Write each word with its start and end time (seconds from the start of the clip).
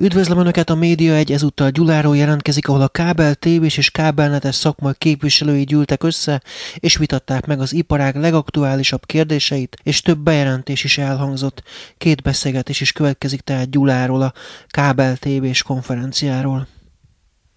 Üdvözlöm 0.00 0.38
Önöket 0.38 0.70
a 0.70 0.74
Média 0.74 1.14
egy 1.14 1.32
ezúttal 1.32 1.70
Gyuláról 1.70 2.16
jelentkezik, 2.16 2.68
ahol 2.68 2.80
a 2.80 2.88
kábel, 2.88 3.34
tévés 3.34 3.76
és 3.76 3.90
kábelnetes 3.90 4.54
szakmai 4.54 4.92
képviselői 4.98 5.64
gyűltek 5.64 6.02
össze, 6.02 6.42
és 6.74 6.96
vitatták 6.96 7.46
meg 7.46 7.60
az 7.60 7.72
iparág 7.72 8.16
legaktuálisabb 8.16 9.06
kérdéseit, 9.06 9.76
és 9.82 10.02
több 10.02 10.18
bejelentés 10.18 10.84
is 10.84 10.98
elhangzott. 10.98 11.62
Két 11.96 12.22
beszélgetés 12.22 12.80
is 12.80 12.92
következik 12.92 13.40
tehát 13.40 13.70
Gyuláról 13.70 14.22
a 14.22 14.32
kábel 14.68 15.16
tévés 15.16 15.62
konferenciáról. 15.62 16.66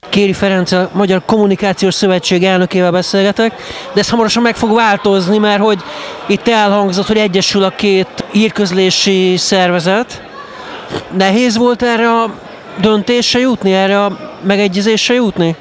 Kéri 0.10 0.34
Ferenc, 0.34 0.72
a 0.72 0.92
Magyar 0.94 1.26
Kommunikációs 1.26 1.94
Szövetség 1.94 2.44
elnökével 2.44 2.92
beszélgetek, 2.92 3.54
de 3.94 4.00
ez 4.00 4.10
hamarosan 4.10 4.44
meg 4.44 4.56
fog 4.56 4.74
változni, 4.74 5.38
mert 5.38 5.62
hogy 5.62 5.80
itt 6.28 6.48
elhangzott, 6.48 7.08
hogy 7.08 7.18
egyesül 7.18 7.64
a 7.64 7.70
két 7.70 8.26
írközlési 8.34 9.38
szervezet, 9.38 10.30
Nehéz 11.18 11.58
volt 11.58 11.82
erre 11.82 12.10
a 12.10 12.34
döntésre 12.82 13.40
jutni, 13.40 13.74
erre 13.74 14.04
a 14.04 14.18
megegyezésre 14.42 15.14
jutni? 15.14 15.56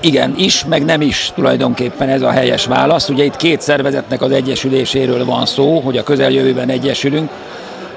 Igen, 0.00 0.34
is, 0.36 0.64
meg 0.64 0.84
nem 0.84 1.00
is 1.00 1.32
tulajdonképpen 1.34 2.08
ez 2.08 2.22
a 2.22 2.30
helyes 2.30 2.66
válasz. 2.66 3.08
Ugye 3.08 3.24
itt 3.24 3.36
két 3.36 3.60
szervezetnek 3.60 4.22
az 4.22 4.30
egyesüléséről 4.30 5.24
van 5.24 5.46
szó, 5.46 5.80
hogy 5.80 5.96
a 5.96 6.02
közeljövőben 6.02 6.68
egyesülünk. 6.68 7.30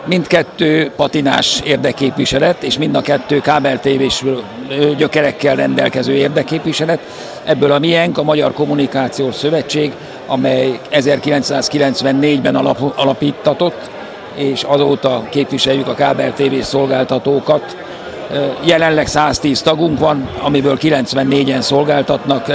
Mindkettő 0.05 0.91
patinás 0.95 1.61
érdekképviselet, 1.65 2.63
és 2.63 2.77
mind 2.77 2.95
a 2.95 3.01
kettő 3.01 3.39
kábeltévés 3.39 4.23
gyökerekkel 4.97 5.55
rendelkező 5.55 6.13
érdekképviselet. 6.13 6.99
Ebből 7.43 7.71
a 7.71 7.79
miénk 7.79 8.17
a 8.17 8.23
Magyar 8.23 8.53
Kommunikációs 8.53 9.35
Szövetség, 9.35 9.91
amely 10.27 10.79
1994-ben 10.91 12.55
alap, 12.55 12.93
alapítatott, 12.95 13.89
és 14.39 14.63
azóta 14.63 15.27
képviseljük 15.29 15.87
a 15.87 15.93
kábel 15.93 16.33
TV 16.33 16.59
szolgáltatókat. 16.61 17.77
Jelenleg 18.63 19.07
110 19.07 19.61
tagunk 19.61 19.99
van, 19.99 20.29
amiből 20.41 20.77
94-en 20.81 21.59
szolgáltatnak 21.59 22.51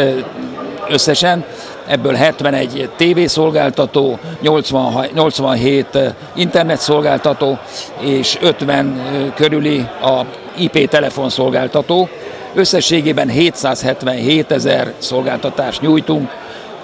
összesen, 0.88 1.44
ebből 1.86 2.14
71 2.14 2.90
TV 2.96 3.24
szolgáltató, 3.24 4.18
80, 4.40 5.06
87 5.14 5.98
internet 6.34 6.80
szolgáltató, 6.80 7.58
és 8.00 8.38
50 8.40 9.32
körüli 9.34 9.86
a 10.02 10.20
IP 10.56 10.88
telefonszolgáltató. 10.88 12.08
Összességében 12.54 13.28
777 13.28 14.52
ezer 14.52 14.92
szolgáltatást 14.98 15.80
nyújtunk, 15.80 16.30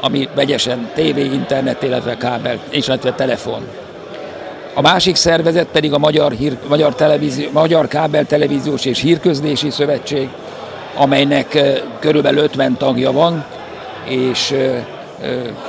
ami 0.01 0.29
vegyesen 0.35 0.91
TV, 0.95 1.17
internet, 1.19 1.83
illetve 1.83 2.17
kábel, 2.17 2.59
és 2.71 2.87
illetve 2.87 3.13
telefon. 3.13 3.80
A 4.81 4.83
másik 4.83 5.17
szervezet 5.17 5.67
pedig 5.73 5.93
a 5.93 5.99
Magyar, 5.99 6.33
Hír, 6.33 6.57
Magyar, 6.69 6.95
Televízió, 6.95 7.49
Magyar 7.53 7.89
Kábel 7.89 8.25
Televíziós 8.25 8.85
és 8.85 9.01
Hírközlési 9.01 9.71
Szövetség, 9.71 10.29
amelynek 10.95 11.59
körülbelül 11.99 12.43
50 12.43 12.77
tagja 12.77 13.13
van, 13.13 13.45
és 14.05 14.55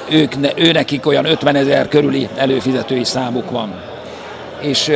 ők, 0.10 0.34
ő 0.56 0.72
nekik 0.72 1.06
olyan 1.06 1.26
50 1.26 1.56
ezer 1.56 1.88
körüli 1.88 2.30
előfizetői 2.36 3.04
számuk 3.04 3.50
van. 3.50 3.74
És 4.62 4.92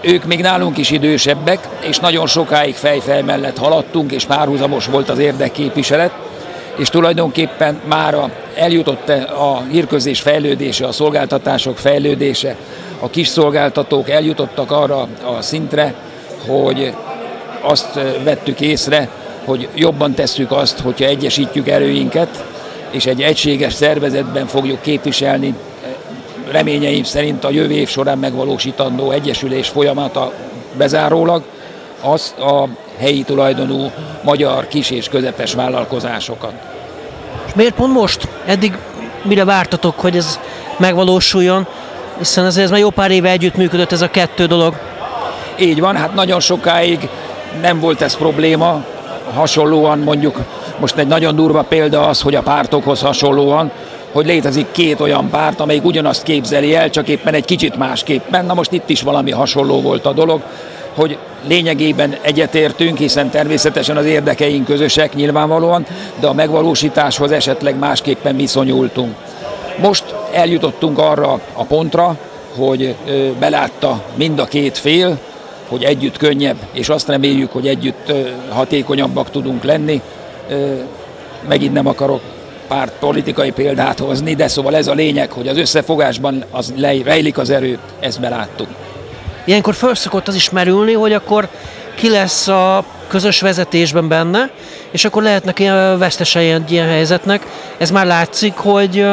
ők 0.00 0.24
még 0.24 0.40
nálunk 0.40 0.78
is 0.78 0.90
idősebbek, 0.90 1.68
és 1.80 1.98
nagyon 1.98 2.26
sokáig 2.26 2.74
fejfej 2.74 3.22
mellett 3.22 3.58
haladtunk, 3.58 4.12
és 4.12 4.24
párhuzamos 4.24 4.86
volt 4.86 5.08
az 5.08 5.18
érdekképviselet, 5.18 6.12
és 6.76 6.88
tulajdonképpen 6.88 7.80
már 7.88 8.16
eljutott 8.54 9.08
a 9.38 9.62
hírközés 9.70 10.20
fejlődése, 10.20 10.86
a 10.86 10.92
szolgáltatások 10.92 11.78
fejlődése, 11.78 12.56
a 13.00 13.10
kis 13.10 13.28
szolgáltatók 13.28 14.10
eljutottak 14.10 14.70
arra 14.70 15.08
a 15.36 15.42
szintre, 15.42 15.94
hogy 16.46 16.94
azt 17.60 18.00
vettük 18.24 18.60
észre, 18.60 19.08
hogy 19.44 19.68
jobban 19.74 20.14
tesszük 20.14 20.50
azt, 20.52 20.78
hogyha 20.80 21.04
egyesítjük 21.04 21.68
erőinket, 21.68 22.44
és 22.90 23.06
egy 23.06 23.22
egységes 23.22 23.72
szervezetben 23.72 24.46
fogjuk 24.46 24.80
képviselni 24.80 25.54
reményeim 26.50 27.04
szerint 27.04 27.44
a 27.44 27.50
jövő 27.50 27.74
év 27.74 27.88
során 27.88 28.18
megvalósítandó 28.18 29.10
egyesülés 29.10 29.68
folyamata 29.68 30.32
bezárólag, 30.76 31.42
azt 32.00 32.38
a 32.38 32.68
helyi 32.98 33.22
tulajdonú 33.22 33.90
magyar 34.22 34.66
kis 34.66 34.90
és 34.90 35.08
közepes 35.08 35.54
vállalkozásokat. 35.54 36.52
És 37.46 37.54
miért 37.54 37.74
pont 37.74 37.92
most? 37.92 38.28
Eddig 38.46 38.78
mire 39.22 39.44
vártatok, 39.44 40.00
hogy 40.00 40.16
ez 40.16 40.38
megvalósuljon? 40.76 41.66
Hiszen 42.18 42.44
azért 42.44 42.64
ez 42.64 42.70
már 42.70 42.80
jó 42.80 42.90
pár 42.90 43.10
éve 43.10 43.30
együttműködött 43.30 43.92
ez 43.92 44.02
a 44.02 44.10
kettő 44.10 44.46
dolog. 44.46 44.74
Így 45.58 45.80
van, 45.80 45.96
hát 45.96 46.14
nagyon 46.14 46.40
sokáig 46.40 47.08
nem 47.60 47.80
volt 47.80 48.00
ez 48.00 48.16
probléma, 48.16 48.84
hasonlóan 49.34 49.98
mondjuk, 49.98 50.38
most 50.78 50.96
egy 50.96 51.06
nagyon 51.06 51.36
durva 51.36 51.62
példa 51.62 52.06
az, 52.06 52.20
hogy 52.20 52.34
a 52.34 52.42
pártokhoz 52.42 53.00
hasonlóan, 53.00 53.70
hogy 54.12 54.26
létezik 54.26 54.66
két 54.70 55.00
olyan 55.00 55.30
párt, 55.30 55.60
amelyik 55.60 55.84
ugyanazt 55.84 56.22
képzeli 56.22 56.74
el, 56.74 56.90
csak 56.90 57.08
éppen 57.08 57.34
egy 57.34 57.44
kicsit 57.44 57.76
másképpen. 57.76 58.44
Na 58.44 58.54
most 58.54 58.72
itt 58.72 58.88
is 58.88 59.02
valami 59.02 59.30
hasonló 59.30 59.80
volt 59.80 60.06
a 60.06 60.12
dolog, 60.12 60.40
hogy 60.94 61.18
lényegében 61.46 62.16
egyetértünk, 62.20 62.98
hiszen 62.98 63.30
természetesen 63.30 63.96
az 63.96 64.04
érdekeink 64.04 64.66
közösek 64.66 65.14
nyilvánvalóan, 65.14 65.86
de 66.20 66.26
a 66.26 66.32
megvalósításhoz 66.32 67.30
esetleg 67.30 67.78
másképpen 67.78 68.36
viszonyultunk. 68.36 69.14
Most 69.80 70.14
eljutottunk 70.32 70.98
arra 70.98 71.40
a 71.52 71.64
pontra, 71.64 72.16
hogy 72.56 72.94
belátta 73.38 74.02
mind 74.14 74.38
a 74.38 74.44
két 74.44 74.78
fél, 74.78 75.18
hogy 75.68 75.82
együtt 75.82 76.16
könnyebb, 76.16 76.56
és 76.72 76.88
azt 76.88 77.08
reméljük, 77.08 77.52
hogy 77.52 77.68
együtt 77.68 78.12
hatékonyabbak 78.50 79.30
tudunk 79.30 79.64
lenni. 79.64 80.02
Megint 81.48 81.72
nem 81.72 81.86
akarok 81.86 82.20
pár 82.68 82.90
politikai 82.98 83.50
példát 83.50 83.98
hozni, 83.98 84.34
de 84.34 84.48
szóval 84.48 84.76
ez 84.76 84.86
a 84.86 84.94
lényeg, 84.94 85.32
hogy 85.32 85.48
az 85.48 85.56
összefogásban 85.56 86.44
az 86.50 86.74
rejlik 87.04 87.38
az 87.38 87.50
erő, 87.50 87.78
ezt 88.00 88.20
beláttuk. 88.20 88.68
Ilyenkor 89.44 89.74
felszokott 89.74 90.28
az 90.28 90.34
is 90.34 90.50
merülni, 90.50 90.92
hogy 90.92 91.12
akkor 91.12 91.48
ki 91.94 92.10
lesz 92.10 92.48
a 92.48 92.84
közös 93.06 93.40
vezetésben 93.40 94.08
benne, 94.08 94.50
és 94.90 95.04
akkor 95.04 95.22
lehetnek 95.22 95.58
ilyen 95.58 95.98
vesztesei 95.98 96.54
ilyen 96.68 96.88
helyzetnek. 96.88 97.46
Ez 97.78 97.90
már 97.90 98.06
látszik, 98.06 98.56
hogy 98.56 99.06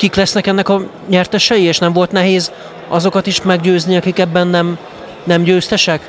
kik 0.00 0.14
lesznek 0.14 0.46
ennek 0.46 0.68
a 0.68 0.82
nyertesei, 1.08 1.62
és 1.62 1.78
nem 1.78 1.92
volt 1.92 2.12
nehéz 2.12 2.52
azokat 2.88 3.26
is 3.26 3.42
meggyőzni, 3.42 3.96
akik 3.96 4.18
ebben 4.18 4.46
nem, 4.46 4.78
nem 5.24 5.42
győztesek? 5.42 6.08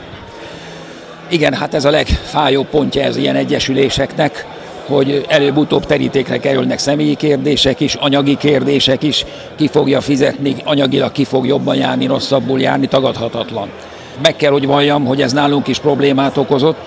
Igen, 1.29 1.53
hát 1.53 1.73
ez 1.73 1.85
a 1.85 1.89
legfájóbb 1.89 2.67
pontja 2.67 3.01
ez 3.01 3.17
ilyen 3.17 3.35
egyesüléseknek, 3.35 4.45
hogy 4.85 5.25
előbb-utóbb 5.27 5.85
terítékre 5.85 6.39
kerülnek 6.39 6.79
személyi 6.79 7.15
kérdések 7.15 7.79
is, 7.79 7.95
anyagi 7.95 8.37
kérdések 8.37 9.03
is, 9.03 9.25
ki 9.55 9.67
fogja 9.67 10.01
fizetni, 10.01 10.55
anyagilag 10.63 11.11
ki 11.11 11.23
fog 11.23 11.47
jobban 11.47 11.75
járni, 11.75 12.05
rosszabbul 12.05 12.59
járni, 12.59 12.87
tagadhatatlan. 12.87 13.69
Meg 14.21 14.35
kell, 14.35 14.51
hogy 14.51 14.65
valljam, 14.65 15.05
hogy 15.05 15.21
ez 15.21 15.33
nálunk 15.33 15.67
is 15.67 15.79
problémát 15.79 16.37
okozott, 16.37 16.77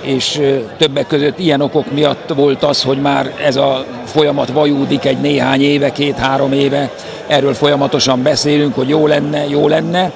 és 0.00 0.40
többek 0.76 1.06
között 1.06 1.38
ilyen 1.38 1.60
okok 1.60 1.92
miatt 1.92 2.32
volt 2.34 2.62
az, 2.62 2.82
hogy 2.82 3.00
már 3.00 3.32
ez 3.44 3.56
a 3.56 3.84
folyamat 4.04 4.48
vajúdik 4.48 5.04
egy 5.04 5.20
néhány 5.20 5.62
éve, 5.62 5.92
két-három 5.92 6.52
éve, 6.52 6.90
erről 7.26 7.54
folyamatosan 7.54 8.22
beszélünk, 8.22 8.74
hogy 8.74 8.88
jó 8.88 9.06
lenne, 9.06 9.48
jó 9.48 9.68
lenne, 9.68 10.12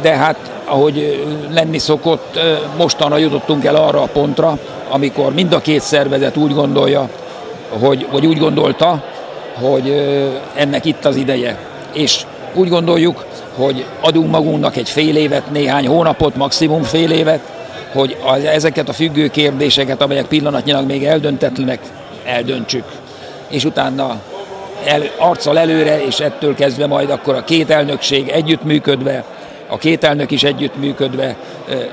de 0.00 0.10
hát 0.10 0.36
ahogy 0.64 1.26
lenni 1.52 1.78
szokott, 1.78 2.38
mostanra 2.76 3.16
jutottunk 3.16 3.64
el 3.64 3.76
arra 3.76 4.02
a 4.02 4.08
pontra, 4.12 4.58
amikor 4.88 5.32
mind 5.32 5.52
a 5.52 5.60
két 5.60 5.80
szervezet 5.80 6.36
úgy 6.36 6.54
gondolja, 6.54 7.08
hogy, 7.80 8.06
vagy 8.10 8.26
úgy 8.26 8.38
gondolta, 8.38 9.02
hogy 9.60 9.90
ennek 10.54 10.84
itt 10.84 11.04
az 11.04 11.16
ideje. 11.16 11.58
És 11.92 12.26
úgy 12.54 12.68
gondoljuk, 12.68 13.24
hogy 13.56 13.84
adunk 14.00 14.30
magunknak 14.30 14.76
egy 14.76 14.88
fél 14.88 15.16
évet, 15.16 15.50
néhány 15.50 15.86
hónapot, 15.86 16.36
maximum 16.36 16.82
fél 16.82 17.10
évet, 17.10 17.40
hogy 17.92 18.16
az, 18.24 18.44
ezeket 18.44 18.88
a 18.88 18.92
függő 18.92 19.28
kérdéseket, 19.28 20.00
amelyek 20.00 20.26
pillanatnyilag 20.26 20.86
még 20.86 21.04
eldöntetlenek, 21.04 21.80
eldöntsük. 22.24 22.84
És 23.48 23.64
utána 23.64 24.20
el, 24.84 25.02
arccal 25.18 25.58
előre, 25.58 26.04
és 26.06 26.20
ettől 26.20 26.54
kezdve 26.54 26.86
majd 26.86 27.10
akkor 27.10 27.34
a 27.34 27.44
két 27.44 27.70
elnökség 27.70 28.28
együttműködve 28.28 29.24
a 29.68 29.76
két 29.78 30.04
elnök 30.04 30.30
is 30.30 30.42
együttműködve 30.42 31.36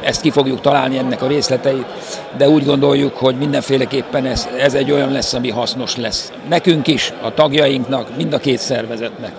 ezt 0.03 0.21
ki 0.21 0.29
fogjuk 0.29 0.61
találni 0.61 0.97
ennek 0.97 1.21
a 1.21 1.27
részleteit, 1.27 1.85
de 2.37 2.49
úgy 2.49 2.65
gondoljuk, 2.65 3.17
hogy 3.17 3.35
mindenféleképpen 3.35 4.25
ez, 4.25 4.47
ez 4.59 4.73
egy 4.73 4.91
olyan 4.91 5.11
lesz, 5.11 5.33
ami 5.33 5.49
hasznos 5.49 5.95
lesz. 5.95 6.31
Nekünk 6.49 6.87
is, 6.87 7.13
a 7.21 7.33
tagjainknak, 7.33 8.17
mind 8.17 8.33
a 8.33 8.37
két 8.37 8.59
szervezetnek. 8.59 9.31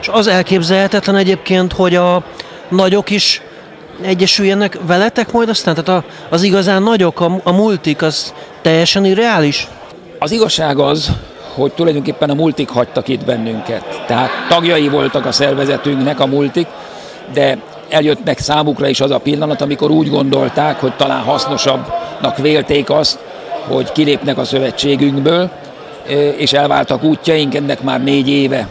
És 0.00 0.08
az 0.08 0.26
elképzelhetetlen 0.26 1.16
egyébként, 1.16 1.72
hogy 1.72 1.94
a 1.94 2.24
nagyok 2.68 3.10
is 3.10 3.41
egyesüljenek 4.00 4.78
veletek 4.86 5.32
majd 5.32 5.48
aztán? 5.48 5.74
Tehát 5.74 6.04
a, 6.04 6.08
az 6.28 6.42
igazán 6.42 6.82
nagyok, 6.82 7.20
a, 7.20 7.40
a 7.42 7.52
multik, 7.52 8.02
az 8.02 8.34
teljesen 8.62 9.04
irreális? 9.04 9.68
Az 10.18 10.30
igazság 10.30 10.78
az, 10.78 11.10
hogy 11.54 11.72
tulajdonképpen 11.72 12.30
a 12.30 12.34
multik 12.34 12.68
hagytak 12.68 13.08
itt 13.08 13.24
bennünket. 13.24 14.02
Tehát 14.06 14.30
tagjai 14.48 14.88
voltak 14.88 15.26
a 15.26 15.32
szervezetünknek 15.32 16.20
a 16.20 16.26
multik, 16.26 16.66
de 17.32 17.58
eljöttnek 17.88 18.38
számukra 18.38 18.88
is 18.88 19.00
az 19.00 19.10
a 19.10 19.18
pillanat, 19.18 19.60
amikor 19.60 19.90
úgy 19.90 20.10
gondolták, 20.10 20.80
hogy 20.80 20.92
talán 20.96 21.22
hasznosabbnak 21.22 22.36
vélték 22.36 22.90
azt, 22.90 23.18
hogy 23.68 23.92
kilépnek 23.92 24.38
a 24.38 24.44
szövetségünkből, 24.44 25.50
és 26.36 26.52
elváltak 26.52 27.02
útjaink, 27.02 27.54
ennek 27.54 27.82
már 27.82 28.02
négy 28.02 28.28
éve. 28.28 28.68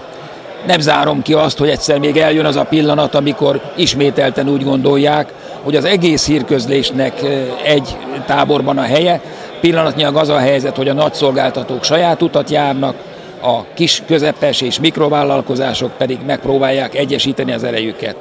Nem 0.66 0.80
zárom 0.80 1.22
ki 1.22 1.34
azt, 1.34 1.58
hogy 1.58 1.70
egyszer 1.70 2.00
még 2.00 2.18
eljön 2.18 2.46
az 2.46 2.56
a 2.56 2.64
pillanat, 2.64 3.16
amikor 3.16 3.62
ismételten 3.76 4.50
úgy 4.50 4.64
gondolják, 4.64 5.34
hogy 5.64 5.76
az 5.76 5.86
egész 5.86 6.26
hírközlésnek 6.26 7.22
egy 7.64 7.98
táborban 8.26 8.78
a 8.78 8.82
helye. 8.82 9.22
Pillanatnyilag 9.62 10.16
az 10.16 10.30
a 10.30 10.38
helyzet, 10.38 10.76
hogy 10.76 10.90
a 10.90 10.94
nagyszolgáltatók 10.94 11.84
saját 11.84 12.22
utat 12.22 12.50
járnak, 12.50 12.96
a 13.42 13.66
kis, 13.74 14.02
közepes 14.08 14.62
és 14.62 14.80
mikrovállalkozások 14.80 15.98
pedig 15.98 16.20
megpróbálják 16.26 16.96
egyesíteni 16.96 17.52
az 17.52 17.64
erejüket. 17.64 18.16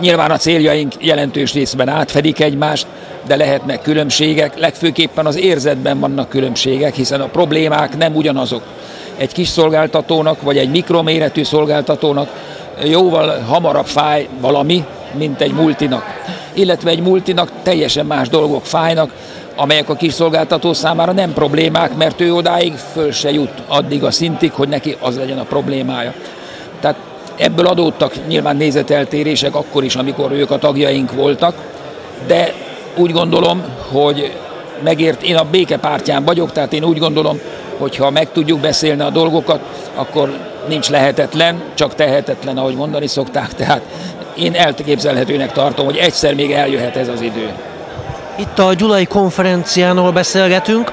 Nyilván 0.00 0.30
a 0.30 0.36
céljaink 0.36 0.92
jelentős 0.98 1.52
részben 1.52 1.88
átfedik 1.88 2.40
egymást, 2.40 2.86
de 3.26 3.36
lehetnek 3.36 3.82
különbségek, 3.82 4.58
legfőképpen 4.58 5.26
az 5.26 5.36
érzetben 5.36 6.00
vannak 6.00 6.28
különbségek, 6.28 6.94
hiszen 6.94 7.20
a 7.20 7.26
problémák 7.26 7.96
nem 7.96 8.16
ugyanazok. 8.16 8.62
Egy 9.22 9.32
kis 9.32 9.48
szolgáltatónak, 9.48 10.42
vagy 10.42 10.58
egy 10.58 10.70
mikroméretű 10.70 11.44
szolgáltatónak 11.44 12.28
jóval 12.84 13.40
hamarabb 13.40 13.86
fáj 13.86 14.28
valami, 14.40 14.84
mint 15.18 15.40
egy 15.40 15.52
multinak. 15.52 16.04
Illetve 16.52 16.90
egy 16.90 17.02
multinak 17.02 17.50
teljesen 17.62 18.06
más 18.06 18.28
dolgok 18.28 18.64
fájnak, 18.64 19.12
amelyek 19.56 19.88
a 19.88 19.94
kis 19.94 20.12
szolgáltató 20.12 20.72
számára 20.72 21.12
nem 21.12 21.32
problémák, 21.32 21.96
mert 21.96 22.20
ő 22.20 22.34
odáig 22.34 22.72
föl 22.92 23.12
se 23.12 23.32
jut 23.32 23.62
addig 23.66 24.04
a 24.04 24.10
szintig, 24.10 24.52
hogy 24.52 24.68
neki 24.68 24.96
az 25.00 25.16
legyen 25.16 25.38
a 25.38 25.44
problémája. 25.44 26.14
Tehát 26.80 26.96
ebből 27.36 27.66
adódtak 27.66 28.26
nyilván 28.28 28.56
nézeteltérések 28.56 29.54
akkor 29.54 29.84
is, 29.84 29.94
amikor 29.94 30.32
ők 30.32 30.50
a 30.50 30.58
tagjaink 30.58 31.12
voltak, 31.12 31.54
de 32.26 32.52
úgy 32.96 33.12
gondolom, 33.12 33.64
hogy 33.92 34.32
megért, 34.82 35.22
én 35.22 35.36
a 35.36 35.46
békepártyán 35.50 36.24
vagyok, 36.24 36.52
tehát 36.52 36.72
én 36.72 36.84
úgy 36.84 36.98
gondolom, 36.98 37.40
hogy 37.82 37.96
ha 37.96 38.10
meg 38.10 38.32
tudjuk 38.32 38.60
beszélni 38.60 39.02
a 39.02 39.10
dolgokat, 39.10 39.60
akkor 39.94 40.38
nincs 40.68 40.88
lehetetlen, 40.88 41.62
csak 41.74 41.94
tehetetlen, 41.94 42.58
ahogy 42.58 42.74
mondani 42.74 43.06
szokták, 43.06 43.54
tehát 43.54 43.82
én 44.34 44.54
elképzelhetőnek 44.54 45.52
tartom, 45.52 45.84
hogy 45.84 45.96
egyszer 45.96 46.34
még 46.34 46.52
eljöhet 46.52 46.96
ez 46.96 47.08
az 47.08 47.20
idő. 47.20 47.52
Itt 48.36 48.58
a 48.58 48.74
Gyulai 48.74 49.04
konferenciánról 49.04 50.12
beszélgetünk. 50.12 50.92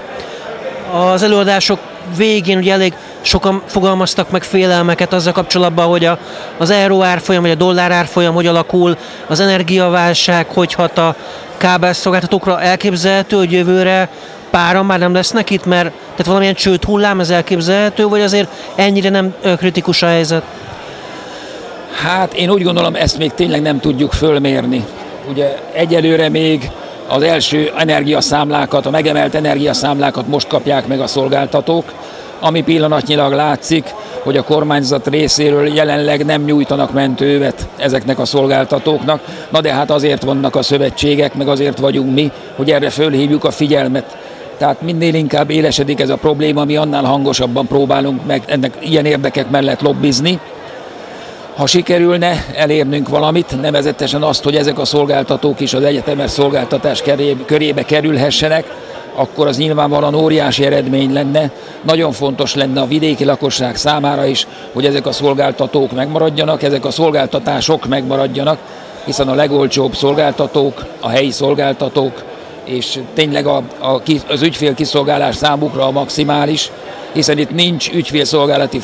Az 0.93 1.23
előadások 1.23 1.79
végén 2.17 2.57
ugye 2.57 2.73
elég 2.73 2.93
sokan 3.21 3.61
fogalmaztak 3.65 4.29
meg 4.29 4.43
félelmeket 4.43 5.13
azzal 5.13 5.33
kapcsolatban, 5.33 5.87
hogy 5.87 6.05
a, 6.05 6.19
az 6.57 6.69
euró 6.69 7.03
árfolyam, 7.03 7.41
vagy 7.41 7.51
a 7.51 7.55
dollár 7.55 7.91
árfolyam 7.91 8.33
hogy 8.33 8.47
alakul, 8.47 8.97
az 9.27 9.39
energiaválság 9.39 10.47
hogy 10.49 10.73
hat 10.73 10.97
a 10.97 11.15
kábelszolgáltatókra 11.57 12.61
elképzelhető, 12.61 13.37
hogy 13.37 13.51
jövőre 13.51 14.09
páran 14.49 14.85
már 14.85 14.99
nem 14.99 15.13
lesznek 15.13 15.49
itt, 15.49 15.65
mert 15.65 15.91
tehát 15.91 16.25
valamilyen 16.25 16.53
csőt 16.53 16.83
hullám 16.83 17.19
ez 17.19 17.29
elképzelhető, 17.29 18.07
vagy 18.07 18.21
azért 18.21 18.49
ennyire 18.75 19.09
nem 19.09 19.35
kritikus 19.57 20.01
a 20.01 20.07
helyzet? 20.07 20.43
Hát 22.03 22.33
én 22.33 22.49
úgy 22.49 22.63
gondolom, 22.63 22.95
ezt 22.95 23.17
még 23.17 23.33
tényleg 23.33 23.61
nem 23.61 23.79
tudjuk 23.79 24.11
fölmérni. 24.11 24.85
Ugye 25.29 25.57
egyelőre 25.73 26.29
még 26.29 26.71
az 27.07 27.21
első 27.21 27.71
energiaszámlákat, 27.77 28.85
a 28.85 28.89
megemelt 28.89 29.35
energiaszámlákat 29.35 30.27
most 30.27 30.47
kapják 30.47 30.87
meg 30.87 30.99
a 30.99 31.07
szolgáltatók, 31.07 31.93
ami 32.39 32.63
pillanatnyilag 32.63 33.33
látszik, 33.33 33.93
hogy 34.23 34.37
a 34.37 34.43
kormányzat 34.43 35.07
részéről 35.07 35.67
jelenleg 35.67 36.25
nem 36.25 36.43
nyújtanak 36.43 36.93
mentővet 36.93 37.67
ezeknek 37.77 38.19
a 38.19 38.25
szolgáltatóknak. 38.25 39.21
Na 39.49 39.61
de 39.61 39.73
hát 39.73 39.91
azért 39.91 40.23
vannak 40.23 40.55
a 40.55 40.61
szövetségek, 40.61 41.33
meg 41.33 41.47
azért 41.47 41.77
vagyunk 41.77 42.13
mi, 42.13 42.31
hogy 42.55 42.71
erre 42.71 42.89
fölhívjuk 42.89 43.43
a 43.43 43.51
figyelmet. 43.51 44.17
Tehát 44.59 44.81
minél 44.81 45.13
inkább 45.13 45.49
élesedik 45.49 45.99
ez 45.99 46.09
a 46.09 46.15
probléma, 46.15 46.63
mi 46.63 46.75
annál 46.75 47.03
hangosabban 47.03 47.67
próbálunk 47.67 48.25
meg 48.25 48.43
ennek 48.45 48.77
ilyen 48.79 49.05
érdekek 49.05 49.49
mellett 49.49 49.81
lobbizni. 49.81 50.39
Ha 51.55 51.67
sikerülne 51.67 52.45
elérnünk 52.55 53.09
valamit, 53.09 53.61
nevezetesen 53.61 54.21
azt, 54.21 54.43
hogy 54.43 54.55
ezek 54.55 54.79
a 54.79 54.85
szolgáltatók 54.85 55.59
is 55.59 55.73
az 55.73 55.83
egyetemes 55.83 56.31
szolgáltatás 56.31 57.03
körébe 57.45 57.85
kerülhessenek, 57.85 58.65
akkor 59.15 59.47
az 59.47 59.57
nyilvánvalóan 59.57 60.15
óriási 60.15 60.65
eredmény 60.65 61.13
lenne. 61.13 61.51
Nagyon 61.81 62.11
fontos 62.11 62.55
lenne 62.55 62.81
a 62.81 62.87
vidéki 62.87 63.25
lakosság 63.25 63.75
számára 63.75 64.25
is, 64.25 64.47
hogy 64.73 64.85
ezek 64.85 65.05
a 65.05 65.11
szolgáltatók 65.11 65.91
megmaradjanak, 65.91 66.63
ezek 66.63 66.85
a 66.85 66.91
szolgáltatások 66.91 67.87
megmaradjanak, 67.87 68.59
hiszen 69.05 69.27
a 69.27 69.33
legolcsóbb 69.33 69.95
szolgáltatók, 69.95 70.85
a 70.99 71.09
helyi 71.09 71.31
szolgáltatók, 71.31 72.23
és 72.63 72.99
tényleg 73.13 73.45
a, 73.45 73.57
a, 73.79 74.01
az 74.27 74.41
ügyfél 74.41 74.73
kiszolgálás 74.73 75.35
számukra 75.35 75.85
a 75.85 75.91
maximális, 75.91 76.71
hiszen 77.13 77.37
itt 77.37 77.51
nincs 77.51 77.91
ügyfélszolgálati 77.91 78.81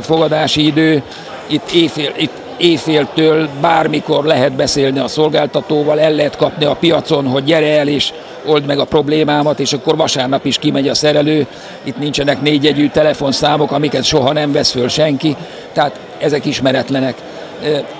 fogadási 0.00 0.66
idő, 0.66 1.02
itt 1.46 1.70
éjfél, 1.70 2.12
itt 2.16 2.32
éjféltől 2.56 3.48
bármikor 3.60 4.24
lehet 4.24 4.52
beszélni 4.52 4.98
a 4.98 5.08
szolgáltatóval, 5.08 6.00
el 6.00 6.12
lehet 6.12 6.36
kapni 6.36 6.64
a 6.64 6.74
piacon, 6.74 7.26
hogy 7.26 7.44
gyere 7.44 7.78
el 7.78 7.88
és 7.88 8.12
old 8.46 8.66
meg 8.66 8.78
a 8.78 8.84
problémámat, 8.84 9.60
és 9.60 9.72
akkor 9.72 9.96
vasárnap 9.96 10.44
is 10.44 10.58
kimegy 10.58 10.88
a 10.88 10.94
szerelő. 10.94 11.46
Itt 11.82 11.98
nincsenek 11.98 12.42
négyegyű 12.42 12.88
telefonszámok, 12.88 13.72
amiket 13.72 14.04
soha 14.04 14.32
nem 14.32 14.52
vesz 14.52 14.70
föl 14.70 14.88
senki, 14.88 15.36
tehát 15.72 15.98
ezek 16.18 16.44
ismeretlenek. 16.44 17.14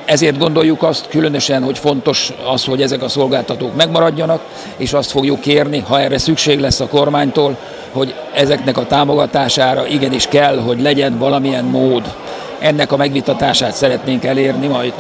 Ezért 0.04 0.38
gondoljuk 0.38 0.82
azt 0.82 1.08
különösen, 1.08 1.62
hogy 1.62 1.78
fontos 1.78 2.32
az, 2.52 2.64
hogy 2.64 2.82
ezek 2.82 3.02
a 3.02 3.08
szolgáltatók 3.08 3.76
megmaradjanak, 3.76 4.40
és 4.76 4.92
azt 4.92 5.10
fogjuk 5.10 5.40
kérni, 5.40 5.84
ha 5.88 6.00
erre 6.00 6.18
szükség 6.18 6.60
lesz 6.60 6.80
a 6.80 6.86
kormánytól, 6.86 7.56
hogy 7.92 8.14
ezeknek 8.34 8.76
a 8.76 8.86
támogatására 8.86 9.86
igenis 9.86 10.26
kell, 10.26 10.58
hogy 10.58 10.82
legyen 10.82 11.18
valamilyen 11.18 11.64
mód. 11.64 12.14
Ennek 12.58 12.92
a 12.92 12.96
megvitatását 12.96 13.74
szeretnénk 13.74 14.24
elérni 14.24 14.66
majd. 14.66 14.92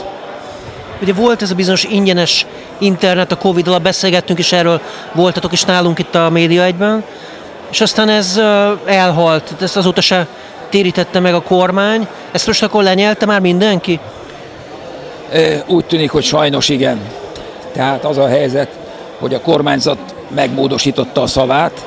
Ugye 1.02 1.12
volt 1.12 1.42
ez 1.42 1.50
a 1.50 1.54
bizonyos 1.54 1.84
ingyenes 1.84 2.46
internet, 2.78 3.32
a 3.32 3.36
Covid 3.36 3.68
alatt 3.68 3.82
beszélgettünk 3.82 4.38
is 4.38 4.52
erről, 4.52 4.80
voltatok 5.12 5.52
is 5.52 5.62
nálunk 5.62 5.98
itt 5.98 6.14
a 6.14 6.30
Média 6.30 6.64
egyben, 6.64 7.04
és 7.70 7.80
aztán 7.80 8.08
ez 8.08 8.40
elhalt, 8.84 9.54
ezt 9.60 9.76
azóta 9.76 10.00
se 10.00 10.26
térítette 10.68 11.20
meg 11.20 11.34
a 11.34 11.42
kormány. 11.42 12.06
Ezt 12.32 12.46
most 12.46 12.62
akkor 12.62 12.82
lenyelte 12.82 13.26
már 13.26 13.40
mindenki? 13.40 14.00
Úgy 15.66 15.84
tűnik, 15.84 16.10
hogy 16.10 16.22
sajnos 16.22 16.68
igen. 16.68 17.00
Tehát 17.72 18.04
az 18.04 18.18
a 18.18 18.26
helyzet, 18.28 18.68
hogy 19.18 19.34
a 19.34 19.40
kormányzat 19.40 19.98
megmódosította 20.34 21.22
a 21.22 21.26
szavát. 21.26 21.86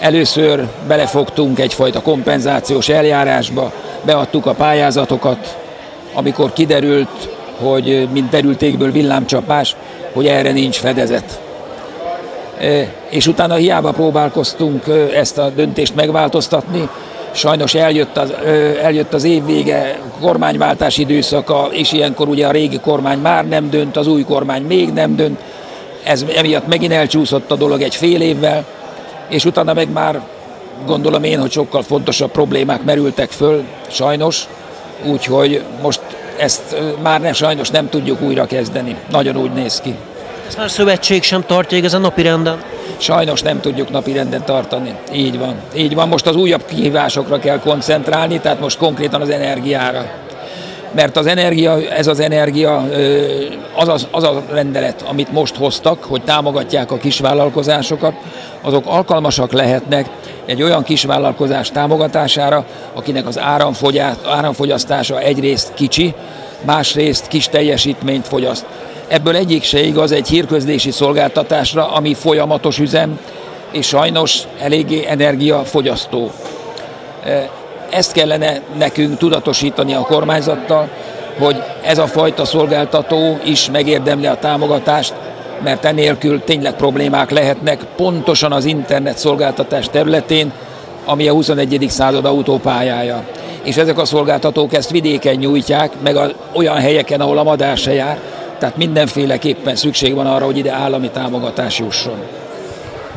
Először 0.00 0.66
belefogtunk 0.86 1.58
egyfajta 1.58 2.02
kompenzációs 2.02 2.88
eljárásba, 2.88 3.72
beadtuk 4.02 4.46
a 4.46 4.54
pályázatokat, 4.54 5.56
amikor 6.14 6.52
kiderült, 6.52 7.28
hogy 7.62 8.08
mint 8.12 8.30
derültékből 8.30 8.92
villámcsapás, 8.92 9.76
hogy 10.12 10.26
erre 10.26 10.52
nincs 10.52 10.76
fedezet. 10.76 11.40
És 13.08 13.26
utána 13.26 13.54
hiába 13.54 13.90
próbálkoztunk 13.90 14.84
ezt 15.14 15.38
a 15.38 15.48
döntést 15.48 15.94
megváltoztatni, 15.94 16.88
sajnos 17.36 17.74
eljött 17.74 18.16
az, 18.16 18.32
eljött 18.82 19.14
az 19.14 19.24
év 19.24 19.44
vége, 19.44 19.98
kormányváltás 20.20 20.98
időszaka, 20.98 21.68
és 21.70 21.92
ilyenkor 21.92 22.28
ugye 22.28 22.46
a 22.46 22.50
régi 22.50 22.80
kormány 22.80 23.18
már 23.18 23.48
nem 23.48 23.70
dönt, 23.70 23.96
az 23.96 24.06
új 24.06 24.24
kormány 24.24 24.62
még 24.62 24.92
nem 24.92 25.16
dönt, 25.16 25.40
ez 26.04 26.24
emiatt 26.36 26.66
megint 26.66 26.92
elcsúszott 26.92 27.50
a 27.50 27.56
dolog 27.56 27.82
egy 27.82 27.94
fél 27.94 28.20
évvel, 28.20 28.64
és 29.28 29.44
utána 29.44 29.72
meg 29.72 29.92
már 29.92 30.20
gondolom 30.86 31.24
én, 31.24 31.40
hogy 31.40 31.50
sokkal 31.50 31.82
fontosabb 31.82 32.30
problémák 32.30 32.84
merültek 32.84 33.30
föl, 33.30 33.64
sajnos, 33.88 34.46
úgyhogy 35.04 35.62
most 35.82 36.00
ezt 36.38 36.76
már 37.02 37.20
ne, 37.20 37.32
sajnos 37.32 37.70
nem 37.70 37.88
tudjuk 37.88 38.20
újra 38.20 38.46
kezdeni. 38.46 38.96
Nagyon 39.10 39.36
úgy 39.36 39.52
néz 39.52 39.80
ki. 39.80 39.94
Ezt 40.46 40.56
már 40.56 40.66
a 40.66 40.68
szövetség 40.68 41.22
sem 41.22 41.44
tartja 41.46 41.78
igazán 41.78 42.00
napi 42.00 42.22
renden? 42.22 42.62
Sajnos 42.96 43.42
nem 43.42 43.60
tudjuk 43.60 43.90
napi 43.90 44.12
renden 44.12 44.44
tartani. 44.44 44.94
Így 45.12 45.38
van. 45.38 45.54
Így 45.76 45.94
van. 45.94 46.08
Most 46.08 46.26
az 46.26 46.36
újabb 46.36 46.64
kihívásokra 46.64 47.38
kell 47.38 47.58
koncentrálni, 47.58 48.40
tehát 48.40 48.60
most 48.60 48.78
konkrétan 48.78 49.20
az 49.20 49.30
energiára. 49.30 50.04
mert 50.94 51.16
az 51.16 51.26
energia, 51.26 51.90
ez 51.90 52.06
az 52.06 52.20
energia, 52.20 52.88
az, 53.74 53.88
az, 53.88 54.06
az 54.10 54.22
a 54.22 54.42
rendelet, 54.50 55.04
amit 55.08 55.32
most 55.32 55.56
hoztak, 55.56 56.04
hogy 56.04 56.22
támogatják 56.22 56.90
a 56.90 56.96
kisvállalkozásokat, 56.96 58.14
azok 58.60 58.84
alkalmasak 58.86 59.52
lehetnek 59.52 60.06
egy 60.44 60.62
olyan 60.62 60.82
kisvállalkozás 60.82 61.70
támogatására, 61.70 62.66
akinek 62.94 63.26
az 63.26 63.40
áramfogyasztása 64.24 65.20
egyrészt 65.20 65.74
kicsi, 65.74 66.14
másrészt 66.64 67.28
kis 67.28 67.48
teljesítményt 67.48 68.26
fogyaszt. 68.26 68.66
Ebből 69.08 69.36
egyik 69.36 69.62
se 69.62 69.80
igaz 69.80 70.12
egy 70.12 70.28
hírközlési 70.28 70.90
szolgáltatásra, 70.90 71.92
ami 71.92 72.14
folyamatos 72.14 72.78
üzem, 72.78 73.18
és 73.72 73.86
sajnos 73.86 74.42
eléggé 74.60 75.06
energiafogyasztó. 75.08 76.30
Ezt 77.90 78.12
kellene 78.12 78.60
nekünk 78.78 79.18
tudatosítani 79.18 79.94
a 79.94 80.00
kormányzattal, 80.00 80.88
hogy 81.38 81.62
ez 81.82 81.98
a 81.98 82.06
fajta 82.06 82.44
szolgáltató 82.44 83.38
is 83.44 83.70
megérdemli 83.70 84.26
a 84.26 84.38
támogatást, 84.38 85.14
mert 85.62 85.84
enélkül 85.84 86.44
tényleg 86.44 86.72
problémák 86.72 87.30
lehetnek 87.30 87.84
pontosan 87.96 88.52
az 88.52 88.64
internet 88.64 89.18
szolgáltatás 89.18 89.88
területén, 89.88 90.52
ami 91.04 91.28
a 91.28 91.32
21. 91.32 91.86
század 91.88 92.24
autópályája. 92.24 93.24
És 93.62 93.76
ezek 93.76 93.98
a 93.98 94.04
szolgáltatók 94.04 94.74
ezt 94.74 94.90
vidéken 94.90 95.34
nyújtják, 95.34 95.92
meg 96.02 96.16
olyan 96.52 96.76
helyeken, 96.76 97.20
ahol 97.20 97.38
a 97.38 97.42
madár 97.42 97.76
se 97.76 97.92
jár, 97.92 98.18
tehát 98.58 98.76
mindenféleképpen 98.76 99.76
szükség 99.76 100.14
van 100.14 100.26
arra, 100.26 100.44
hogy 100.44 100.58
ide 100.58 100.72
állami 100.72 101.10
támogatás 101.10 101.78
jusson. 101.78 102.18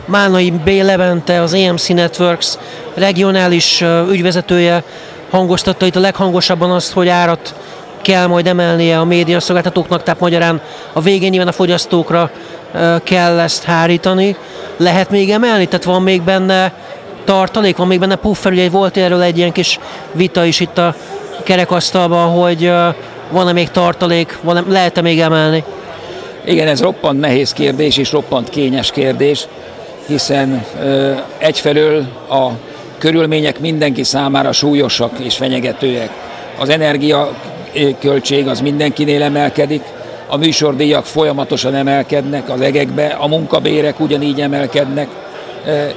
Málnai 0.06 0.52
B. 0.52 0.68
Levente, 0.68 1.42
az 1.42 1.54
AMC 1.54 1.88
Networks 1.88 2.58
regionális 2.94 3.84
ügyvezetője 4.10 4.84
hangoztatta 5.30 5.86
itt 5.86 5.96
a 5.96 6.00
leghangosabban 6.00 6.72
azt, 6.72 6.92
hogy 6.92 7.08
árat 7.08 7.56
kell 8.02 8.28
majd 8.28 8.48
emelnie 8.48 9.00
a 9.00 9.06
médiaszolgáltatóknak, 9.06 10.04
tehát 10.04 10.20
magyarán 10.20 10.62
a 10.94 11.02
végén 11.02 11.30
nyilván 11.30 11.48
a 11.48 11.52
fogyasztókra 11.52 12.32
kell 13.04 13.40
ezt 13.40 13.64
hárítani. 13.64 14.36
Lehet 14.78 15.10
még 15.10 15.32
emelni? 15.32 15.66
Tehát 15.66 15.86
van 15.86 16.02
még 16.02 16.22
benne 16.22 16.74
tartalék, 17.24 17.78
van 17.78 17.88
még 17.88 18.00
benne 18.00 18.16
puffer, 18.16 18.52
ugye 18.52 18.70
volt 18.70 18.98
erről 18.98 19.22
egy 19.22 19.38
ilyen 19.38 19.52
kis 19.52 19.80
vita 20.12 20.46
is 20.46 20.60
itt 20.60 20.78
a 20.78 20.96
kerekasztalban, 21.44 22.30
hogy 22.30 22.72
van-e 23.32 23.52
még 23.52 23.70
tartalék, 23.70 24.38
van 24.42 24.66
lehet-e 24.68 25.02
még 25.02 25.20
emelni? 25.20 25.64
Igen, 26.46 26.68
ez 26.68 26.82
roppant 26.82 27.20
nehéz 27.20 27.54
kérdés 27.54 27.98
és 27.98 28.12
roppant 28.12 28.50
kényes 28.50 28.92
kérdés 28.92 29.48
hiszen 30.10 30.66
egyfelől 31.38 32.06
a 32.30 32.50
körülmények 32.98 33.60
mindenki 33.60 34.04
számára 34.04 34.52
súlyosak 34.52 35.20
és 35.20 35.36
fenyegetőek. 35.36 36.10
Az 36.60 36.70
energia 36.70 37.32
költség 38.00 38.48
az 38.48 38.62
mindenkinél 38.62 39.24
emelkedik, 39.24 39.84
a 40.28 40.38
műsordíjak 40.38 41.06
folyamatosan 41.06 41.76
emelkednek 41.76 42.50
az 42.50 42.62
egekbe, 42.62 43.06
a 43.06 43.28
munkabérek 43.28 44.00
ugyanígy 44.00 44.42
emelkednek, 44.42 45.08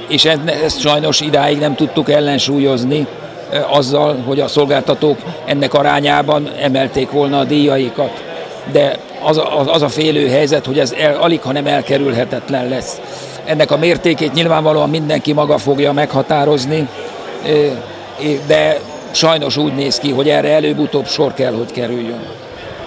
és 0.07 0.25
ezt 0.63 0.79
sajnos 0.79 1.21
idáig 1.21 1.59
nem 1.59 1.75
tudtuk 1.75 2.09
ellensúlyozni 2.09 3.07
azzal, 3.67 4.17
hogy 4.25 4.39
a 4.39 4.47
szolgáltatók 4.47 5.17
ennek 5.45 5.73
arányában 5.73 6.49
emelték 6.61 7.11
volna 7.11 7.39
a 7.39 7.43
díjaikat. 7.43 8.23
De 8.71 8.97
az 9.23 9.37
a, 9.37 9.73
az 9.73 9.81
a 9.81 9.89
félő 9.89 10.27
helyzet, 10.27 10.65
hogy 10.65 10.79
ez 10.79 10.93
el, 10.99 11.15
alig, 11.15 11.41
ha 11.41 11.51
nem 11.51 11.67
elkerülhetetlen 11.67 12.67
lesz. 12.67 13.01
Ennek 13.45 13.71
a 13.71 13.77
mértékét 13.77 14.33
nyilvánvalóan 14.33 14.89
mindenki 14.89 15.33
maga 15.33 15.57
fogja 15.57 15.93
meghatározni, 15.93 16.87
de 18.47 18.79
sajnos 19.11 19.57
úgy 19.57 19.73
néz 19.73 19.99
ki, 19.99 20.11
hogy 20.11 20.29
erre 20.29 20.49
előbb-utóbb 20.49 21.07
sor 21.07 21.33
kell, 21.33 21.53
hogy 21.53 21.71
kerüljön. 21.71 22.25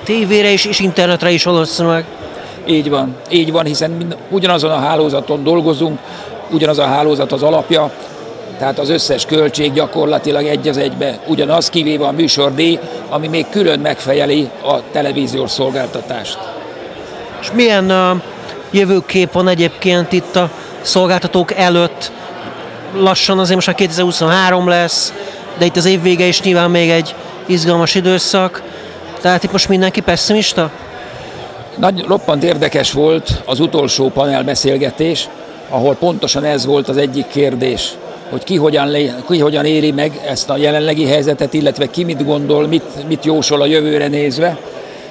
Tévére 0.04 0.50
is, 0.50 0.64
és 0.64 0.78
internetre 0.80 1.30
is 1.30 1.44
valószínűleg. 1.44 2.04
Így 2.66 2.90
van, 2.90 3.16
így 3.30 3.52
van, 3.52 3.64
hiszen 3.64 4.14
ugyanazon 4.30 4.70
a 4.70 4.78
hálózaton 4.78 5.44
dolgozunk, 5.44 5.99
ugyanaz 6.50 6.78
a 6.78 6.85
hálózat 6.85 7.32
az 7.32 7.42
alapja, 7.42 7.90
tehát 8.58 8.78
az 8.78 8.90
összes 8.90 9.26
költség 9.26 9.72
gyakorlatilag 9.72 10.46
egy 10.46 10.68
az 10.68 10.76
egybe 10.76 11.18
ugyanaz, 11.26 11.68
kivéve 11.70 12.06
a 12.06 12.12
műsordíj, 12.12 12.78
ami 13.08 13.28
még 13.28 13.46
külön 13.50 13.78
megfejeli 13.78 14.50
a 14.62 14.90
televíziós 14.90 15.50
szolgáltatást. 15.50 16.38
És 17.40 17.50
milyen 17.52 17.90
uh, 17.90 18.20
jövőkép 18.70 19.32
van 19.32 19.48
egyébként 19.48 20.12
itt 20.12 20.36
a 20.36 20.50
szolgáltatók 20.80 21.52
előtt? 21.52 22.12
Lassan 22.94 23.38
azért 23.38 23.54
most 23.54 23.68
a 23.68 23.75
2023 23.75 24.68
lesz, 24.68 25.12
de 25.58 25.64
itt 25.64 25.76
az 25.76 25.84
év 25.84 26.02
vége 26.02 26.25
is 26.25 26.42
nyilván 26.42 26.70
még 26.70 26.90
egy 26.90 27.14
izgalmas 27.46 27.94
időszak. 27.94 28.62
Tehát 29.20 29.42
itt 29.42 29.52
most 29.52 29.68
mindenki 29.68 30.00
pessimista? 30.00 30.70
Nagy, 31.76 32.04
roppant 32.08 32.42
érdekes 32.42 32.92
volt 32.92 33.42
az 33.44 33.60
utolsó 33.60 34.08
panelbeszélgetés, 34.08 35.28
ahol 35.68 35.94
pontosan 35.94 36.44
ez 36.44 36.66
volt 36.66 36.88
az 36.88 36.96
egyik 36.96 37.26
kérdés 37.26 37.94
hogy 38.30 38.45
ki 38.45 38.56
hogyan, 38.56 38.97
ki 39.28 39.38
hogyan 39.38 39.64
éri 39.64 39.90
meg 39.90 40.21
ezt 40.26 40.50
a 40.50 40.56
jelenlegi 40.56 41.06
helyzetet, 41.06 41.54
illetve 41.54 41.87
ki 41.90 42.04
mit 42.04 42.25
gondol, 42.25 42.66
mit, 42.66 43.09
mit 43.09 43.25
jósol 43.25 43.61
a 43.61 43.66
jövőre 43.66 44.09
nézve. 44.09 44.59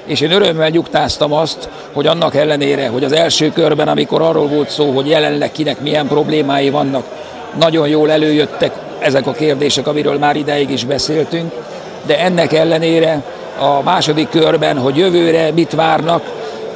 És 0.06 0.22
én 0.22 0.32
örömmel 0.32 0.70
nyugtáztam 0.70 1.34
azt, 1.34 1.70
hogy 1.92 2.08
annak 2.08 2.36
ellenére, 2.36 2.88
hogy 2.88 3.04
az 3.04 3.12
első 3.12 3.52
körben, 3.52 3.88
amikor 3.88 4.22
arról 4.22 4.48
volt 4.48 4.70
szó, 4.70 4.92
hogy 4.92 5.08
jelenleg 5.08 5.52
kinek 5.52 5.82
milyen 5.82 6.08
problémái 6.08 6.70
vannak, 6.70 7.06
nagyon 7.60 7.88
jól 7.88 8.12
előjöttek 8.12 8.72
ezek 9.00 9.28
a 9.28 9.32
kérdések, 9.32 9.88
amiről 9.88 10.18
már 10.18 10.36
ideig 10.36 10.70
is 10.70 10.86
beszéltünk, 10.86 11.52
de 12.06 12.20
ennek 12.20 12.54
ellenére 12.54 13.24
a 13.60 13.82
második 13.84 14.30
körben, 14.30 14.78
hogy 14.78 14.98
jövőre 14.98 15.52
mit 15.52 15.72
várnak, 15.72 16.24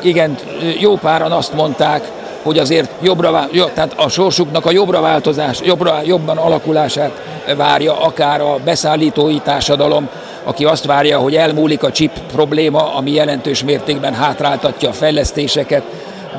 igen, 0.01 0.37
jó 0.79 0.95
páran 0.95 1.31
azt 1.31 1.53
mondták, 1.53 2.11
hogy 2.43 2.57
azért 2.57 2.89
jobbra, 3.01 3.47
tehát 3.73 3.93
a 3.95 4.09
sorsuknak 4.09 4.65
a 4.65 4.71
jobbra 4.71 5.01
változás, 5.01 5.59
jobbra, 5.63 5.99
jobban 6.05 6.37
alakulását 6.37 7.21
várja, 7.57 8.01
akár 8.01 8.41
a 8.41 8.59
beszállítói 8.63 9.39
társadalom, 9.39 10.09
aki 10.43 10.65
azt 10.65 10.85
várja, 10.85 11.19
hogy 11.19 11.35
elmúlik 11.35 11.83
a 11.83 11.91
chip 11.91 12.11
probléma, 12.31 12.95
ami 12.95 13.11
jelentős 13.11 13.63
mértékben 13.63 14.13
hátráltatja 14.13 14.89
a 14.89 14.93
fejlesztéseket, 14.93 15.83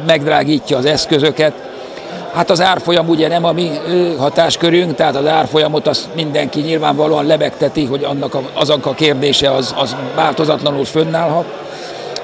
megdrágítja 0.07 0.77
az 0.77 0.85
eszközöket. 0.85 1.53
Hát 2.33 2.51
az 2.51 2.61
árfolyam 2.61 3.09
ugye 3.09 3.29
nem 3.29 3.45
a 3.45 3.53
mi 3.53 3.71
hatáskörünk, 4.19 4.95
tehát 4.95 5.17
az 5.17 5.27
árfolyamot 5.27 5.87
azt 5.87 6.09
mindenki 6.15 6.61
nyilvánvalóan 6.61 7.27
lebegteti, 7.27 7.85
hogy 7.85 8.05
annak 8.05 8.35
a, 8.35 8.43
azok 8.53 8.87
a 8.87 8.95
kérdése 8.95 9.51
az, 9.51 9.75
az 9.77 9.97
változatlanul 10.15 10.85
fönnállhat 10.85 11.45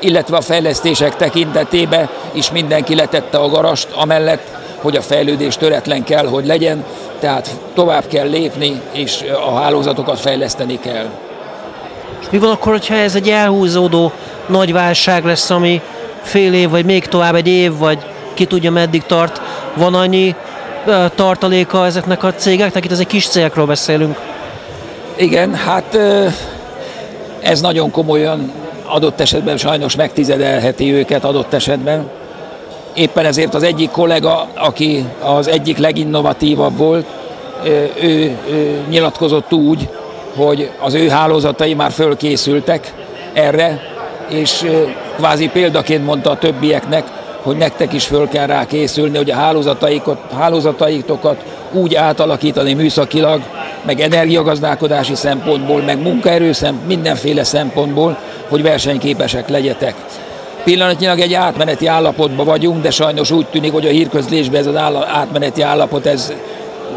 illetve 0.01 0.37
a 0.37 0.41
fejlesztések 0.41 1.17
tekintetében 1.17 2.09
is 2.33 2.51
mindenki 2.51 2.95
letette 2.95 3.39
a 3.39 3.49
garast, 3.49 3.89
amellett, 3.95 4.47
hogy 4.77 4.97
a 4.97 5.03
fejlődés 5.03 5.57
töretlen 5.57 6.05
kell, 6.05 6.27
hogy 6.27 6.47
legyen, 6.47 6.85
tehát 7.21 7.51
tovább 7.75 8.07
kell 8.07 8.29
lépni, 8.29 8.81
és 8.93 9.25
a 9.47 9.55
hálózatokat 9.55 10.21
fejleszteni 10.21 10.79
kell. 10.79 11.07
És 12.21 12.27
mi 12.31 12.39
van 12.39 12.51
akkor, 12.51 12.73
hogyha 12.73 12.95
ez 12.95 13.15
egy 13.15 13.29
elhúzódó 13.29 14.13
nagy 14.47 14.73
válság 14.73 15.25
lesz, 15.25 15.51
ami 15.51 15.81
fél 16.23 16.55
év, 16.55 16.71
vagy 16.71 16.85
még 16.85 17.07
tovább 17.07 17.35
egy 17.35 17.49
év, 17.49 17.79
vagy 17.79 17.99
ki 18.35 18.45
tudja 18.45 18.71
meddig 18.71 19.03
tart, 19.03 19.41
van 19.75 19.95
annyi 19.95 20.35
tartaléka 21.15 21.87
ezeknek 21.87 22.23
a 22.25 22.35
cégeknek? 22.35 22.85
Itt 22.85 22.91
ez 22.91 22.99
egy 22.99 23.07
kis 23.07 23.29
cégekről 23.29 23.67
beszélünk. 23.67 24.19
Igen, 25.17 25.55
hát 25.55 25.99
ez 27.41 27.61
nagyon 27.61 27.91
komolyan 27.91 28.53
adott 28.89 29.21
esetben 29.21 29.57
sajnos 29.57 29.97
megtizedelheti 29.97 30.93
őket 30.93 31.25
adott 31.25 31.53
esetben. 31.53 32.11
Éppen 32.95 33.25
ezért 33.25 33.55
az 33.55 33.63
egyik 33.63 33.91
kollega, 33.91 34.49
aki 34.55 35.05
az 35.21 35.49
egyik 35.49 35.79
leginnovatívabb 35.79 36.77
volt, 36.77 37.07
ő, 38.03 38.37
ő 38.51 38.81
nyilatkozott 38.89 39.53
úgy, 39.53 39.89
hogy 40.37 40.71
az 40.81 40.95
ő 40.95 41.09
hálózatai 41.09 41.75
már 41.75 41.91
fölkészültek 41.91 42.93
erre, 43.33 43.81
és 44.29 44.65
kvázi 45.17 45.49
példaként 45.49 46.05
mondta 46.05 46.31
a 46.31 46.39
többieknek, 46.39 47.05
hogy 47.43 47.57
nektek 47.57 47.93
is 47.93 48.07
föl 48.07 48.29
kell 48.29 48.47
rá 48.47 48.67
készülni, 48.67 49.17
hogy 49.17 49.31
a 49.31 49.35
hálózataikat, 49.35 50.19
hálózataitokat 50.39 51.45
úgy 51.73 51.95
átalakítani 51.95 52.75
műszakilag, 52.75 53.43
meg 53.87 54.01
energiagazdálkodási 54.01 55.15
szempontból, 55.15 55.81
meg 55.81 56.03
munkaerő 56.03 56.53
szempont, 56.53 56.87
mindenféle 56.87 57.45
szempontból, 57.45 58.19
hogy 58.49 58.63
versenyképesek 58.63 59.49
legyetek. 59.49 59.95
Pillanatnyilag 60.65 61.21
egy 61.21 61.35
átmeneti 61.35 61.87
állapotban 61.87 62.47
vagyunk, 62.47 62.83
de 62.83 62.91
sajnos 62.91 63.31
úgy 63.31 63.47
tűnik, 63.47 63.73
hogy 63.73 63.87
a 63.87 63.91
hírközlésben 63.91 64.61
ez 64.61 64.67
az 64.67 64.77
átmeneti 65.07 65.63
állapot 65.63 66.07
ez 66.07 66.33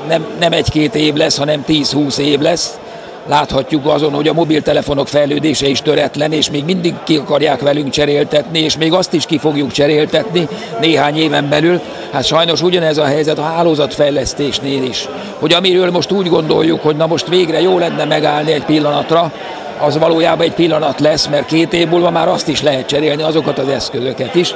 nem, 0.08 0.25
nem 0.39 0.51
egy-két 0.51 0.96
év 0.96 1.13
lesz, 1.13 1.38
hanem 1.38 1.63
10-20 1.68 2.18
év 2.18 2.39
lesz. 2.39 2.79
Láthatjuk 3.27 3.86
azon, 3.86 4.13
hogy 4.13 4.27
a 4.27 4.34
mobiltelefonok 4.34 5.08
fejlődése 5.08 5.68
is 5.68 5.82
töretlen, 5.82 6.32
és 6.32 6.50
még 6.50 6.65
mindig 6.65 6.94
ki 7.03 7.15
akarják 7.18 7.62
velünk 7.62 7.89
cseréltetni, 7.89 8.60
és 8.60 8.77
még 8.77 8.94
azt 8.94 9.13
is 9.13 9.25
ki 9.25 9.38
fogjuk 9.38 9.72
cseréltetni 9.72 10.48
néhány 10.79 11.18
éven 11.18 11.50
belül. 11.50 11.82
Hát 12.12 12.25
sajnos 12.25 12.62
ugyanez 12.62 12.98
a 12.98 13.06
helyzet 13.06 13.38
a 13.39 13.44
hálózatfejlesztésnél 13.44 14.84
is. 14.84 15.08
Hogy 15.39 15.53
amiről 15.53 15.91
most 15.91 16.12
úgy 16.12 16.29
gondoljuk, 16.29 16.82
hogy 16.82 16.96
na 16.96 17.08
most 17.08 17.27
végre 17.27 17.62
jó 17.62 17.77
lenne 17.77 18.06
megállni 18.06 18.51
egy 18.51 18.65
pillanatra, 18.65 19.32
az 19.79 19.98
valójában 19.98 20.45
egy 20.45 20.53
pillanat 20.53 21.00
lesz, 21.00 21.27
mert 21.27 21.45
két 21.45 21.74
év 21.74 21.88
múlva 21.88 22.09
már 22.09 22.27
azt 22.27 22.48
is 22.48 22.62
lehet 22.62 22.88
cserélni, 22.88 23.24
azokat 23.24 23.57
az 23.57 23.67
eszközöket 23.67 24.36
is, 24.36 24.55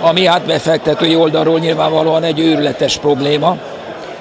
ami 0.00 0.26
hát 0.26 0.46
befektetői 0.46 1.16
oldalról 1.16 1.58
nyilvánvalóan 1.58 2.22
egy 2.22 2.40
őrületes 2.40 2.98
probléma, 2.98 3.56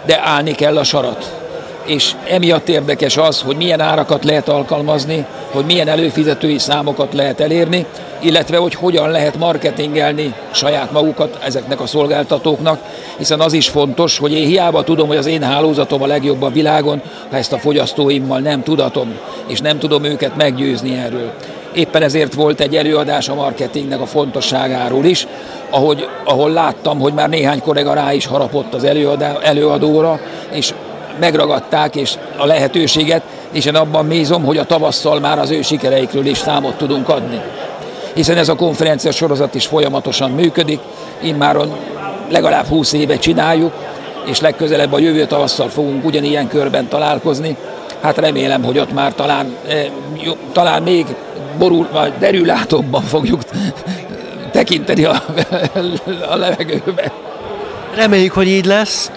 de 0.05 0.21
állni 0.23 0.51
kell 0.51 0.77
a 0.77 0.83
sarat. 0.83 1.42
És 1.85 2.11
emiatt 2.29 2.69
érdekes 2.69 3.17
az, 3.17 3.41
hogy 3.41 3.55
milyen 3.55 3.79
árakat 3.79 4.23
lehet 4.23 4.49
alkalmazni, 4.49 5.25
hogy 5.51 5.65
milyen 5.65 5.87
előfizetői 5.87 6.57
számokat 6.57 7.13
lehet 7.13 7.39
elérni, 7.39 7.85
illetve 8.19 8.57
hogy 8.57 8.75
hogyan 8.75 9.09
lehet 9.09 9.37
marketingelni 9.37 10.33
saját 10.51 10.91
magukat 10.91 11.37
ezeknek 11.43 11.81
a 11.81 11.87
szolgáltatóknak, 11.87 12.79
hiszen 13.17 13.39
az 13.39 13.53
is 13.53 13.69
fontos, 13.69 14.17
hogy 14.17 14.31
én 14.31 14.47
hiába 14.47 14.83
tudom, 14.83 15.07
hogy 15.07 15.17
az 15.17 15.25
én 15.25 15.43
hálózatom 15.43 16.01
a 16.01 16.07
legjobb 16.07 16.41
a 16.41 16.49
világon, 16.49 17.01
ha 17.29 17.37
ezt 17.37 17.53
a 17.53 17.57
fogyasztóimmal 17.57 18.39
nem 18.39 18.63
tudatom, 18.63 19.17
és 19.47 19.59
nem 19.59 19.79
tudom 19.79 20.03
őket 20.03 20.35
meggyőzni 20.35 20.97
erről. 20.97 21.31
Éppen 21.73 22.01
ezért 22.01 22.33
volt 22.33 22.59
egy 22.59 22.75
előadás 22.75 23.29
a 23.29 23.35
marketingnek 23.35 24.01
a 24.01 24.05
fontosságáról 24.05 25.05
is, 25.05 25.27
ahogy, 25.69 26.07
ahol 26.25 26.51
láttam, 26.51 26.99
hogy 26.99 27.13
már 27.13 27.29
néhány 27.29 27.61
kollega 27.61 27.93
rá 27.93 28.13
is 28.13 28.25
harapott 28.25 28.73
az 28.73 28.83
előadá, 28.83 29.37
előadóra, 29.41 30.19
és 30.51 30.73
megragadták 31.20 31.96
és 31.96 32.13
a 32.38 32.46
lehetőséget, 32.46 33.24
és 33.51 33.65
én 33.65 33.75
abban 33.75 34.05
mézom, 34.05 34.43
hogy 34.43 34.58
a 34.58 34.65
tavasszal 34.65 35.20
már 35.20 35.39
az 35.39 35.50
ő 35.50 35.62
sikereikről 35.62 36.25
is 36.25 36.38
számot 36.38 36.77
tudunk 36.77 37.10
adni. 37.10 37.41
Hiszen 38.13 38.38
ez 38.38 38.50
a 38.50 38.55
konferencia 38.55 39.12
sorozat 39.12 39.55
is 39.55 39.65
folyamatosan 39.65 40.32
működik, 40.32 40.79
immáron 41.22 41.75
legalább 42.29 42.65
20 42.65 42.93
éve 42.93 43.17
csináljuk, 43.17 43.74
és 44.25 44.39
legközelebb 44.39 44.93
a 44.93 45.00
jövő 45.00 45.25
tavasszal 45.25 45.70
fogunk 45.70 46.05
ugyanilyen 46.05 46.48
körben 46.48 46.88
találkozni. 46.88 47.58
Hát 48.01 48.17
remélem, 48.17 48.63
hogy 48.63 48.79
ott 48.79 48.93
már 48.93 49.13
talán, 49.13 49.55
eh, 49.67 49.86
talán 50.51 50.84
még 50.84 51.05
borul, 51.58 51.88
vagy 51.91 52.13
derülátóbban 52.20 53.01
fogjuk 53.01 53.41
tekinteni 54.51 55.03
a, 55.03 55.24
a 56.34 56.36
levegőbe. 56.36 57.12
Reméljük, 57.96 58.32
hogy 58.32 58.48
így 58.48 58.65
lesz. 58.65 59.12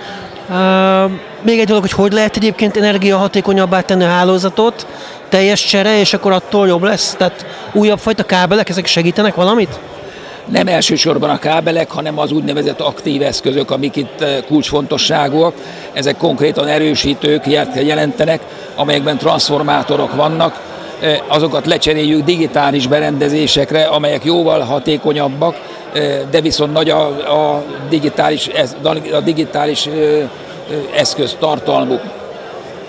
Még 1.42 1.58
egy 1.58 1.66
dolog, 1.66 1.82
hogy 1.82 1.92
hogy 1.92 2.12
lehet 2.12 2.36
egyébként 2.36 2.76
energiahatékonyabbá 2.76 3.80
tenni 3.80 4.04
a 4.04 4.08
hálózatot, 4.08 4.86
teljes 5.28 5.64
csere, 5.64 5.98
és 5.98 6.14
akkor 6.14 6.32
attól 6.32 6.66
jobb 6.66 6.82
lesz? 6.82 7.14
Tehát 7.18 7.46
újabb 7.72 7.98
fajta 7.98 8.22
kábelek, 8.22 8.68
ezek 8.68 8.86
segítenek 8.86 9.34
valamit? 9.34 9.78
Nem 10.44 10.66
elsősorban 10.66 11.30
a 11.30 11.38
kábelek, 11.38 11.90
hanem 11.90 12.18
az 12.18 12.32
úgynevezett 12.32 12.80
aktív 12.80 13.22
eszközök, 13.22 13.70
amik 13.70 13.96
itt 13.96 14.24
kulcsfontosságúak. 14.46 15.54
Ezek 15.92 16.16
konkrétan 16.16 16.66
erősítők 16.66 17.46
jelentenek, 17.74 18.40
amelyekben 18.74 19.18
transformátorok 19.18 20.14
vannak, 20.14 20.60
azokat 21.26 21.66
lecseréljük 21.66 22.24
digitális 22.24 22.86
berendezésekre, 22.86 23.82
amelyek 23.84 24.24
jóval 24.24 24.60
hatékonyabbak, 24.60 25.56
de 26.30 26.40
viszont 26.40 26.72
nagy 26.72 26.90
a, 26.90 27.06
a 27.06 27.62
digitális, 27.88 28.50
a 29.12 29.20
digitális 29.20 29.88
eszköz 30.94 31.36
tartalmuk. 31.38 32.00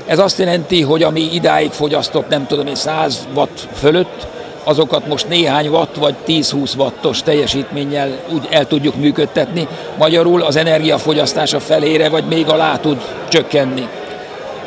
Ez 0.06 0.20
azt 0.20 0.40
jelenti, 0.40 0.82
hogy 0.82 1.04
ami 1.04 1.30
idáig 1.34 1.72
fogyasztott, 1.72 2.30
nem 2.30 2.48
tudom 2.48 2.68
én, 2.68 2.76
100 2.76 3.28
watt 3.34 3.68
fölött, 3.74 4.28
azokat 4.64 5.08
most 5.08 5.28
néhány 5.28 5.68
watt 5.68 5.96
vagy 5.96 6.16
10-20 6.28 6.78
wattos 6.78 7.22
teljesítménnyel 7.22 8.10
úgy 8.34 8.48
el 8.50 8.68
tudjuk 8.68 8.96
működtetni. 8.96 9.68
Magyarul 9.98 10.42
az 10.42 10.56
energiafogyasztása 10.56 11.60
felére 11.60 12.10
vagy 12.10 12.24
még 12.24 12.48
alá 12.48 12.78
tud 12.78 13.02
csökkenni. 13.28 13.88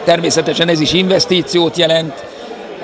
Természetesen 0.05 0.69
ez 0.69 0.81
is 0.81 0.93
investíciót 0.93 1.77
jelent, 1.77 2.25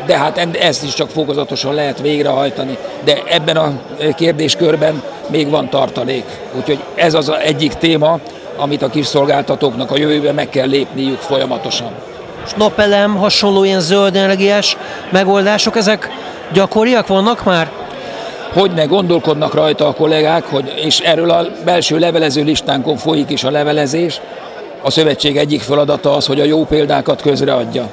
de 0.07 0.19
hát 0.19 0.49
ezt 0.61 0.85
is 0.85 0.95
csak 0.95 1.11
fokozatosan 1.11 1.75
lehet 1.75 2.01
végrehajtani. 2.01 2.79
De 3.05 3.23
ebben 3.29 3.57
a 3.57 3.73
kérdéskörben 4.15 5.03
még 5.29 5.51
van 5.51 5.69
tartalék. 5.69 6.25
Úgyhogy 6.57 6.79
ez 6.95 7.15
az 7.15 7.33
egyik 7.43 7.75
téma, 7.75 8.19
amit 8.57 8.83
a 8.83 8.89
kis 8.89 9.07
szolgáltatóknak 9.07 9.91
a 9.91 9.97
jövőben 9.97 10.35
meg 10.35 10.49
kell 10.49 10.69
lépniük 10.69 11.19
folyamatosan. 11.19 11.91
És 12.47 12.53
napelem, 12.57 13.17
hasonló 13.17 13.65
ilyen 13.65 13.81
zöld 13.81 14.17
energiás 14.17 14.77
megoldások, 15.11 15.77
ezek 15.77 16.11
gyakoriak 16.53 17.07
vannak 17.07 17.45
már? 17.45 17.71
Hogy 18.53 18.71
ne 18.71 18.85
gondolkodnak 18.85 19.55
rajta 19.55 19.87
a 19.87 19.95
kollégák, 19.95 20.45
hogy, 20.45 20.73
és 20.85 21.01
erről 21.01 21.31
a 21.31 21.47
belső 21.64 21.99
levelező 21.99 22.42
listánkon 22.42 22.97
folyik 22.97 23.31
is 23.31 23.45
a 23.45 23.51
levelezés. 23.51 24.21
A 24.83 24.90
szövetség 24.90 25.37
egyik 25.37 25.61
feladata 25.61 26.14
az, 26.14 26.27
hogy 26.27 26.40
a 26.40 26.45
jó 26.45 26.64
példákat 26.64 27.23
közreadja 27.23 27.90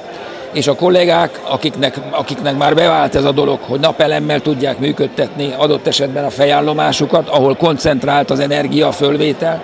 és 0.54 0.66
a 0.66 0.74
kollégák, 0.74 1.40
akiknek, 1.48 2.00
akiknek 2.10 2.56
már 2.56 2.74
bevált 2.74 3.14
ez 3.14 3.24
a 3.24 3.32
dolog, 3.32 3.58
hogy 3.60 3.80
napelemmel 3.80 4.40
tudják 4.40 4.78
működtetni 4.78 5.54
adott 5.56 5.86
esetben 5.86 6.24
a 6.24 6.30
fejállomásukat, 6.30 7.28
ahol 7.28 7.56
koncentrált 7.56 8.30
az 8.30 8.40
energia 8.40 8.92
fölvétel, 8.92 9.62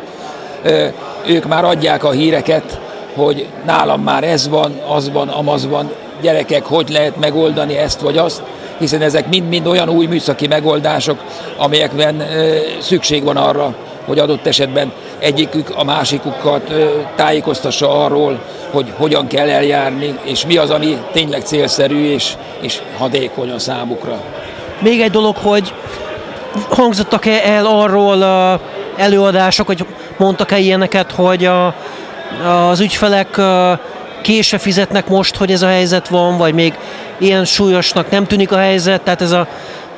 ők 1.26 1.46
már 1.46 1.64
adják 1.64 2.04
a 2.04 2.10
híreket, 2.10 2.80
hogy 3.14 3.46
nálam 3.66 4.02
már 4.02 4.24
ez 4.24 4.48
van, 4.48 4.80
az 4.88 5.12
van, 5.12 5.28
amaz 5.28 5.66
van, 5.66 5.90
gyerekek, 6.20 6.64
hogy 6.64 6.88
lehet 6.88 7.16
megoldani 7.16 7.76
ezt 7.76 8.00
vagy 8.00 8.18
azt, 8.18 8.42
hiszen 8.78 9.02
ezek 9.02 9.28
mind-mind 9.28 9.66
olyan 9.66 9.88
új 9.88 10.06
műszaki 10.06 10.46
megoldások, 10.46 11.18
amelyekben 11.56 12.22
szükség 12.80 13.24
van 13.24 13.36
arra, 13.36 13.74
hogy 14.04 14.18
adott 14.18 14.46
esetben 14.46 14.92
egyikük 15.18 15.70
a 15.76 15.84
másikukat 15.84 16.72
tájékoztassa 17.16 18.04
arról, 18.04 18.40
hogy 18.70 18.92
hogyan 18.96 19.26
kell 19.26 19.48
eljárni, 19.48 20.18
és 20.22 20.46
mi 20.46 20.56
az, 20.56 20.70
ami 20.70 20.96
tényleg 21.12 21.42
célszerű 21.42 22.12
és, 22.12 22.32
és 22.60 22.80
hadékony 22.98 23.50
a 23.50 23.58
számukra. 23.58 24.20
Még 24.78 25.00
egy 25.00 25.10
dolog, 25.10 25.36
hogy 25.36 25.74
hangzottak-e 26.68 27.40
el 27.44 27.66
arról 27.66 28.24
előadások, 28.96 29.66
hogy 29.66 29.86
mondtak-e 30.16 30.58
ilyeneket, 30.58 31.12
hogy 31.12 31.44
a, 31.44 31.74
az 32.68 32.80
ügyfelek 32.80 33.40
késve 34.22 34.58
fizetnek 34.58 35.08
most, 35.08 35.36
hogy 35.36 35.52
ez 35.52 35.62
a 35.62 35.66
helyzet 35.66 36.08
van, 36.08 36.36
vagy 36.36 36.54
még 36.54 36.74
ilyen 37.18 37.44
súlyosnak 37.44 38.10
nem 38.10 38.26
tűnik 38.26 38.52
a 38.52 38.58
helyzet, 38.58 39.02
tehát 39.02 39.22
ez 39.22 39.30
a 39.30 39.46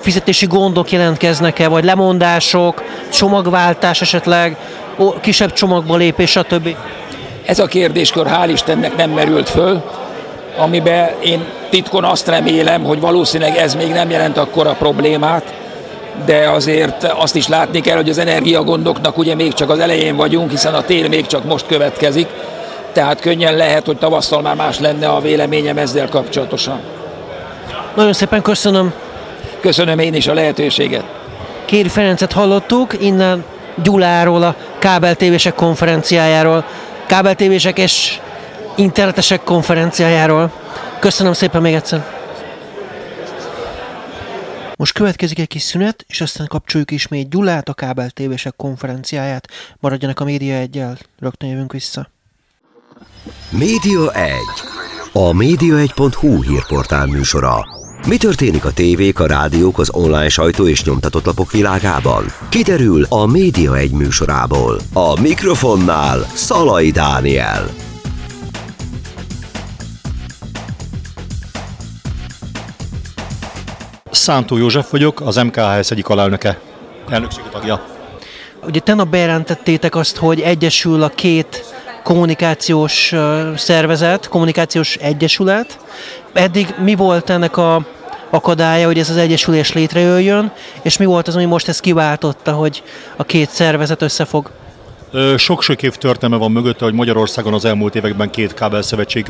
fizetési 0.03 0.47
gondok 0.47 0.91
jelentkeznek-e, 0.91 1.69
vagy 1.69 1.85
lemondások, 1.85 2.83
csomagváltás 3.13 4.01
esetleg, 4.01 4.57
kisebb 5.21 5.53
csomagba 5.53 5.97
lépés, 5.97 6.31
stb. 6.31 6.77
Ez 7.47 7.59
a 7.59 7.67
kérdéskör 7.67 8.27
hál' 8.27 8.51
Istennek 8.53 8.97
nem 8.97 9.11
merült 9.11 9.49
föl, 9.49 9.83
amiben 10.57 11.11
én 11.21 11.45
titkon 11.71 12.05
azt 12.05 12.29
remélem, 12.29 12.85
hogy 12.85 13.01
valószínűleg 13.01 13.57
ez 13.57 13.75
még 13.75 13.93
nem 13.93 14.11
jelent 14.11 14.37
akkora 14.37 14.73
problémát, 14.73 15.55
de 16.25 16.49
azért 16.51 17.05
azt 17.05 17.37
is 17.37 17.49
látni 17.49 17.81
kell, 17.81 17.97
hogy 17.97 18.09
az 18.09 18.19
energiagondoknak 18.19 19.19
ugye 19.19 19.35
még 19.35 19.53
csak 19.53 19.71
az 19.71 19.79
elején 19.79 20.17
vagyunk, 20.17 20.51
hiszen 20.51 20.75
a 20.75 20.83
tél 20.83 21.09
még 21.09 21.27
csak 21.27 21.45
most 21.45 21.67
következik, 21.67 22.27
tehát 22.93 23.21
könnyen 23.21 23.57
lehet, 23.57 23.87
hogy 23.87 23.97
tavasszal 23.97 24.43
már 24.43 24.55
más 24.55 24.79
lenne 24.79 25.09
a 25.09 25.21
véleményem 25.21 25.79
ezzel 25.79 26.09
kapcsolatosan. 26.09 26.81
Nagyon 27.95 28.13
szépen 28.13 28.43
köszönöm. 28.43 28.93
Köszönöm 29.63 29.99
én 29.99 30.15
is 30.15 30.27
a 30.27 30.35
lehetőséget. 30.35 31.05
Kéri 31.65 31.89
Ferencet 31.89 32.33
hallottuk, 32.33 33.03
innen 33.03 33.45
Gyuláról, 33.83 34.43
a 34.43 34.57
kábeltévések 34.79 35.55
konferenciájáról, 35.55 36.65
kábeltévések 37.07 37.79
és 37.79 38.21
internetesek 38.77 39.43
konferenciájáról. 39.43 40.53
Köszönöm 40.99 41.33
szépen 41.33 41.63
még 41.63 41.75
egyszer. 41.75 42.07
Most 44.77 44.93
következik 44.93 45.39
egy 45.39 45.49
kis 45.49 45.63
szünet, 45.63 46.05
és 46.09 46.21
aztán 46.21 46.47
kapcsoljuk 46.47 46.91
ismét 46.91 47.31
Gyulát, 47.31 47.69
a 47.69 47.75
kábeltévések 47.75 48.55
konferenciáját. 48.57 49.49
Maradjanak 49.81 50.21
a 50.21 50.25
Média 50.25 50.55
egyel, 50.55 50.99
rögtön 51.19 51.49
jövünk 51.49 51.73
vissza. 51.73 52.11
Média 53.51 54.13
1. 54.13 54.33
A 55.13 55.31
média1.hu 55.31 56.43
hírportál 56.43 57.07
műsora. 57.07 57.82
Mi 58.07 58.17
történik 58.17 58.65
a 58.65 58.73
tévék, 58.73 59.21
a 59.21 59.27
rádiók, 59.27 59.79
az 59.79 59.91
online 59.93 60.29
sajtó 60.29 60.67
és 60.67 60.85
nyomtatott 60.85 61.25
lapok 61.25 61.51
világában? 61.51 62.25
Kiderül 62.49 63.07
a 63.09 63.27
Média 63.27 63.77
1 63.77 63.91
műsorából. 63.91 64.81
A 64.93 65.21
mikrofonnál 65.21 66.19
Szalai 66.35 66.91
Dániel. 66.91 67.69
Szántó 74.11 74.57
József 74.57 74.91
vagyok, 74.91 75.21
az 75.21 75.37
MKHS 75.37 75.91
egyik 75.91 76.09
alelnöke, 76.09 76.61
elnökségi 77.09 77.49
tagja. 77.51 77.87
Ugye 78.67 78.81
tegnap 78.81 79.09
bejelentettétek 79.09 79.95
azt, 79.95 80.17
hogy 80.17 80.41
egyesül 80.41 81.03
a 81.03 81.09
két 81.09 81.72
kommunikációs 82.03 83.15
szervezet, 83.57 84.29
kommunikációs 84.29 84.97
egyesület. 84.97 85.79
Eddig 86.33 86.75
mi 86.79 86.95
volt 86.95 87.31
ennek 87.31 87.57
a 87.57 87.87
akadálya, 88.31 88.87
hogy 88.87 88.99
ez 88.99 89.11
az 89.11 89.17
egyesülés 89.17 89.73
létrejöjjön, 89.73 90.53
és 90.83 90.97
mi 90.97 91.05
volt 91.05 91.29
az, 91.29 91.35
ami 91.35 91.45
most 91.45 91.69
ezt 91.69 91.81
kiváltotta, 91.81 92.53
hogy 92.53 92.83
a 93.17 93.25
két 93.25 93.51
szervezet 93.51 94.03
összefog? 94.03 94.51
Sok-sok 95.37 95.83
év 95.83 95.97
történelme 95.97 96.45
van 96.45 96.53
mögötte, 96.53 96.85
hogy 96.85 96.95
Magyarországon 96.95 97.55
az 97.55 97.65
elmúlt 97.65 97.95
években 97.95 98.31
két 98.31 98.55
kábelszövetség 98.55 99.27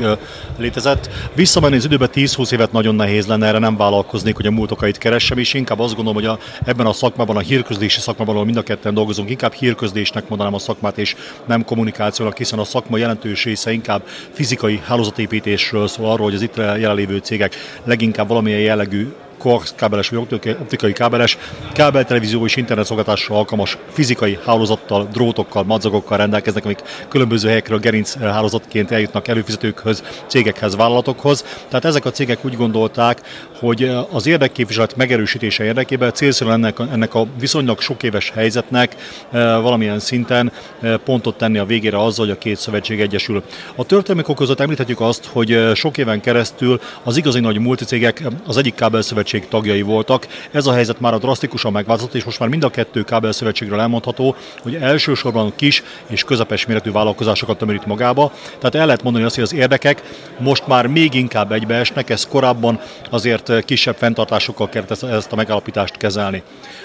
létezett. 0.57 1.09
Visszamenni 1.33 1.75
az 1.75 1.85
időben 1.85 2.09
10-20 2.13 2.51
évet 2.51 2.71
nagyon 2.71 2.95
nehéz 2.95 3.27
lenne, 3.27 3.47
erre 3.47 3.59
nem 3.59 3.77
vállalkoznék, 3.77 4.35
hogy 4.35 4.45
a 4.45 4.51
múltokait 4.51 4.97
keressem, 4.97 5.37
és 5.37 5.53
inkább 5.53 5.79
azt 5.79 5.95
gondolom, 5.95 6.21
hogy 6.21 6.29
a, 6.29 6.39
ebben 6.65 6.85
a 6.85 6.93
szakmában, 6.93 7.35
a 7.35 7.39
hírközlési 7.39 7.99
szakmában, 7.99 8.33
ahol 8.33 8.45
mind 8.45 8.57
a 8.57 8.63
ketten 8.63 8.93
dolgozunk, 8.93 9.29
inkább 9.29 9.53
hírközlésnek 9.53 10.27
mondanám 10.27 10.53
a 10.53 10.59
szakmát, 10.59 10.97
és 10.97 11.15
nem 11.45 11.65
kommunikációnak, 11.65 12.37
hiszen 12.37 12.59
a 12.59 12.63
szakma 12.63 12.97
jelentős 12.97 13.43
része 13.43 13.71
inkább 13.71 14.01
fizikai 14.31 14.81
hálózatépítésről 14.85 15.87
szól 15.87 16.09
arról, 16.09 16.25
hogy 16.25 16.35
az 16.35 16.41
itt 16.41 16.55
jelenlévő 16.55 17.17
cégek 17.17 17.55
leginkább 17.83 18.27
valamilyen 18.27 18.59
jellegű 18.59 19.13
koax 19.43 19.73
kábeles 19.75 20.09
vagy 20.09 20.27
optikai 20.61 20.93
kábeles, 20.93 21.37
kábeltelevízió 21.73 22.45
és 22.45 22.55
internetszolgáltásra 22.55 23.35
alkalmas 23.35 23.77
fizikai 23.91 24.39
hálózattal, 24.45 25.07
drótokkal, 25.11 25.63
madzagokkal 25.63 26.17
rendelkeznek, 26.17 26.65
amik 26.65 26.81
különböző 27.07 27.47
helyekről 27.47 27.79
gerinc 27.79 28.19
hálózatként 28.19 28.91
eljutnak 28.91 29.27
előfizetőkhöz, 29.27 30.03
cégekhez, 30.27 30.75
vállalatokhoz. 30.75 31.45
Tehát 31.67 31.85
ezek 31.85 32.05
a 32.05 32.11
cégek 32.11 32.45
úgy 32.45 32.55
gondolták, 32.55 33.21
hogy 33.59 33.91
az 34.11 34.27
érdekképviselet 34.27 34.95
megerősítése 34.95 35.63
érdekében 35.63 36.13
célszerű 36.13 36.49
ennek, 36.49 36.79
ennek 36.91 37.13
a 37.13 37.27
viszonylag 37.39 37.81
sok 37.81 38.03
éves 38.03 38.29
helyzetnek 38.29 38.95
eh, 38.95 39.41
valamilyen 39.61 39.99
szinten 39.99 40.51
eh, 40.81 40.97
pontot 40.97 41.37
tenni 41.37 41.57
a 41.57 41.65
végére 41.65 41.97
azzal, 41.97 42.25
hogy 42.25 42.35
a 42.35 42.37
két 42.37 42.57
szövetség 42.57 43.01
egyesül. 43.01 43.43
A 43.75 43.85
történelmi 43.85 44.33
között 44.35 44.59
említhetjük 44.59 45.01
azt, 45.01 45.25
hogy 45.25 45.51
eh, 45.51 45.75
sok 45.75 45.97
éven 45.97 46.21
keresztül 46.21 46.79
az 47.03 47.17
igazi 47.17 47.39
nagy 47.39 47.59
multicégek 47.59 48.23
az 48.47 48.57
egyik 48.57 48.75
kábelszövetség 48.75 49.32
szövetség 49.33 49.47
tagjai 49.47 49.81
voltak. 49.81 50.27
Ez 50.51 50.65
a 50.65 50.73
helyzet 50.73 50.99
már 50.99 51.13
a 51.13 51.17
drasztikusan 51.17 51.71
megváltozott, 51.71 52.13
és 52.13 52.23
most 52.23 52.39
már 52.39 52.49
mind 52.49 52.63
a 52.63 52.69
kettő 52.69 53.03
kábelszövetségről 53.03 53.79
elmondható, 53.79 54.35
hogy 54.61 54.75
elsősorban 54.75 55.53
kis 55.55 55.83
és 56.07 56.23
közepes 56.23 56.65
méretű 56.65 56.91
vállalkozásokat 56.91 57.57
tömörít 57.57 57.85
magába. 57.85 58.31
Tehát 58.57 58.75
el 58.75 58.85
lehet 58.85 59.03
mondani 59.03 59.25
azt, 59.25 59.35
hogy 59.35 59.43
az 59.43 59.53
érdekek 59.53 60.01
most 60.39 60.67
már 60.67 60.87
még 60.87 61.13
inkább 61.13 61.51
egybeesnek, 61.51 62.09
ez 62.09 62.27
korábban 62.27 62.79
azért 63.09 63.65
kisebb 63.65 63.95
fenntartásokkal 63.95 64.69
kellett 64.69 65.03
ezt 65.03 65.31
a 65.31 65.35
megállapítást 65.35 65.97
kezelni. 65.97 66.43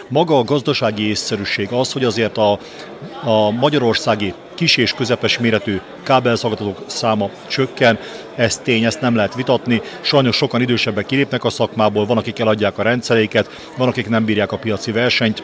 Maga 0.09 0.39
a 0.39 0.45
gazdasági 0.45 1.09
észszerűség 1.09 1.69
az, 1.73 1.93
hogy 1.93 2.05
azért 2.05 2.37
a, 2.37 2.59
a 3.25 3.51
magyarországi 3.51 4.35
kis 4.59 4.77
és 4.77 4.93
közepes 4.93 5.39
méretű 5.39 5.81
kábelszolgáltatók 6.03 6.83
száma 6.87 7.31
csökken, 7.47 7.99
ez 8.35 8.59
tény, 8.59 8.85
ezt 8.85 9.01
nem 9.01 9.15
lehet 9.15 9.35
vitatni. 9.35 9.83
Sajnos 10.01 10.37
sokan 10.37 10.61
idősebbek 10.61 11.07
kilépnek 11.07 11.45
a 11.45 11.51
szakmából, 11.51 12.07
van, 12.07 12.17
akik 12.17 12.39
eladják 12.39 12.79
a 12.79 12.83
rendszereiket, 12.83 13.51
van, 13.77 13.89
akik 13.89 14.09
nem 14.09 14.25
bírják 14.25 14.53
a 14.53 14.59
piaci 14.59 14.93
versenyt, 14.93 15.43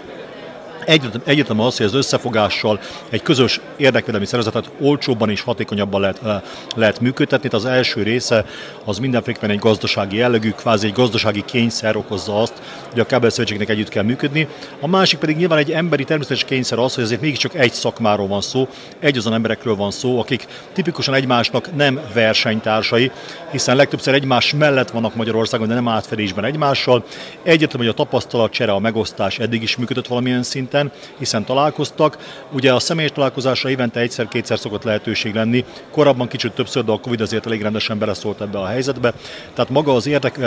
Egyetem 1.25 1.61
az, 1.61 1.77
hogy 1.77 1.87
az 1.87 1.95
összefogással 1.95 2.81
egy 3.11 3.23
közös 3.23 3.61
érdekvédelmi 3.77 4.27
szervezetet 4.27 4.71
olcsóbban 4.81 5.31
és 5.31 5.41
hatékonyabban 5.41 6.01
lehet, 6.01 6.21
eh, 6.25 6.41
lehet 6.77 7.01
működtetni. 7.01 7.49
Az 7.53 7.65
első 7.65 8.03
része 8.03 8.45
az 8.85 8.99
mindenféleképpen 8.99 9.51
egy 9.51 9.59
gazdasági 9.59 10.17
jellegű, 10.17 10.51
kvázi 10.51 10.87
egy 10.87 10.93
gazdasági 10.93 11.45
kényszer 11.45 11.97
okozza 11.97 12.41
azt, 12.41 12.53
hogy 12.91 13.01
a 13.01 13.07
kábelszövetségnek 13.07 13.69
együtt 13.69 13.89
kell 13.89 14.03
működni. 14.03 14.49
A 14.81 14.87
másik 14.87 15.19
pedig 15.19 15.37
nyilván 15.37 15.59
egy 15.59 15.73
emberi 15.73 16.05
természetes 16.05 16.45
kényszer 16.45 16.79
az, 16.79 16.95
hogy 16.95 17.05
azért 17.05 17.21
mégiscsak 17.21 17.55
egy 17.55 17.73
szakmáról 17.73 18.27
van 18.27 18.41
szó, 18.41 18.69
egy 18.99 19.17
azon 19.17 19.35
emberekről 19.35 19.77
van 19.77 19.91
szó, 19.91 20.21
akik 20.21 20.47
tipikusan 20.73 21.15
egymásnak 21.15 21.75
nem 21.77 22.01
versenytársai, 22.15 23.11
hiszen 23.51 23.77
legtöbbször 23.77 24.15
egymás 24.15 24.53
mellett 24.53 24.91
vannak 24.91 25.15
Magyarországon, 25.15 25.69
de 25.69 25.75
nem 25.75 25.89
átfedésben 25.89 26.45
egymással. 26.45 27.05
Egyértelmű, 27.43 27.87
hogy 27.87 27.95
a 27.99 28.05
tapasztalatcsere, 28.05 28.73
a 28.73 28.79
megosztás 28.79 29.39
eddig 29.39 29.63
is 29.63 29.77
működött 29.77 30.07
valamilyen 30.07 30.43
szinten, 30.43 30.74
szinten, 30.75 30.93
hiszen 31.19 31.45
találkoztak. 31.45 32.19
Ugye 32.53 32.73
a 32.73 32.79
személyes 32.79 33.13
találkozásra 33.13 33.71
évente 33.71 34.01
egyszer-kétszer 34.01 34.59
szokott 34.59 34.83
lehetőség 34.83 35.35
lenni, 35.35 35.65
korábban 35.91 36.29
kicsit 36.29 36.53
többször, 36.53 36.85
de 36.85 36.93
a 36.93 37.01
Covid 37.01 37.21
azért 37.21 37.47
elég 37.47 37.63
rendesen 37.63 37.99
beleszólt 37.99 38.41
ebbe 38.41 38.59
a 38.59 38.67
helyzetbe. 38.67 39.13
Tehát 39.55 39.71
maga 39.71 39.95
az 39.95 40.07
érdek 40.07 40.39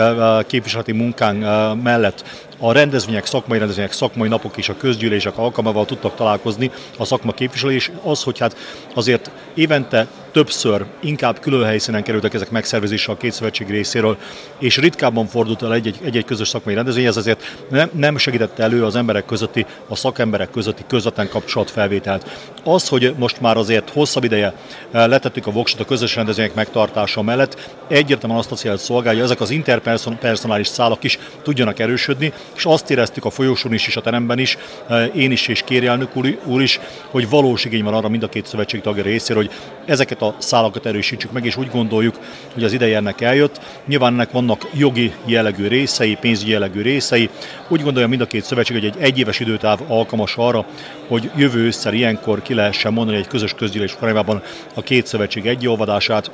képviseleti 0.46 0.92
munkánk 0.92 1.42
mellett 1.82 2.46
a 2.58 2.72
rendezvények, 2.72 3.26
szakmai 3.26 3.58
rendezvények, 3.58 3.92
szakmai 3.92 4.28
napok 4.28 4.56
és 4.56 4.68
a 4.68 4.76
közgyűlések 4.76 5.38
alkalmával 5.38 5.84
tudtak 5.84 6.14
találkozni 6.14 6.70
a 6.98 7.04
szakma 7.04 7.32
képviselői, 7.32 7.74
és 7.74 7.90
az, 8.02 8.22
hogy 8.22 8.38
hát 8.38 8.56
azért 8.94 9.30
évente 9.54 10.06
többször 10.32 10.84
inkább 11.00 11.40
külön 11.40 11.64
helyszínen 11.64 12.02
kerültek 12.02 12.34
ezek 12.34 12.50
megszervezésre 12.50 13.12
a 13.12 13.16
két 13.16 13.32
szövetség 13.32 13.70
részéről, 13.70 14.16
és 14.58 14.76
ritkábban 14.76 15.26
fordult 15.26 15.62
el 15.62 15.72
egy-egy 15.72 16.24
közös 16.24 16.48
szakmai 16.48 16.74
rendezvény, 16.74 17.04
ez 17.04 17.16
azért 17.16 17.56
nem, 17.70 17.90
nem 17.92 18.16
segítette 18.16 18.62
elő 18.62 18.84
az 18.84 18.96
emberek 18.96 19.24
közötti, 19.24 19.66
a 19.88 19.96
szakemberek 19.96 20.50
közötti 20.50 20.82
közvetlen 20.86 21.28
kapcsolatfelvételt. 21.28 22.50
Az, 22.64 22.88
hogy 22.88 23.14
most 23.18 23.40
már 23.40 23.56
azért 23.56 23.90
hosszabb 23.90 24.24
ideje 24.24 24.52
eh, 24.90 25.06
letettük 25.06 25.46
a 25.46 25.50
voksot 25.50 25.80
a 25.80 25.84
közös 25.84 26.14
rendezvények 26.14 26.54
megtartása 26.54 27.22
mellett, 27.22 27.70
egyértelműen 27.88 28.40
azt 28.40 28.52
a 28.52 28.56
célt 28.56 28.80
szolgálja, 28.80 29.22
ezek 29.22 29.40
az 29.40 29.50
interpersonális 29.50 30.66
szálak 30.66 31.04
is 31.04 31.18
tudjanak 31.42 31.78
erősödni, 31.78 32.32
és 32.56 32.64
azt 32.64 32.90
éreztük 32.90 33.24
a 33.24 33.30
folyosón 33.30 33.72
is 33.72 33.86
és 33.86 33.96
a 33.96 34.00
teremben 34.00 34.38
is, 34.38 34.58
eh, 34.88 35.16
én 35.16 35.30
is 35.30 35.48
és 35.48 35.62
Kéri 35.64 35.86
elnök 35.86 36.16
úr 36.44 36.62
is, 36.62 36.80
hogy 37.10 37.28
valós 37.28 37.64
igény 37.64 37.84
van 37.84 37.94
arra 37.94 38.08
mind 38.08 38.22
a 38.22 38.28
két 38.28 38.46
szövetség 38.46 38.80
tagja 38.80 39.02
részéről, 39.02 39.42
hogy 39.42 39.52
ezeket 39.86 40.22
a 40.22 40.34
szálakat 40.38 40.86
erősítsük 40.86 41.32
meg, 41.32 41.44
és 41.44 41.56
úgy 41.56 41.70
gondoljuk, 41.70 42.18
hogy 42.54 42.64
az 42.64 42.72
ideje 42.72 42.96
ennek 42.96 43.20
eljött. 43.20 43.60
Nyilván 43.86 44.12
ennek 44.12 44.30
vannak 44.30 44.68
jogi 44.74 45.12
jellegű 45.24 45.66
részei, 45.66 46.16
pénzügyi 46.20 46.50
jellegű 46.50 46.82
részei. 46.82 47.30
Úgy 47.68 47.82
gondolja 47.82 48.08
mind 48.08 48.20
a 48.20 48.26
két 48.26 48.44
szövetség, 48.44 48.76
hogy 48.76 48.84
egy 48.84 48.96
egyéves 48.98 49.40
időtáv 49.40 49.78
alkalmas 49.86 50.34
arra, 50.36 50.66
hogy 51.08 51.30
jövő 51.36 51.58
ősszel 51.58 51.94
ilyenkor 51.94 52.42
ki 52.42 52.54
lehessen 52.54 52.92
mondani 52.92 53.18
egy 53.18 53.26
közös 53.26 53.54
közgyűlés 53.54 53.92
formában 53.92 54.42
a 54.74 54.82
két 54.82 55.06
szövetség 55.06 55.46
egyolvadását, 55.46 56.30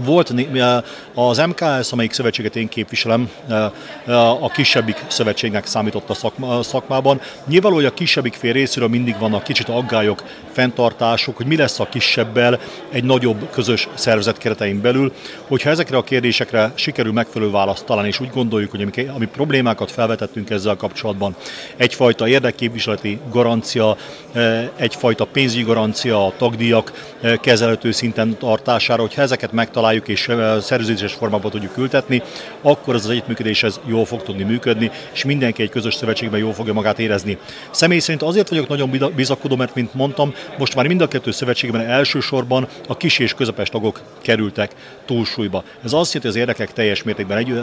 volt 0.00 0.32
az 1.14 1.38
MKS, 1.38 1.92
amelyik 1.92 2.12
szövetséget 2.12 2.56
én 2.56 2.68
képviselem, 2.68 3.30
a 4.40 4.50
kisebbik 4.50 5.04
szövetségnek 5.06 5.66
számított 5.66 6.10
a 6.40 6.62
szakmában. 6.62 7.20
Nyilvánvaló, 7.46 7.84
hogy 7.84 7.92
a 7.92 7.94
kisebbik 7.94 8.34
fél 8.34 8.52
részéről 8.52 8.88
mindig 8.88 9.18
vannak 9.18 9.42
kicsit 9.42 9.68
aggályok, 9.68 10.22
fenntartások, 10.52 11.36
hogy 11.36 11.46
mi 11.46 11.56
lesz 11.56 11.80
a 11.80 11.88
kisebbel 11.88 12.60
egy 12.90 13.04
nagyobb 13.04 13.50
közös 13.50 13.88
szervezet 13.94 14.38
keretein 14.38 14.80
belül. 14.80 15.12
Hogyha 15.46 15.70
ezekre 15.70 15.96
a 15.96 16.02
kérdésekre 16.02 16.72
sikerül 16.74 17.12
megfelelő 17.12 17.50
választ 17.50 17.84
találni, 17.84 18.08
és 18.08 18.20
úgy 18.20 18.30
gondoljuk, 18.30 18.70
hogy 18.70 19.08
ami, 19.14 19.26
problémákat 19.26 19.90
felvetettünk 19.90 20.50
ezzel 20.50 20.76
kapcsolatban, 20.76 21.36
egyfajta 21.76 22.28
érdekképviseleti 22.28 23.20
garancia, 23.30 23.96
egyfajta 24.76 25.24
pénzügyi 25.24 25.62
garancia 25.62 26.26
a 26.26 26.32
tagdíjak 26.36 27.14
kezelhető 27.40 27.90
szinten 27.90 28.36
tartására, 28.38 29.00
hogyha 29.00 29.22
ezeket 29.22 29.52
megtaláljuk, 29.52 29.82
megtaláljuk 29.84 30.08
és 30.08 30.62
szerződéses 30.64 31.12
formában 31.12 31.50
tudjuk 31.50 31.76
ültetni, 31.76 32.22
akkor 32.62 32.94
az, 32.94 33.10
együttműködés 33.10 33.62
ez 33.62 33.80
jól 33.86 34.04
fog 34.04 34.22
tudni 34.22 34.42
működni, 34.42 34.90
és 35.12 35.24
mindenki 35.24 35.62
egy 35.62 35.70
közös 35.70 35.94
szövetségben 35.94 36.40
jól 36.40 36.52
fogja 36.52 36.72
magát 36.72 36.98
érezni. 36.98 37.38
Személy 37.70 37.98
szerint 37.98 38.22
azért 38.22 38.48
vagyok 38.48 38.68
nagyon 38.68 39.12
bizakodó, 39.16 39.56
mert 39.56 39.74
mint 39.74 39.94
mondtam, 39.94 40.34
most 40.58 40.74
már 40.74 40.86
mind 40.86 41.00
a 41.00 41.08
kettő 41.08 41.30
szövetségben 41.30 41.80
elsősorban 41.80 42.68
a 42.88 42.96
kis 42.96 43.18
és 43.18 43.34
közepes 43.34 43.68
tagok 43.68 44.00
kerültek 44.22 44.72
túlsúlyba. 45.04 45.64
Ez 45.84 45.92
azt 45.92 46.12
jelenti, 46.12 46.18
hogy 46.18 46.26
az 46.26 46.36
érdekek 46.36 46.72
teljes 46.72 47.02
mértékben 47.02 47.38
egy, 47.38 47.60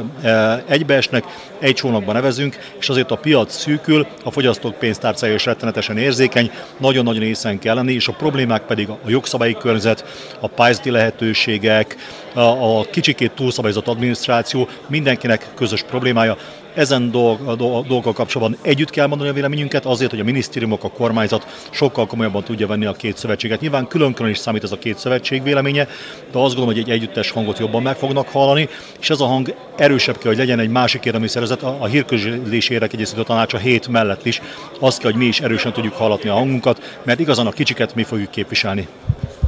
egybeesnek, 0.67 1.23
egy 1.59 1.73
csónakban 1.73 2.15
nevezünk, 2.15 2.57
és 2.79 2.89
azért 2.89 3.11
a 3.11 3.15
piac 3.15 3.55
szűkül, 3.55 4.07
a 4.23 4.31
fogyasztók 4.31 4.75
pénztárcája 4.75 5.33
is 5.33 5.45
rettenetesen 5.45 5.97
érzékeny, 5.97 6.51
nagyon-nagyon 6.77 7.23
észen 7.23 7.59
kell 7.59 7.75
lenni, 7.75 7.93
és 7.93 8.07
a 8.07 8.11
problémák 8.11 8.61
pedig 8.61 8.89
a 8.89 8.99
jogszabályi 9.07 9.53
környezet, 9.53 10.05
a 10.39 10.47
pályázati 10.47 10.89
lehetőségek, 10.89 11.95
a, 12.33 12.39
a 12.39 12.85
kicsikét 12.91 13.31
túlszabályozott 13.31 13.87
adminisztráció 13.87 14.67
mindenkinek 14.87 15.47
közös 15.55 15.83
problémája. 15.83 16.37
Ezen 16.73 17.11
dolg, 17.11 17.55
dolgokkal 17.57 18.13
kapcsolatban 18.13 18.59
együtt 18.61 18.89
kell 18.89 19.07
mondani 19.07 19.29
a 19.29 19.33
véleményünket, 19.33 19.85
azért, 19.85 20.09
hogy 20.09 20.19
a 20.19 20.23
minisztériumok, 20.23 20.83
a 20.83 20.89
kormányzat 20.89 21.67
sokkal 21.69 22.07
komolyabban 22.07 22.43
tudja 22.43 22.67
venni 22.67 22.85
a 22.85 22.91
két 22.91 23.17
szövetséget. 23.17 23.61
Nyilván 23.61 23.87
külön-külön 23.87 24.31
is 24.31 24.37
számít 24.37 24.63
ez 24.63 24.71
a 24.71 24.77
két 24.77 24.97
szövetség 24.97 25.43
véleménye, 25.43 25.83
de 26.31 26.37
azt 26.37 26.55
gondolom, 26.55 26.65
hogy 26.65 26.77
egy 26.77 26.89
együttes 26.89 27.31
hangot 27.31 27.59
jobban 27.59 27.81
meg 27.81 27.95
fognak 27.95 28.27
hallani, 28.27 28.69
és 28.99 29.09
ez 29.09 29.19
a 29.19 29.25
hang 29.25 29.55
erősebb 29.77 30.17
kell, 30.17 30.29
hogy 30.29 30.39
legyen 30.39 30.59
egy 30.59 30.69
másik 30.69 31.05
érdemi 31.05 31.27
szervezet, 31.27 31.63
a, 31.63 31.85
hírközlési 31.85 32.73
érdekegyeztető 32.73 33.23
tanács 33.23 33.53
a 33.53 33.57
hét 33.57 33.87
mellett 33.87 34.25
is. 34.25 34.41
Azt 34.79 34.99
kell, 34.99 35.11
hogy 35.11 35.19
mi 35.19 35.25
is 35.25 35.41
erősen 35.41 35.73
tudjuk 35.73 35.93
hallatni 35.93 36.29
a 36.29 36.33
hangunkat, 36.33 36.99
mert 37.03 37.19
igazán 37.19 37.47
a 37.47 37.51
kicsiket 37.51 37.95
mi 37.95 38.03
fogjuk 38.03 38.31
képviselni. 38.31 38.87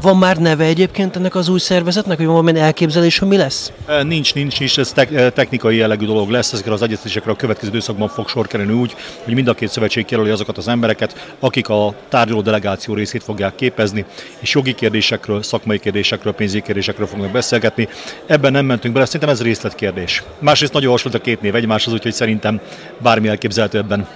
Van 0.03 0.17
már 0.17 0.37
neve 0.37 0.63
egyébként 0.63 1.15
ennek 1.15 1.35
az 1.35 1.49
új 1.49 1.59
szervezetnek, 1.59 2.17
hogy 2.17 2.25
van 2.25 2.35
valami 2.35 2.59
elképzelés, 2.59 3.19
hogy 3.19 3.27
mi 3.27 3.37
lesz? 3.37 3.71
Nincs, 4.03 4.33
nincs, 4.33 4.59
nincs, 4.59 4.79
ez 4.79 4.93
technikai 5.33 5.75
jellegű 5.75 6.05
dolog 6.05 6.29
lesz, 6.29 6.53
ezekre 6.53 6.73
az 6.73 6.81
egyeztetésekre 6.81 7.31
a 7.31 7.35
következő 7.35 7.69
időszakban 7.69 8.07
fog 8.07 8.27
sor 8.27 8.47
kerülni 8.47 8.73
úgy, 8.73 8.95
hogy 9.23 9.33
mind 9.33 9.47
a 9.47 9.53
két 9.53 9.69
szövetség 9.69 10.05
kerüli 10.05 10.29
azokat 10.29 10.57
az 10.57 10.67
embereket, 10.67 11.35
akik 11.39 11.69
a 11.69 11.93
tárgyaló 12.09 12.41
delegáció 12.41 12.93
részét 12.93 13.23
fogják 13.23 13.55
képezni, 13.55 14.05
és 14.39 14.53
jogi 14.53 14.73
kérdésekről, 14.73 15.43
szakmai 15.43 15.79
kérdésekről, 15.79 16.33
pénzügyi 16.33 16.61
kérdésekről 16.61 17.07
fognak 17.07 17.31
beszélgetni. 17.31 17.87
Ebben 18.25 18.51
nem 18.51 18.65
mentünk 18.65 18.93
bele, 18.93 19.05
szerintem 19.05 19.29
ez 19.29 19.41
részletkérdés. 19.41 20.23
Másrészt 20.39 20.73
nagyon 20.73 20.91
hasonlít 20.91 21.21
a 21.21 21.23
két 21.23 21.41
név 21.41 21.55
egymáshoz, 21.55 21.93
úgyhogy 21.93 22.13
szerintem 22.13 22.59
bármi 22.97 23.27
elképzelhető 23.27 23.77
ebben. 23.77 24.07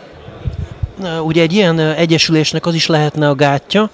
Ugye 1.24 1.42
egy 1.42 1.54
ilyen 1.54 1.80
egyesülésnek 1.80 2.66
az 2.66 2.76
is 2.76 2.88
lehetne 2.88 3.30
a 3.30 3.36
gátja, 3.36 3.90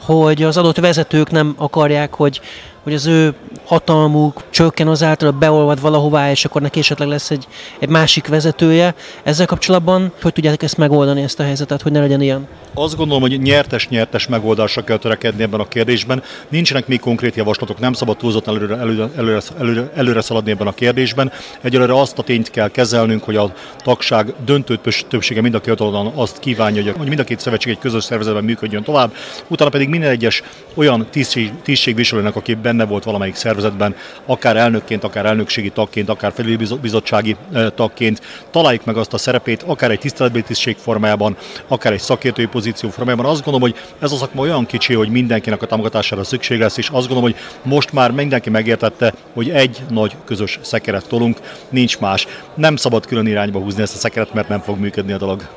hogy 0.00 0.42
az 0.42 0.56
adott 0.56 0.78
vezetők 0.78 1.30
nem 1.30 1.54
akarják, 1.56 2.14
hogy, 2.14 2.40
hogy 2.82 2.94
az 2.94 3.06
ő 3.06 3.34
hatalmuk 3.64 4.42
csökken 4.50 4.88
azáltal, 4.88 5.30
beolvad 5.30 5.80
valahová, 5.80 6.30
és 6.30 6.44
akkor 6.44 6.62
neki 6.62 6.78
esetleg 6.78 7.08
lesz 7.08 7.30
egy, 7.30 7.46
egy 7.78 7.88
másik 7.88 8.26
vezetője. 8.26 8.94
Ezzel 9.22 9.46
kapcsolatban 9.46 10.12
hogy 10.22 10.32
tudják 10.32 10.62
ezt 10.62 10.76
megoldani, 10.76 11.22
ezt 11.22 11.40
a 11.40 11.42
helyzetet, 11.42 11.82
hogy 11.82 11.92
ne 11.92 12.00
legyen 12.00 12.20
ilyen? 12.20 12.48
Azt 12.74 12.96
gondolom, 12.96 13.22
hogy 13.22 13.40
nyertes-nyertes 13.40 14.26
megoldásra 14.26 14.84
kell 14.84 14.96
törekedni 14.96 15.42
ebben 15.42 15.60
a 15.60 15.68
kérdésben. 15.68 16.22
Nincsenek 16.48 16.86
még 16.86 17.00
konkrét 17.00 17.34
javaslatok, 17.34 17.78
nem 17.78 17.92
szabad 17.92 18.16
túlzottan 18.16 18.56
előre, 18.56 18.76
előre, 18.76 19.08
előre, 19.16 19.40
előre, 19.58 19.90
előre 19.94 20.20
szaladni 20.20 20.50
ebben 20.50 20.66
a 20.66 20.72
kérdésben. 20.72 21.32
Egyelőre 21.60 22.00
azt 22.00 22.18
a 22.18 22.22
tényt 22.22 22.50
kell 22.50 22.68
kezelnünk, 22.68 23.24
hogy 23.24 23.36
a 23.36 23.52
tagság 23.84 24.34
döntő 24.44 24.78
többsége 25.08 25.40
mind 25.40 25.54
a 25.54 25.60
két 25.60 25.80
oldalon 25.80 26.12
azt 26.14 26.38
kívánja, 26.38 26.92
hogy 26.96 27.08
mind 27.08 27.20
a 27.20 27.24
két 27.24 27.40
szövetség 27.40 27.72
egy 27.72 27.78
közös 27.78 28.04
szervezetben 28.04 28.44
működjön 28.44 28.82
tovább, 28.82 29.14
utána 29.48 29.70
pedig 29.70 29.88
minden 29.88 30.10
egyes 30.10 30.42
olyan 30.74 31.06
tisztség, 31.10 31.52
tisztségviselőnek, 31.62 32.36
aki 32.36 32.54
benne 32.70 32.84
volt 32.84 33.04
valamelyik 33.04 33.34
szervezetben, 33.34 33.96
akár 34.26 34.56
elnökként, 34.56 35.04
akár 35.04 35.26
elnökségi 35.26 35.70
tagként, 35.70 36.08
akár 36.08 36.32
felülbizottsági 36.32 37.36
tagként, 37.74 38.20
találjuk 38.50 38.84
meg 38.84 38.96
azt 38.96 39.12
a 39.12 39.18
szerepét, 39.18 39.62
akár 39.62 39.90
egy 39.90 39.98
tiszteletbeli 39.98 40.44
tisztség 40.44 40.76
formájában, 40.76 41.36
akár 41.68 41.92
egy 41.92 42.00
szakértői 42.00 42.46
pozíció 42.46 42.88
formájában. 42.88 43.26
Azt 43.26 43.44
gondolom, 43.44 43.70
hogy 43.70 43.80
ez 43.98 44.12
a 44.12 44.16
szakma 44.16 44.40
olyan 44.40 44.66
kicsi, 44.66 44.94
hogy 44.94 45.08
mindenkinek 45.08 45.62
a 45.62 45.66
támogatására 45.66 46.24
szükség 46.24 46.60
lesz, 46.60 46.76
és 46.76 46.88
azt 46.88 47.08
gondolom, 47.08 47.22
hogy 47.22 47.36
most 47.62 47.92
már 47.92 48.10
mindenki 48.10 48.50
megértette, 48.50 49.14
hogy 49.34 49.50
egy 49.50 49.82
nagy 49.88 50.16
közös 50.24 50.58
szekeret 50.62 51.08
tolunk, 51.08 51.38
nincs 51.68 51.98
más. 51.98 52.26
Nem 52.54 52.76
szabad 52.76 53.06
külön 53.06 53.26
irányba 53.26 53.58
húzni 53.58 53.82
ezt 53.82 53.94
a 53.94 53.98
szekeret, 53.98 54.34
mert 54.34 54.48
nem 54.48 54.60
fog 54.60 54.78
működni 54.78 55.12
a 55.12 55.18
dolog. 55.18 55.48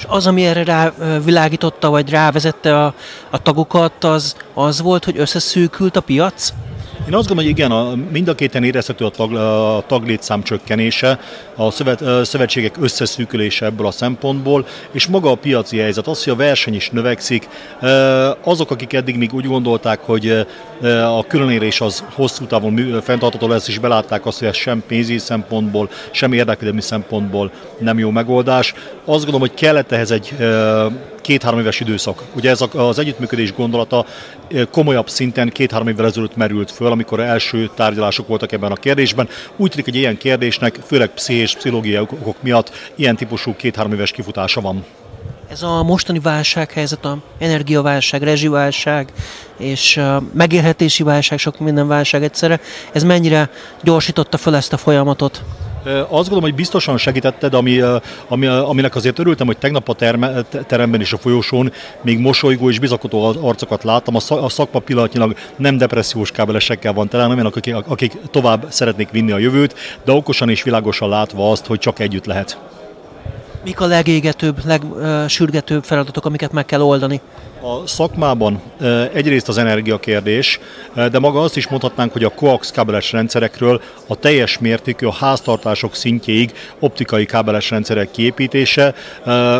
És 0.00 0.06
az, 0.08 0.26
ami 0.26 0.44
erre 0.44 0.64
rávilágította, 0.64 1.90
vagy 1.90 2.10
rávezette 2.10 2.84
a, 2.84 2.94
a 3.30 3.42
tagokat, 3.42 4.04
az, 4.04 4.36
az 4.54 4.80
volt, 4.80 5.04
hogy 5.04 5.18
összeszűkült 5.18 5.96
a 5.96 6.00
piac? 6.00 6.52
Én 7.08 7.14
azt 7.16 7.28
gondolom, 7.28 7.36
hogy 7.36 7.58
igen, 7.58 7.70
a, 7.70 7.94
mind 8.10 8.28
a 8.28 8.34
kéten 8.34 8.64
érezhető 8.64 9.04
a, 9.04 9.10
tag, 9.10 9.34
a 9.34 9.84
taglétszám 9.86 10.42
csökkenése, 10.42 11.20
a 11.56 11.70
szövet, 11.70 12.00
a 12.00 12.24
szövetségek 12.24 12.76
összeszűkülése 12.80 13.66
ebből 13.66 13.86
a 13.86 13.90
szempontból, 13.90 14.66
és 14.90 15.06
maga 15.06 15.30
a 15.30 15.34
piaci 15.34 15.78
helyzet, 15.78 16.06
az, 16.06 16.24
hogy 16.24 16.32
a 16.32 16.36
verseny 16.36 16.74
is 16.74 16.90
növekszik, 16.90 17.48
azok, 18.44 18.70
akik 18.70 18.92
eddig 18.92 19.16
még 19.16 19.34
úgy 19.34 19.46
gondolták, 19.46 20.00
hogy 20.00 20.46
a 21.04 21.26
különérés 21.26 21.80
az 21.80 22.04
hosszú 22.14 22.46
távon 22.46 23.00
fenntartható 23.02 23.48
lesz, 23.48 23.68
és 23.68 23.78
belátták 23.78 24.26
azt, 24.26 24.38
hogy 24.38 24.48
ez 24.48 24.56
sem 24.56 24.82
pénzügyi 24.86 25.18
szempontból, 25.18 25.90
sem 26.10 26.32
érdekvédelmi 26.32 26.80
szempontból 26.80 27.50
nem 27.78 27.98
jó 27.98 28.10
megoldás. 28.10 28.74
Azt 29.10 29.24
gondolom, 29.24 29.48
hogy 29.48 29.54
kellett 29.54 29.92
ehhez 29.92 30.10
egy 30.10 30.36
két-három 31.20 31.60
éves 31.60 31.80
időszak. 31.80 32.22
Ugye 32.34 32.50
ez 32.50 32.60
az 32.72 32.98
együttműködés 32.98 33.54
gondolata 33.54 34.06
komolyabb 34.70 35.08
szinten 35.08 35.48
két-három 35.48 35.88
évvel 35.88 36.06
ezelőtt 36.06 36.36
merült 36.36 36.70
föl, 36.70 36.90
amikor 36.90 37.20
első 37.20 37.70
tárgyalások 37.74 38.28
voltak 38.28 38.52
ebben 38.52 38.70
a 38.70 38.74
kérdésben. 38.74 39.28
Úgy 39.56 39.70
tűnik, 39.70 39.84
hogy 39.84 39.94
ilyen 39.94 40.16
kérdésnek, 40.16 40.78
főleg 40.86 41.08
pszichés, 41.08 41.54
pszichológiai 41.54 41.98
okok 42.02 42.42
miatt 42.42 42.72
ilyen 42.94 43.16
típusú 43.16 43.56
két-három 43.56 43.92
éves 43.92 44.10
kifutása 44.10 44.60
van. 44.60 44.84
Ez 45.48 45.62
a 45.62 45.82
mostani 45.82 46.18
válsághelyzet, 46.18 47.04
a 47.04 47.18
energiaválság, 47.38 48.22
rezsiválság 48.22 49.12
és 49.56 50.00
megélhetési 50.32 51.02
válság, 51.02 51.38
sok 51.38 51.58
minden 51.58 51.88
válság 51.88 52.22
egyszerre, 52.22 52.60
ez 52.92 53.02
mennyire 53.02 53.50
gyorsította 53.82 54.36
fel 54.36 54.56
ezt 54.56 54.72
a 54.72 54.76
folyamatot? 54.76 55.42
Azt 55.84 56.08
gondolom, 56.08 56.42
hogy 56.42 56.54
biztosan 56.54 56.96
segítette, 56.96 57.48
de 57.48 57.56
ami, 57.56 57.80
ami, 58.28 58.46
aminek 58.46 58.94
azért 58.94 59.18
örültem, 59.18 59.46
hogy 59.46 59.58
tegnap 59.58 59.88
a 59.88 59.94
terme, 59.94 60.42
teremben 60.42 61.00
és 61.00 61.12
a 61.12 61.18
folyosón 61.18 61.72
még 62.02 62.18
mosolygó 62.18 62.68
és 62.68 62.78
bizakodó 62.78 63.24
arcokat 63.42 63.84
láttam. 63.84 64.14
A 64.28 64.48
szakma 64.48 64.78
pillanatnyilag 64.78 65.36
nem 65.56 65.76
depressziós 65.76 66.30
kábelesekkel 66.30 66.92
van 66.92 67.08
tele, 67.08 67.22
hanem 67.22 67.46
akik, 67.46 67.74
akik 67.86 68.18
tovább 68.30 68.66
szeretnék 68.68 69.10
vinni 69.10 69.32
a 69.32 69.38
jövőt, 69.38 69.74
de 70.04 70.12
okosan 70.12 70.48
és 70.48 70.62
világosan 70.62 71.08
látva 71.08 71.50
azt, 71.50 71.66
hogy 71.66 71.78
csak 71.78 71.98
együtt 71.98 72.26
lehet. 72.26 72.58
Mik 73.64 73.80
a 73.80 73.86
legégetőbb, 73.86 74.56
legsürgetőbb 74.64 75.84
feladatok, 75.84 76.24
amiket 76.24 76.52
meg 76.52 76.64
kell 76.64 76.80
oldani? 76.80 77.20
A 77.62 77.86
szakmában 77.86 78.62
egyrészt 79.12 79.48
az 79.48 79.58
energiakérdés, 79.58 80.60
de 80.94 81.18
maga 81.18 81.40
azt 81.40 81.56
is 81.56 81.68
mondhatnánk, 81.68 82.12
hogy 82.12 82.24
a 82.24 82.28
coax 82.34 82.70
kábeles 82.70 83.12
rendszerekről 83.12 83.82
a 84.06 84.16
teljes 84.16 84.58
mértékű 84.58 85.06
a 85.06 85.12
háztartások 85.12 85.94
szintjéig 85.94 86.52
optikai 86.78 87.24
kábeles 87.24 87.70
rendszerek 87.70 88.10
kiépítése. 88.10 88.94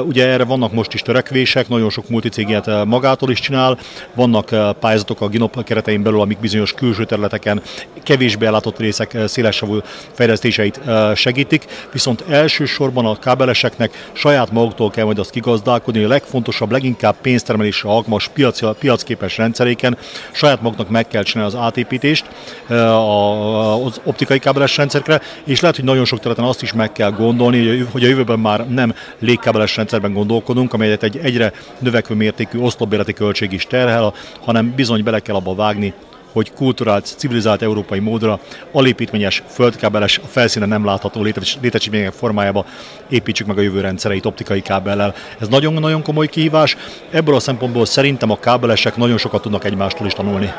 Ugye 0.06 0.26
erre 0.26 0.44
vannak 0.44 0.72
most 0.72 0.94
is 0.94 1.02
törekvések, 1.02 1.68
nagyon 1.68 1.90
sok 1.90 2.08
multicég 2.08 2.56
magától 2.84 3.30
is 3.30 3.40
csinál, 3.40 3.78
vannak 4.14 4.78
pályázatok 4.78 5.20
a 5.20 5.28
Ginop 5.28 5.64
keretein 5.64 6.02
belül, 6.02 6.20
amik 6.20 6.38
bizonyos 6.38 6.72
külső 6.72 7.04
területeken 7.04 7.62
kevésbé 8.02 8.46
ellátott 8.46 8.78
részek 8.78 9.16
szélesávú 9.26 9.80
fejlesztéseit 10.12 10.80
segítik, 11.14 11.64
viszont 11.92 12.24
elsősorban 12.28 13.06
a 13.06 13.18
kábeleseknek 13.18 13.89
saját 14.12 14.52
maguktól 14.52 14.90
kell 14.90 15.04
majd 15.04 15.18
azt 15.18 15.30
kigazdálkodni, 15.30 16.04
a 16.04 16.08
legfontosabb, 16.08 16.70
leginkább 16.70 17.16
pénztermelés 17.20 17.84
alkalmas 17.84 18.28
piac, 18.28 18.78
piacképes 18.78 19.36
rendszeréken 19.36 19.98
saját 20.30 20.62
maguknak 20.62 20.88
meg 20.88 21.08
kell 21.08 21.22
csinálni 21.22 21.54
az 21.54 21.60
átépítést 21.60 22.24
az 22.68 24.00
optikai 24.04 24.38
kábeles 24.38 24.76
rendszerekre, 24.76 25.20
és 25.44 25.60
lehet, 25.60 25.76
hogy 25.76 25.84
nagyon 25.84 26.04
sok 26.04 26.18
területen 26.18 26.44
azt 26.44 26.62
is 26.62 26.72
meg 26.72 26.92
kell 26.92 27.10
gondolni, 27.10 27.78
hogy 27.78 28.04
a 28.04 28.08
jövőben 28.08 28.38
már 28.38 28.68
nem 28.68 28.94
légkábeles 29.18 29.76
rendszerben 29.76 30.12
gondolkodunk, 30.12 30.72
amelyet 30.72 31.02
egy 31.02 31.18
egyre 31.22 31.52
növekvő 31.78 32.14
mértékű 32.14 32.58
oszlopbérleti 32.58 33.12
költség 33.12 33.52
is 33.52 33.66
terhel, 33.66 34.14
hanem 34.40 34.72
bizony 34.76 35.02
bele 35.02 35.20
kell 35.20 35.34
abba 35.34 35.54
vágni, 35.54 35.94
hogy 36.32 36.52
kulturált, 36.52 37.14
civilizált 37.16 37.62
európai 37.62 37.98
módra 37.98 38.38
alépítményes, 38.72 39.42
földkábeles, 39.48 40.18
a 40.18 40.26
felszínen 40.26 40.68
nem 40.68 40.84
látható 40.84 41.22
létesítmények 41.60 42.12
formájába 42.12 42.64
építsük 43.08 43.46
meg 43.46 43.58
a 43.58 43.60
jövő 43.60 43.80
rendszereit 43.80 44.26
optikai 44.26 44.62
kábellel. 44.62 45.14
Ez 45.38 45.48
nagyon-nagyon 45.48 46.02
komoly 46.02 46.28
kihívás. 46.28 46.76
Ebből 47.10 47.34
a 47.34 47.40
szempontból 47.40 47.86
szerintem 47.86 48.30
a 48.30 48.38
kábelesek 48.38 48.96
nagyon 48.96 49.18
sokat 49.18 49.42
tudnak 49.42 49.64
egymástól 49.64 50.06
is 50.06 50.12
tanulni. 50.12 50.52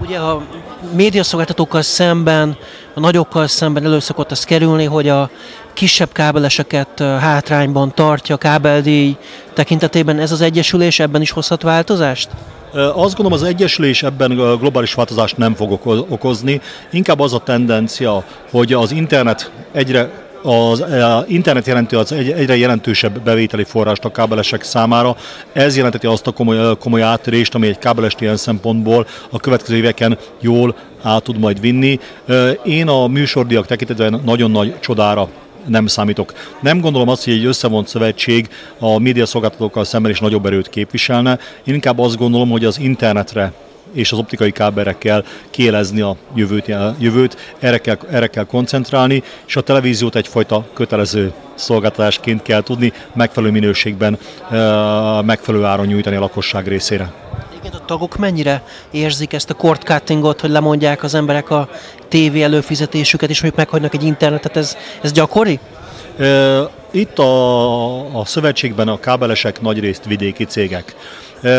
Ugye 0.00 0.18
a 0.18 0.42
médiaszolgáltatókkal 0.94 1.82
szemben, 1.82 2.56
a 2.94 3.00
nagyokkal 3.00 3.46
szemben 3.46 3.84
elő 3.84 3.98
szokott 3.98 4.30
az 4.30 4.44
kerülni, 4.44 4.84
hogy 4.84 5.08
a 5.08 5.30
kisebb 5.72 6.12
kábeleseket 6.12 6.98
hátrányban 6.98 7.94
tartja 7.94 8.34
a 8.34 8.38
kábeldíj 8.38 9.16
tekintetében. 9.52 10.18
Ez 10.18 10.32
az 10.32 10.40
egyesülés 10.40 11.00
ebben 11.00 11.20
is 11.20 11.30
hozhat 11.30 11.62
változást? 11.62 12.28
Azt 12.72 12.94
gondolom, 12.94 13.32
az 13.32 13.42
Egyesülés 13.42 14.02
ebben 14.02 14.34
globális 14.34 14.94
változást 14.94 15.36
nem 15.36 15.54
fog 15.54 15.72
okozni. 16.08 16.60
Inkább 16.90 17.20
az 17.20 17.32
a 17.32 17.38
tendencia, 17.38 18.24
hogy 18.50 18.72
az 18.72 18.92
internet 18.92 19.50
egyre 19.72 20.26
az 20.42 20.84
internet 21.26 21.66
jelenti 21.66 21.94
az 21.94 22.12
egy, 22.12 22.30
egyre 22.30 22.56
jelentősebb 22.56 23.20
bevételi 23.20 23.64
forrást 23.64 24.04
a 24.04 24.10
kábelesek 24.10 24.62
számára. 24.62 25.16
Ez 25.52 25.76
jelenteti 25.76 26.06
azt 26.06 26.26
a 26.26 26.30
komoly, 26.30 26.76
komoly 26.78 27.02
áttörést, 27.02 27.54
ami 27.54 27.66
egy 27.66 27.78
kábelest 27.78 28.20
ilyen 28.20 28.36
szempontból 28.36 29.06
a 29.30 29.38
következő 29.38 29.76
éveken 29.76 30.18
jól 30.40 30.76
át 31.02 31.22
tud 31.22 31.38
majd 31.38 31.60
vinni. 31.60 31.98
Én 32.64 32.88
a 32.88 33.06
műsordiak 33.06 33.66
tekintetben 33.66 34.20
nagyon 34.24 34.50
nagy 34.50 34.80
csodára 34.80 35.28
nem 35.66 35.86
számítok. 35.86 36.32
Nem 36.60 36.80
gondolom 36.80 37.08
azt, 37.08 37.24
hogy 37.24 37.32
egy 37.32 37.44
összevont 37.44 37.88
szövetség 37.88 38.48
a 38.78 38.98
médiaszolgáltatókkal 38.98 39.84
szemben 39.84 40.10
is 40.10 40.20
nagyobb 40.20 40.46
erőt 40.46 40.68
képviselne. 40.68 41.38
Én 41.64 41.74
inkább 41.74 41.98
azt 41.98 42.16
gondolom, 42.16 42.50
hogy 42.50 42.64
az 42.64 42.78
internetre 42.78 43.52
és 43.92 44.12
az 44.12 44.18
optikai 44.18 44.52
káberekkel 44.52 45.24
kielezni 45.50 46.00
a 46.00 46.16
jövőt, 46.34 46.68
a 46.68 46.94
jövőt 46.98 47.54
erre, 47.58 47.78
kell, 47.78 47.98
erre 48.10 48.26
kell 48.26 48.44
koncentrálni, 48.44 49.22
és 49.46 49.56
a 49.56 49.60
televíziót 49.60 50.16
egyfajta 50.16 50.66
kötelező 50.72 51.32
szolgáltatásként 51.54 52.42
kell 52.42 52.62
tudni 52.62 52.92
megfelelő 53.14 53.52
minőségben, 53.52 54.18
megfelelő 55.24 55.64
áron 55.64 55.86
nyújtani 55.86 56.16
a 56.16 56.20
lakosság 56.20 56.68
részére. 56.68 57.12
Egyébként 57.58 57.82
a 57.82 57.86
tagok 57.86 58.16
mennyire 58.16 58.62
érzik 58.90 59.32
ezt 59.32 59.50
a 59.50 59.54
cord 59.54 59.82
cuttingot, 59.82 60.40
hogy 60.40 60.50
lemondják 60.50 61.02
az 61.02 61.14
emberek 61.14 61.50
a 61.50 61.68
tévé 62.08 62.42
előfizetésüket, 62.42 63.30
és 63.30 63.40
mondjuk 63.40 63.64
meghagynak 63.64 63.94
egy 63.94 64.04
internetet, 64.04 64.56
ez, 64.56 64.76
ez 65.02 65.12
gyakori? 65.12 65.58
Itt 66.90 67.18
a, 67.18 68.18
a 68.18 68.24
szövetségben 68.24 68.88
a 68.88 69.00
kábelesek 69.00 69.60
nagyrészt 69.60 70.04
vidéki 70.04 70.44
cégek. 70.44 70.96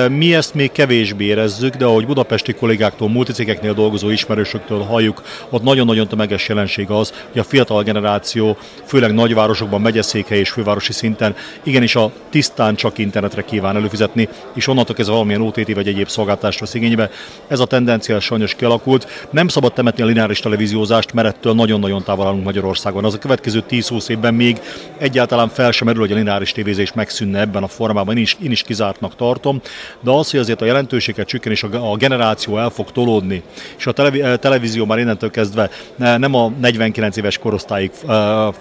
Mi 0.10 0.36
ezt 0.36 0.54
még 0.54 0.72
kevésbé 0.72 1.26
érezzük, 1.26 1.76
de 1.76 1.86
ahogy 1.86 2.06
budapesti 2.06 2.54
kollégáktól, 2.54 3.10
multicégeknél 3.10 3.74
dolgozó 3.74 4.10
ismerősöktől 4.10 4.80
halljuk, 4.80 5.24
ott 5.50 5.64
nagyon-nagyon 5.64 6.08
tömeges 6.08 6.48
jelenség 6.48 6.90
az, 6.90 7.14
hogy 7.32 7.42
a 7.42 7.44
fiatal 7.44 7.84
generáció, 7.84 8.58
főleg 8.86 9.14
nagyvárosokban, 9.14 9.82
megyeszékhely 9.82 10.40
és 10.40 10.50
fővárosi 10.50 10.94
szinten 10.94 11.36
igenis 11.64 11.96
a 11.96 12.12
tisztán 12.30 12.76
csak 12.76 12.98
internetre 12.98 13.44
kíván 13.44 13.76
előfizetni, 13.76 14.30
és 14.54 14.68
onnantól 14.68 14.96
kezdve 14.96 15.14
valamilyen 15.14 15.42
OTT 15.42 15.74
vagy 15.74 15.88
egyéb 15.88 16.08
szolgáltást 16.08 16.60
vesz 16.60 16.74
igénybe. 16.74 17.10
Ez 17.48 17.60
a 17.60 17.66
tendencia 17.66 18.20
sajnos 18.20 18.56
kialakult. 18.56 19.28
Nem 19.30 19.48
szabad 19.48 19.74
temetni 19.74 20.04
a 20.04 20.06
lineáris 20.06 20.40
televíziózást, 20.40 21.14
mert 21.14 21.28
ettől 21.28 21.54
nagyon-nagyon 21.54 22.04
távol 22.04 22.26
állunk 22.26 22.44
Magyarországon. 22.44 23.06
Az 23.06 23.14
a 23.14 23.18
következő 23.18 23.64
10-20 23.70 24.10
évben 24.10 24.34
még 24.34 24.60
egyáltalán 24.98 25.50
fel 25.50 25.72
sem 25.72 25.88
merül, 25.88 26.02
hogy 26.02 26.12
a 26.12 26.16
lineáris 26.16 26.52
tévézés 26.52 26.94
megszűnne 26.94 27.40
ebben 27.40 27.64
a 27.64 27.68
formában. 27.68 28.18
Én 28.18 28.22
is, 28.22 28.38
én 28.44 28.52
is 28.52 28.62
kizártnak 28.62 29.16
tartom 29.16 29.62
de 30.00 30.12
az, 30.12 30.32
hogy 30.32 30.40
azért 30.40 30.62
a 30.62 30.66
jelentőséget 30.66 31.28
csökken 31.28 31.52
és 31.52 31.64
a 31.64 31.96
generáció 31.98 32.58
el 32.58 32.70
fog 32.70 32.92
tolódni, 32.92 33.44
és 33.78 33.88
a 33.88 33.94
televízió 34.38 34.86
már 34.86 35.00
innentől 35.00 35.32
kezdve 35.32 35.70
nem 35.96 36.36
a 36.36 36.50
49 36.60 37.18
éves 37.18 37.38
korosztályig 37.38 37.92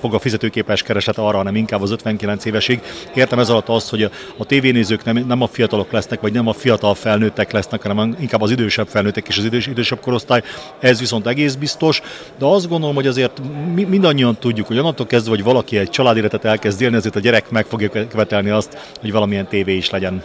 fog 0.00 0.14
a 0.14 0.18
fizetőképes 0.18 0.82
kereset 0.82 1.18
arra, 1.18 1.36
hanem 1.36 1.56
inkább 1.56 1.82
az 1.82 1.90
59 1.90 2.44
évesig. 2.44 2.80
Értem 3.14 3.38
ez 3.38 3.48
alatt 3.48 3.68
azt, 3.68 3.90
hogy 3.90 4.10
a 4.36 4.44
tévénézők 4.44 5.04
nem, 5.04 5.24
nem 5.26 5.42
a 5.42 5.46
fiatalok 5.46 5.92
lesznek, 5.92 6.20
vagy 6.20 6.32
nem 6.32 6.48
a 6.48 6.52
fiatal 6.52 6.94
felnőttek 6.94 7.52
lesznek, 7.52 7.82
hanem 7.82 8.16
inkább 8.20 8.42
az 8.42 8.50
idősebb 8.50 8.86
felnőttek 8.88 9.28
és 9.28 9.38
az 9.38 9.44
idős, 9.44 9.66
idősebb 9.66 10.00
korosztály. 10.00 10.42
Ez 10.80 10.98
viszont 10.98 11.26
egész 11.26 11.54
biztos, 11.54 12.02
de 12.38 12.44
azt 12.44 12.68
gondolom, 12.68 12.94
hogy 12.94 13.06
azért 13.06 13.40
mi, 13.74 13.84
mindannyian 13.84 14.36
tudjuk, 14.38 14.66
hogy 14.66 14.78
onnantól 14.78 15.06
kezdve, 15.06 15.30
hogy 15.30 15.42
valaki 15.42 15.78
egy 15.78 15.90
családéletet 15.90 16.44
elkezd 16.44 16.80
élni, 16.80 16.96
azért 16.96 17.16
a 17.16 17.20
gyerek 17.20 17.50
meg 17.50 17.66
fogja 17.66 17.90
követelni 17.90 18.50
azt, 18.50 18.78
hogy 19.00 19.12
valamilyen 19.12 19.46
tévé 19.48 19.76
is 19.76 19.90
legyen. 19.90 20.22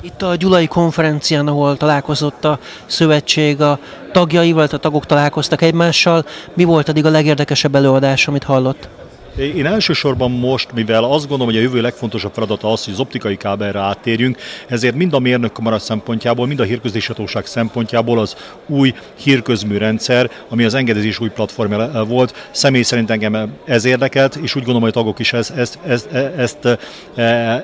Itt 0.00 0.22
a 0.22 0.34
Gyulai 0.34 0.66
konferencián, 0.66 1.46
ahol 1.46 1.76
találkozott 1.76 2.44
a 2.44 2.58
szövetség, 2.86 3.60
a 3.60 3.78
tagjai, 4.12 4.52
vagy 4.52 4.70
a 4.72 4.78
tagok 4.78 5.06
találkoztak 5.06 5.62
egymással. 5.62 6.24
Mi 6.54 6.64
volt 6.64 6.88
addig 6.88 7.04
a 7.04 7.10
legérdekesebb 7.10 7.74
előadás, 7.74 8.28
amit 8.28 8.44
hallott? 8.44 8.88
Én 9.36 9.66
elsősorban 9.66 10.30
most, 10.30 10.72
mivel 10.72 11.04
azt 11.04 11.28
gondolom, 11.28 11.46
hogy 11.46 11.56
a 11.56 11.60
jövő 11.60 11.80
legfontosabb 11.80 12.32
feladata 12.34 12.72
az, 12.72 12.84
hogy 12.84 12.92
az 12.92 13.00
optikai 13.00 13.36
kábelre 13.36 13.78
áttérjünk, 13.78 14.38
ezért 14.68 14.94
mind 14.94 15.12
a 15.12 15.18
mérnökkamara 15.18 15.78
szempontjából, 15.78 16.46
mind 16.46 16.60
a 16.60 16.64
hírközléshatóság 16.64 17.46
szempontjából 17.46 18.18
az 18.18 18.36
új 18.66 18.94
hírközmű 19.22 19.76
rendszer, 19.76 20.30
ami 20.48 20.64
az 20.64 20.74
engedélyezés 20.74 21.20
új 21.20 21.28
platformja 21.28 22.04
volt, 22.04 22.48
személy 22.50 22.82
szerint 22.82 23.10
engem 23.10 23.54
ez 23.64 23.84
érdekelt, 23.84 24.36
és 24.36 24.54
úgy 24.54 24.62
gondolom, 24.64 24.80
hogy 24.80 24.90
a 24.90 25.00
tagok 25.00 25.18
is 25.18 25.32
ezt, 25.32 25.50
ezt, 25.50 25.78
ezt, 25.86 26.12
ezt, 26.12 26.64
ezt 26.64 26.78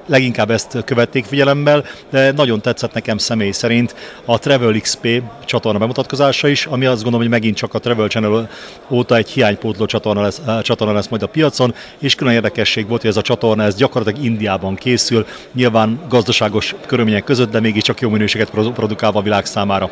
leginkább 0.06 0.50
ezt 0.50 0.82
követték 0.84 1.24
figyelemmel, 1.24 1.84
de 2.10 2.32
nagyon 2.32 2.60
tetszett 2.60 2.92
nekem 2.92 3.18
személy 3.18 3.50
szerint 3.50 3.94
a 4.24 4.38
Travel 4.38 4.80
XP 4.80 5.22
csatorna 5.44 5.78
bemutatkozása 5.78 6.48
is, 6.48 6.66
ami 6.66 6.84
azt 6.84 7.02
gondolom, 7.02 7.20
hogy 7.20 7.30
megint 7.30 7.56
csak 7.56 7.74
a 7.74 7.78
Travel 7.78 8.08
Channel 8.08 8.48
óta 8.88 9.16
egy 9.16 9.28
hiánypótló 9.28 9.86
csatorna 9.86 10.22
lesz, 10.22 10.40
csatorna 10.62 10.94
lesz 10.94 11.08
majd 11.08 11.22
a 11.22 11.26
piacon, 11.26 11.63
piacon, 11.70 11.74
és 11.98 12.14
külön 12.14 12.32
érdekesség 12.32 12.88
volt, 12.88 13.00
hogy 13.00 13.10
ez 13.10 13.16
a 13.16 13.22
csatorna 13.22 13.62
ez 13.62 13.74
gyakorlatilag 13.74 14.26
Indiában 14.26 14.74
készül, 14.74 15.26
nyilván 15.52 16.00
gazdaságos 16.08 16.74
körülmények 16.86 17.24
között, 17.24 17.50
de 17.50 17.60
mégiscsak 17.60 18.00
jó 18.00 18.08
minőséget 18.10 18.50
produkálva 18.50 19.18
a 19.18 19.22
világ 19.22 19.46
számára. 19.46 19.90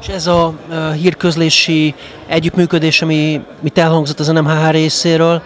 És 0.00 0.08
ez 0.08 0.26
a 0.26 0.54
hírközlési 1.00 1.94
együttműködés, 2.26 3.02
ami 3.02 3.40
mit 3.60 3.78
elhangzott 3.78 4.20
az 4.20 4.26
NMHH 4.26 4.70
részéről, 4.70 5.42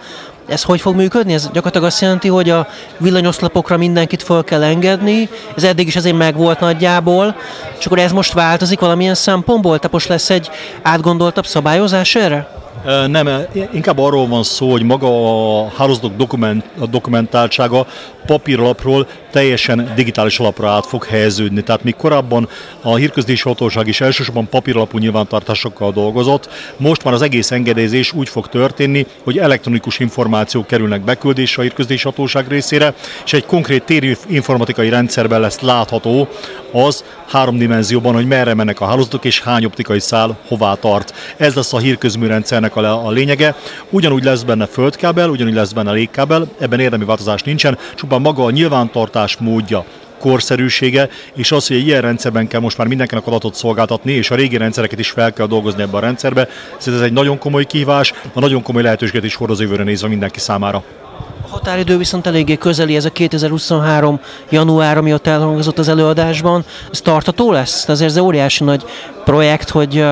ez 0.47 0.63
hogy 0.63 0.81
fog 0.81 0.95
működni? 0.95 1.33
Ez 1.33 1.43
gyakorlatilag 1.45 1.87
azt 1.87 2.01
jelenti, 2.01 2.27
hogy 2.27 2.49
a 2.49 2.67
villanyoszlapokra 2.97 3.77
mindenkit 3.77 4.23
fel 4.23 4.43
kell 4.43 4.63
engedni, 4.63 5.29
ez 5.55 5.63
eddig 5.63 5.87
is 5.87 5.95
azért 5.95 6.17
megvolt 6.17 6.59
nagyjából, 6.59 7.35
és 7.79 7.85
akkor 7.85 7.99
ez 7.99 8.11
most 8.11 8.33
változik 8.33 8.79
valamilyen 8.79 9.15
szempontból? 9.15 9.79
Most 9.91 10.07
lesz 10.07 10.29
egy 10.29 10.49
átgondoltabb 10.81 11.45
szabályozás 11.45 12.15
erre? 12.15 12.58
Nem, 13.07 13.29
inkább 13.73 13.99
arról 13.99 14.27
van 14.27 14.43
szó, 14.43 14.71
hogy 14.71 14.83
maga 14.83 15.07
a 15.07 15.67
hálózatok 15.77 16.15
dokument, 16.15 16.65
dokumentáltsága 16.89 17.87
papírlapról 18.25 19.07
teljesen 19.31 19.91
digitális 19.95 20.39
alapra 20.39 20.69
át 20.69 20.85
fog 20.85 21.05
helyeződni. 21.05 21.61
Tehát 21.61 21.83
még 21.83 21.95
korábban 21.95 22.49
a 22.81 22.95
hírközlési 22.95 23.43
hatóság 23.43 23.87
is 23.87 24.01
elsősorban 24.01 24.49
papírlapú 24.49 24.97
nyilvántartásokkal 24.97 25.91
dolgozott, 25.91 26.49
most 26.77 27.03
már 27.03 27.13
az 27.13 27.21
egész 27.21 27.51
engedélyzés 27.51 28.13
úgy 28.13 28.29
fog 28.29 28.47
történni, 28.47 29.05
hogy 29.23 29.37
elektronikus 29.37 29.99
információk 29.99 30.67
kerülnek 30.67 31.01
beküldésre 31.01 31.61
a 31.61 31.65
hírközlési 31.65 32.03
hatóság 32.03 32.47
részére, 32.47 32.93
és 33.25 33.33
egy 33.33 33.45
konkrét 33.45 33.83
térű 33.83 34.13
informatikai 34.27 34.89
rendszerben 34.89 35.39
lesz 35.39 35.59
látható 35.59 36.27
az 36.71 37.03
három 37.27 37.57
dimenzióban, 37.57 38.13
hogy 38.13 38.27
merre 38.27 38.53
mennek 38.53 38.81
a 38.81 38.85
hálózatok 38.85 39.25
és 39.25 39.41
hány 39.41 39.65
optikai 39.65 39.99
szál 39.99 40.37
hová 40.47 40.73
tart. 40.73 41.13
Ez 41.37 41.53
lesz 41.53 41.73
a 41.73 41.77
hírközműrendszernek 41.77 42.75
a, 42.75 43.05
a 43.05 43.11
lényege. 43.11 43.55
Ugyanúgy 43.89 44.23
lesz 44.23 44.41
benne 44.41 44.65
földkábel, 44.65 45.29
ugyanúgy 45.29 45.53
lesz 45.53 45.71
benne 45.71 45.91
légkábel, 45.91 46.47
ebben 46.59 46.79
érdemi 46.79 47.05
változás 47.05 47.41
nincsen, 47.41 47.77
csupán 47.95 48.21
maga 48.21 48.43
a 48.43 48.51
nyilvántartás 48.51 49.18
módja 49.39 49.85
korszerűsége, 50.19 51.09
és 51.33 51.51
az, 51.51 51.67
hogy 51.67 51.77
egy 51.77 51.87
ilyen 51.87 52.01
rendszerben 52.01 52.47
kell 52.47 52.59
most 52.59 52.77
már 52.77 52.87
mindenkinek 52.87 53.27
adatot 53.27 53.55
szolgáltatni, 53.55 54.11
és 54.11 54.31
a 54.31 54.35
régi 54.35 54.57
rendszereket 54.57 54.99
is 54.99 55.09
fel 55.09 55.33
kell 55.33 55.45
dolgozni 55.45 55.81
ebbe 55.81 55.97
a 55.97 55.99
rendszerbe. 55.99 56.47
Ez 56.85 57.01
egy 57.01 57.13
nagyon 57.13 57.37
komoly 57.37 57.65
kihívás, 57.65 58.13
a 58.33 58.39
nagyon 58.39 58.61
komoly 58.61 58.81
lehetőséget 58.81 59.23
is 59.23 59.35
hord 59.35 59.51
az 59.51 59.59
jövőre 59.61 59.83
nézve 59.83 60.07
mindenki 60.07 60.39
számára. 60.39 60.83
A 61.41 61.51
határidő 61.51 61.97
viszont 61.97 62.27
eléggé 62.27 62.55
közeli, 62.55 62.95
ez 62.95 63.05
a 63.05 63.09
2023. 63.09 64.19
január, 64.49 64.97
ami 64.97 65.13
ott 65.13 65.27
elhangzott 65.27 65.79
az 65.79 65.87
előadásban. 65.87 66.65
Ez 66.91 67.01
tartató 67.01 67.51
lesz? 67.51 67.89
Azért 67.89 68.09
ez 68.09 68.17
óriási 68.17 68.63
nagy 68.63 68.83
projekt, 69.23 69.69
hogy 69.69 70.05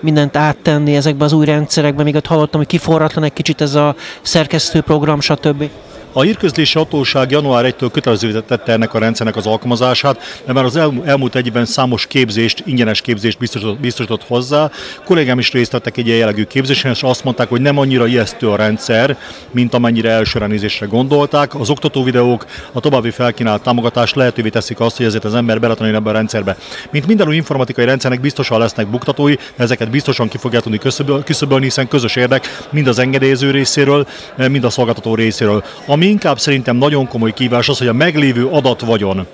mindent 0.00 0.36
áttenni 0.36 0.96
ezekbe 0.96 1.24
az 1.24 1.32
új 1.32 1.44
rendszerekbe, 1.44 2.02
még 2.02 2.14
ott 2.14 2.26
hallottam, 2.26 2.60
hogy 2.60 2.68
kiforratlan 2.68 3.24
egy 3.24 3.32
kicsit 3.32 3.60
ez 3.60 3.74
a 3.74 3.94
szerkesztőprogram, 4.22 5.20
stb. 5.20 5.70
A 6.14 6.22
hírközlési 6.22 6.78
hatóság 6.78 7.30
január 7.30 7.74
1-től 7.78 7.88
kötelezővé 7.92 8.40
tette 8.46 8.72
ennek 8.72 8.94
a 8.94 8.98
rendszernek 8.98 9.36
az 9.36 9.46
alkalmazását, 9.46 10.42
de 10.46 10.52
már 10.52 10.64
az 10.64 10.76
elmúlt 11.04 11.34
egy 11.34 11.46
évben 11.46 11.64
számos 11.64 12.06
képzést, 12.06 12.62
ingyenes 12.66 13.00
képzést 13.00 13.38
biztosított, 13.38 13.78
biztosított 13.78 14.24
hozzá. 14.24 14.70
Kollégám 15.04 15.38
is 15.38 15.52
részt 15.52 15.72
vettek 15.72 15.96
egy 15.96 16.06
ilyen 16.06 16.18
jellegű 16.18 16.44
képzésen, 16.44 16.90
és 16.90 17.02
azt 17.02 17.24
mondták, 17.24 17.48
hogy 17.48 17.60
nem 17.60 17.78
annyira 17.78 18.06
ijesztő 18.06 18.48
a 18.48 18.56
rendszer, 18.56 19.16
mint 19.50 19.74
amennyire 19.74 20.10
elsőre 20.10 20.46
nézésre 20.46 20.86
gondolták. 20.86 21.54
Az 21.54 21.70
oktató 21.70 22.02
videók, 22.02 22.46
a 22.72 22.80
további 22.80 23.10
felkínált 23.10 23.62
támogatás 23.62 24.14
lehetővé 24.14 24.48
teszik 24.48 24.80
azt, 24.80 24.96
hogy 24.96 25.06
ezért 25.06 25.24
az 25.24 25.34
ember 25.34 25.60
beletanuljon 25.60 25.98
ebbe 25.98 26.10
a 26.10 26.12
rendszerbe. 26.12 26.56
Mint 26.90 27.06
minden 27.06 27.28
új 27.28 27.36
informatikai 27.36 27.84
rendszernek 27.84 28.20
biztosan 28.20 28.58
lesznek 28.58 28.86
buktatói, 28.86 29.34
de 29.34 29.62
ezeket 29.62 29.90
biztosan 29.90 30.28
ki 30.28 30.38
fogják 30.38 30.62
tudni 30.62 30.78
küszöbölni, 31.24 31.64
hiszen 31.64 31.88
közös 31.88 32.16
érdek 32.16 32.66
mind 32.70 32.86
az 32.86 32.98
engedélyező 32.98 33.50
részéről, 33.50 34.06
mind 34.36 34.64
a 34.64 34.70
szolgáltató 34.70 35.14
részéről. 35.14 35.64
Ami 35.86 36.01
ami 36.02 36.10
inkább 36.10 36.38
szerintem 36.38 36.76
nagyon 36.76 37.08
komoly 37.08 37.32
kívás 37.32 37.68
az, 37.68 37.78
hogy 37.78 37.86
a 37.86 37.92
meglévő 37.92 38.46
adatvagyon, 38.46 39.26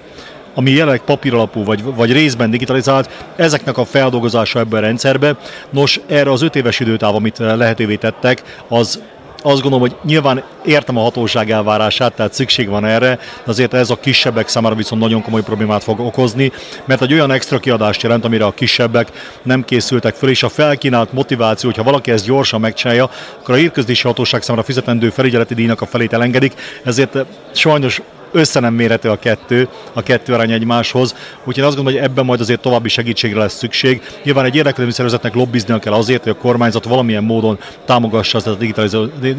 ami 0.55 0.71
jelenleg 0.71 1.01
papíralapú 1.01 1.65
vagy, 1.65 1.83
vagy 1.83 2.13
részben 2.13 2.51
digitalizált, 2.51 3.11
ezeknek 3.37 3.79
a 3.79 3.85
feldolgozása 3.85 4.59
ebben 4.59 4.83
a 4.83 4.87
rendszerbe. 4.87 5.37
Nos, 5.71 6.01
erre 6.07 6.31
az 6.31 6.43
öt 6.43 6.57
éves 6.57 6.81
időtáv, 6.81 7.15
amit 7.15 7.39
lehetővé 7.39 7.97
tettek, 7.97 8.43
az 8.69 9.03
azt 9.43 9.61
gondolom, 9.63 9.81
hogy 9.81 9.97
nyilván 10.05 10.43
értem 10.65 10.97
a 10.97 11.03
hatóság 11.03 11.51
elvárását, 11.51 12.15
tehát 12.15 12.33
szükség 12.33 12.69
van 12.69 12.85
erre, 12.85 13.15
de 13.17 13.21
azért 13.45 13.75
ez 13.75 13.91
a 13.91 13.97
kisebbek 13.97 14.49
számára 14.49 14.75
viszont 14.75 15.03
nagyon 15.03 15.23
komoly 15.23 15.43
problémát 15.43 15.83
fog 15.83 16.01
okozni, 16.01 16.53
mert 16.85 17.03
egy 17.03 17.13
olyan 17.13 17.31
extra 17.31 17.59
kiadást 17.59 18.03
jelent, 18.03 18.25
amire 18.25 18.45
a 18.45 18.53
kisebbek 18.53 19.39
nem 19.43 19.65
készültek 19.65 20.15
föl, 20.15 20.29
és 20.29 20.43
a 20.43 20.49
felkínált 20.49 21.13
motiváció, 21.13 21.69
hogyha 21.69 21.85
valaki 21.85 22.11
ezt 22.11 22.25
gyorsan 22.25 22.61
megcsinálja, 22.61 23.11
akkor 23.41 23.55
a 23.55 23.59
hírközlési 23.59 24.07
hatóság 24.07 24.43
számára 24.43 24.65
fizetendő 24.65 25.11
felügyeleti 25.11 25.55
díjnak 25.55 25.81
a 25.81 25.87
felét 25.87 26.13
elengedik, 26.13 26.55
ezért 26.85 27.17
sajnos 27.55 28.01
össze 28.33 28.61
nem 28.61 28.75
mérhető 28.75 29.11
a 29.11 29.19
kettő, 29.19 29.69
a 29.93 30.03
kettő 30.03 30.33
arány 30.35 30.53
egymáshoz, 30.53 31.15
úgyhogy 31.45 31.65
azt 31.65 31.77
gondolom, 31.77 32.01
hogy 32.01 32.11
ebben 32.11 32.25
majd 32.25 32.41
azért 32.41 32.61
további 32.61 32.89
segítségre 32.89 33.39
lesz 33.39 33.57
szükség. 33.57 34.03
Nyilván 34.25 34.45
egy 34.45 34.55
érdeklődő 34.55 34.91
szervezetnek 34.91 35.35
lobbiznia 35.35 35.79
kell 35.79 35.93
azért, 35.93 36.23
hogy 36.23 36.33
a 36.33 36.41
kormányzat 36.41 36.85
valamilyen 36.85 37.25
módon 37.25 37.59
támogassa 37.85 38.39
ezt 38.39 38.47
a 38.47 38.57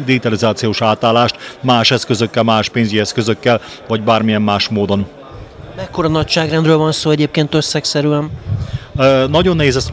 digitalizációs 0.04 0.82
átállást 0.82 1.56
más 1.60 1.90
eszközökkel, 1.90 2.42
más 2.42 2.68
pénzügyi 2.68 3.00
eszközökkel, 3.00 3.60
vagy 3.88 4.02
bármilyen 4.02 4.42
más 4.42 4.68
módon. 4.68 5.06
Mekkora 5.76 6.08
nagyságrendről 6.08 6.76
van 6.76 6.92
szó 6.92 7.10
egyébként 7.10 7.54
összegszerűen? 7.54 8.30
Nagyon 9.28 9.56
nehéz 9.56 9.76
ezt 9.76 9.92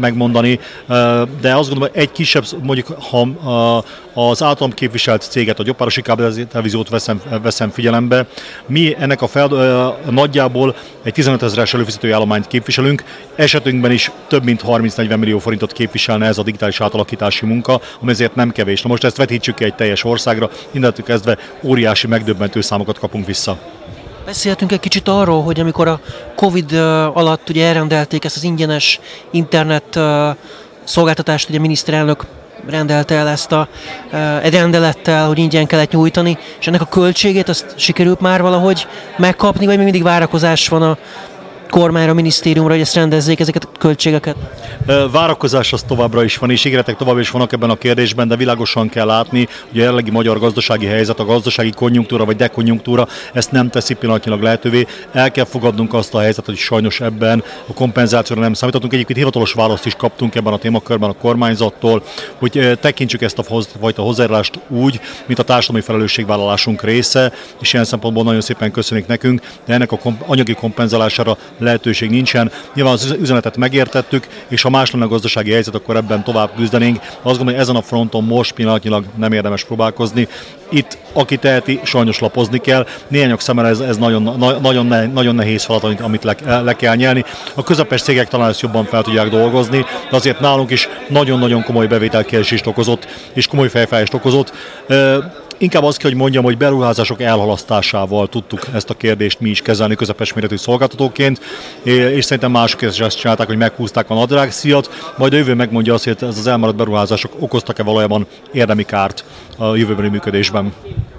megmondani, 0.00 0.60
de 1.40 1.54
azt 1.54 1.68
gondolom, 1.68 1.78
hogy 1.78 1.90
egy 1.92 2.12
kisebb, 2.12 2.44
mondjuk 2.62 2.86
ha 2.86 3.84
az 4.14 4.42
általam 4.42 4.72
képviselt 4.72 5.22
céget, 5.22 5.58
a 5.58 5.62
Gyopárosi 5.62 6.02
Kábeltelevíziót 6.02 6.88
veszem, 6.88 7.20
veszem 7.42 7.70
figyelembe, 7.70 8.26
mi 8.66 8.96
ennek 8.98 9.22
a 9.22 9.26
fel, 9.26 9.48
nagyjából 10.10 10.76
egy 11.02 11.12
15 11.12 11.42
ezeres 11.42 11.74
előfizetői 11.74 12.10
állományt 12.10 12.46
képviselünk, 12.46 13.04
esetünkben 13.34 13.90
is 13.92 14.10
több 14.26 14.44
mint 14.44 14.62
30-40 14.66 15.18
millió 15.18 15.38
forintot 15.38 15.72
képviselne 15.72 16.26
ez 16.26 16.38
a 16.38 16.42
digitális 16.42 16.80
átalakítási 16.80 17.46
munka, 17.46 17.80
ami 18.00 18.10
ezért 18.10 18.34
nem 18.34 18.50
kevés. 18.50 18.82
Na 18.82 18.88
most 18.88 19.04
ezt 19.04 19.16
vetítsük 19.16 19.54
ki 19.54 19.64
egy 19.64 19.74
teljes 19.74 20.04
országra, 20.04 20.50
innentől 20.70 21.04
kezdve 21.04 21.38
óriási 21.62 22.06
megdöbbentő 22.06 22.60
számokat 22.60 22.98
kapunk 22.98 23.26
vissza. 23.26 23.58
Beszéltünk 24.28 24.72
egy 24.72 24.80
kicsit 24.80 25.08
arról, 25.08 25.42
hogy 25.42 25.60
amikor 25.60 25.88
a 25.88 26.00
Covid 26.34 26.72
alatt 27.12 27.48
ugye 27.48 27.66
elrendelték 27.66 28.24
ezt 28.24 28.36
az 28.36 28.42
ingyenes 28.44 29.00
internet 29.30 29.98
szolgáltatást, 30.84 31.48
ugye 31.48 31.58
a 31.58 31.60
miniszterelnök 31.60 32.26
rendelte 32.66 33.14
el 33.14 33.28
ezt 33.28 33.52
a, 33.52 33.68
egy 34.42 34.52
rendelettel, 34.52 35.26
hogy 35.26 35.38
ingyen 35.38 35.66
kellett 35.66 35.90
nyújtani, 35.90 36.38
és 36.60 36.66
ennek 36.66 36.80
a 36.80 36.84
költségét 36.84 37.48
azt 37.48 37.74
sikerült 37.76 38.20
már 38.20 38.42
valahogy 38.42 38.86
megkapni, 39.16 39.66
vagy 39.66 39.74
még 39.74 39.84
mindig 39.84 40.02
várakozás 40.02 40.68
van 40.68 40.82
a 40.82 40.98
kormányra, 41.70 42.14
minisztériumra, 42.14 42.72
hogy 42.72 42.80
ezt 42.80 42.94
rendezzék 42.94 43.40
ezeket 43.40 43.64
a 43.64 43.78
költségeket? 43.78 44.36
Várakozás 45.10 45.72
az 45.72 45.82
továbbra 45.82 46.24
is 46.24 46.36
van, 46.36 46.50
és 46.50 46.64
ígéretek 46.64 46.96
továbbra 46.96 47.20
is 47.20 47.30
vannak 47.30 47.52
ebben 47.52 47.70
a 47.70 47.76
kérdésben, 47.76 48.28
de 48.28 48.36
világosan 48.36 48.88
kell 48.88 49.06
látni, 49.06 49.48
hogy 49.68 49.78
a 49.78 49.80
jelenlegi 49.80 50.10
magyar 50.10 50.38
gazdasági 50.38 50.86
helyzet, 50.86 51.20
a 51.20 51.24
gazdasági 51.24 51.70
konjunktúra 51.70 52.24
vagy 52.24 52.36
dekonjunktúra 52.36 53.08
ezt 53.32 53.50
nem 53.50 53.70
teszi 53.70 53.94
pillanatnyilag 53.94 54.42
lehetővé. 54.42 54.86
El 55.12 55.30
kell 55.30 55.44
fogadnunk 55.44 55.94
azt 55.94 56.14
a 56.14 56.18
helyzetet, 56.18 56.46
hogy 56.46 56.56
sajnos 56.56 57.00
ebben 57.00 57.44
a 57.66 57.72
kompenzációra 57.72 58.40
nem 58.40 58.52
számíthatunk. 58.52 58.92
Egyébként 58.92 59.18
hivatalos 59.18 59.52
választ 59.52 59.86
is 59.86 59.94
kaptunk 59.94 60.34
ebben 60.34 60.52
a 60.52 60.58
témakörben 60.58 61.10
a 61.10 61.12
kormányzattól, 61.12 62.02
hogy 62.38 62.78
tekintsük 62.80 63.22
ezt 63.22 63.38
a 63.38 63.42
fajta 63.80 64.02
hozzájárulást 64.02 64.58
úgy, 64.68 65.00
mint 65.26 65.38
a 65.38 65.42
társadalmi 65.42 65.86
felelősségvállalásunk 65.86 66.82
része, 66.82 67.32
és 67.60 67.72
ilyen 67.72 67.84
szempontból 67.84 68.24
nagyon 68.24 68.40
szépen 68.40 68.70
köszönik 68.70 69.06
nekünk, 69.06 69.40
de 69.66 69.74
ennek 69.74 69.92
a 69.92 69.98
anyagi 70.26 70.54
kompenzálására 70.54 71.36
lehetőség 71.58 72.10
nincsen. 72.10 72.52
Nyilván 72.74 72.92
az 72.92 73.16
üzenetet 73.20 73.56
megértettük, 73.56 74.26
és 74.48 74.62
ha 74.62 74.70
más 74.70 74.90
lenne 74.90 75.04
a 75.04 75.08
gazdasági 75.08 75.50
helyzet, 75.50 75.74
akkor 75.74 75.96
ebben 75.96 76.24
tovább 76.24 76.50
küzdenénk. 76.56 76.96
Azt 76.98 77.22
gondolom, 77.22 77.46
hogy 77.46 77.54
ezen 77.54 77.76
a 77.76 77.82
fronton 77.82 78.24
most 78.24 78.52
pillanatnyilag 78.52 79.04
nem 79.16 79.32
érdemes 79.32 79.64
próbálkozni. 79.64 80.28
Itt, 80.70 80.98
aki 81.12 81.36
teheti, 81.36 81.80
sajnos 81.84 82.18
lapozni 82.18 82.58
kell. 82.58 82.86
Néhányok 83.08 83.40
számára 83.40 83.68
ez, 83.68 83.80
ez 83.80 83.96
nagyon, 83.96 84.22
na, 84.22 84.58
nagyon, 84.58 84.86
ne, 84.86 85.06
nagyon 85.06 85.34
nehéz 85.34 85.64
feladat, 85.64 86.00
amit 86.00 86.24
le, 86.24 86.60
le 86.60 86.72
kell 86.76 86.94
nyelni. 86.94 87.24
A 87.54 87.62
közepes 87.62 88.02
cégek 88.02 88.28
talán 88.28 88.48
ezt 88.48 88.60
jobban 88.60 88.84
fel 88.84 89.02
tudják 89.02 89.28
dolgozni, 89.28 89.84
de 90.10 90.16
azért 90.16 90.40
nálunk 90.40 90.70
is 90.70 90.88
nagyon-nagyon 91.08 91.62
komoly 91.62 91.86
bevételkiesést 91.86 92.66
okozott, 92.66 93.06
és 93.32 93.46
komoly 93.46 93.68
fejfájást 93.68 94.14
okozott. 94.14 94.52
Inkább 95.60 95.82
azt 95.82 95.98
kell, 95.98 96.10
hogy 96.10 96.18
mondjam, 96.18 96.44
hogy 96.44 96.56
beruházások 96.56 97.22
elhalasztásával 97.22 98.28
tudtuk 98.28 98.60
ezt 98.74 98.90
a 98.90 98.94
kérdést 98.94 99.40
mi 99.40 99.48
is 99.48 99.62
kezelni 99.62 99.94
közepes 99.94 100.32
méretű 100.32 100.56
szolgáltatóként, 100.56 101.40
és 101.82 102.24
szerintem 102.24 102.50
mások 102.50 102.82
is 102.82 102.98
ezt 102.98 103.18
csinálták, 103.18 103.46
hogy 103.46 103.56
meghúzták 103.56 104.10
a 104.10 104.14
nadrágszíjat, 104.14 105.12
majd 105.16 105.32
a 105.32 105.36
jövő 105.36 105.54
megmondja 105.54 105.94
azt, 105.94 106.04
hogy 106.04 106.16
ez 106.20 106.38
az 106.38 106.46
elmaradt 106.46 106.76
beruházások 106.76 107.32
okoztak-e 107.38 107.82
valójában 107.82 108.26
érdemi 108.52 108.84
kárt 108.84 109.24
a 109.56 109.76
jövőbeni 109.76 110.08
működésben. 110.08 110.72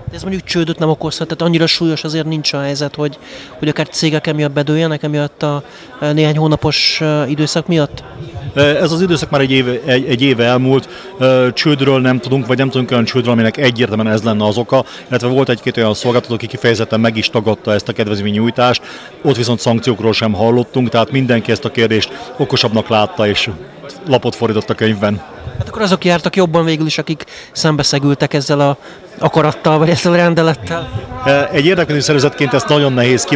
De 0.09 0.15
ez 0.15 0.21
mondjuk 0.21 0.43
csődöt 0.43 0.79
nem 0.79 0.89
okozhat, 0.89 1.27
tehát 1.27 1.41
annyira 1.41 1.67
súlyos 1.67 2.03
azért 2.03 2.25
nincs 2.25 2.53
a 2.53 2.61
helyzet, 2.61 2.95
hogy, 2.95 3.17
hogy 3.57 3.67
akár 3.67 3.87
cégek 3.87 4.27
emiatt 4.27 4.51
bedőljenek, 4.51 5.03
emiatt 5.03 5.43
a 5.43 5.63
néhány 5.99 6.37
hónapos 6.37 7.01
időszak 7.27 7.67
miatt? 7.67 8.03
Ez 8.59 8.91
az 8.91 9.01
időszak 9.01 9.29
már 9.29 9.41
egy 9.41 9.51
éve, 9.51 9.79
egy, 9.85 10.05
egy 10.05 10.21
éve 10.21 10.43
elmúlt, 10.43 10.89
csődről 11.53 11.99
nem 11.99 12.19
tudunk, 12.19 12.47
vagy 12.47 12.57
nem 12.57 12.69
tudunk 12.69 12.91
olyan 12.91 13.05
csődről, 13.05 13.33
aminek 13.33 13.57
egyértelműen 13.57 14.13
ez 14.13 14.23
lenne 14.23 14.45
az 14.45 14.57
oka, 14.57 14.85
illetve 15.07 15.27
volt 15.27 15.49
egy-két 15.49 15.77
olyan 15.77 15.93
szolgáltató, 15.93 16.33
aki 16.33 16.47
kifejezetten 16.47 16.99
meg 16.99 17.17
is 17.17 17.29
tagadta 17.29 17.73
ezt 17.73 17.89
a 17.89 18.03
nyújtást, 18.23 18.81
ott 19.21 19.35
viszont 19.35 19.59
szankciókról 19.59 20.13
sem 20.13 20.33
hallottunk, 20.33 20.89
tehát 20.89 21.11
mindenki 21.11 21.51
ezt 21.51 21.65
a 21.65 21.71
kérdést 21.71 22.33
okosabbnak 22.37 22.87
látta, 22.87 23.27
és 23.27 23.49
lapot 24.07 24.35
fordított 24.35 24.69
a 24.69 24.73
könyvben. 24.73 25.38
Hát 25.59 25.67
akkor 25.67 25.81
azok 25.81 26.05
jártak 26.05 26.35
jobban 26.35 26.65
végül 26.65 26.85
is, 26.85 26.97
akik 26.97 27.25
szembeszegültek 27.51 28.33
ezzel 28.33 28.59
a 28.59 28.77
akarattal, 29.17 29.77
vagy 29.77 29.89
ezzel 29.89 30.13
a 30.13 30.15
rendelettel? 30.15 30.89
Egy 31.51 31.65
érdeklődő 31.65 31.99
szervezetként 31.99 32.53
ezt 32.53 32.67
nagyon 32.67 32.93
nehéz 32.93 33.27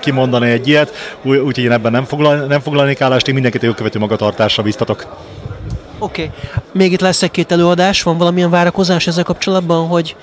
kimondani 0.00 0.50
egy 0.50 0.68
ilyet, 0.68 1.16
úgyhogy 1.22 1.58
én 1.58 1.72
ebben 1.72 1.92
nem, 1.92 2.04
foglal, 2.04 2.36
nem 2.36 2.60
foglalnék 2.60 3.00
állást, 3.00 3.28
én 3.28 3.34
mindenkit 3.34 3.62
jogkövető 3.62 3.98
magatartásra 3.98 4.62
biztatok. 4.62 5.06
Oké. 5.98 6.22
Okay. 6.22 6.34
Még 6.72 6.92
itt 6.92 7.00
lesz 7.00 7.22
egy-két 7.22 7.52
előadás, 7.52 8.02
van 8.02 8.18
valamilyen 8.18 8.50
várakozás 8.50 9.06
ezzel 9.06 9.24
kapcsolatban, 9.24 9.86
hogy 9.86 10.16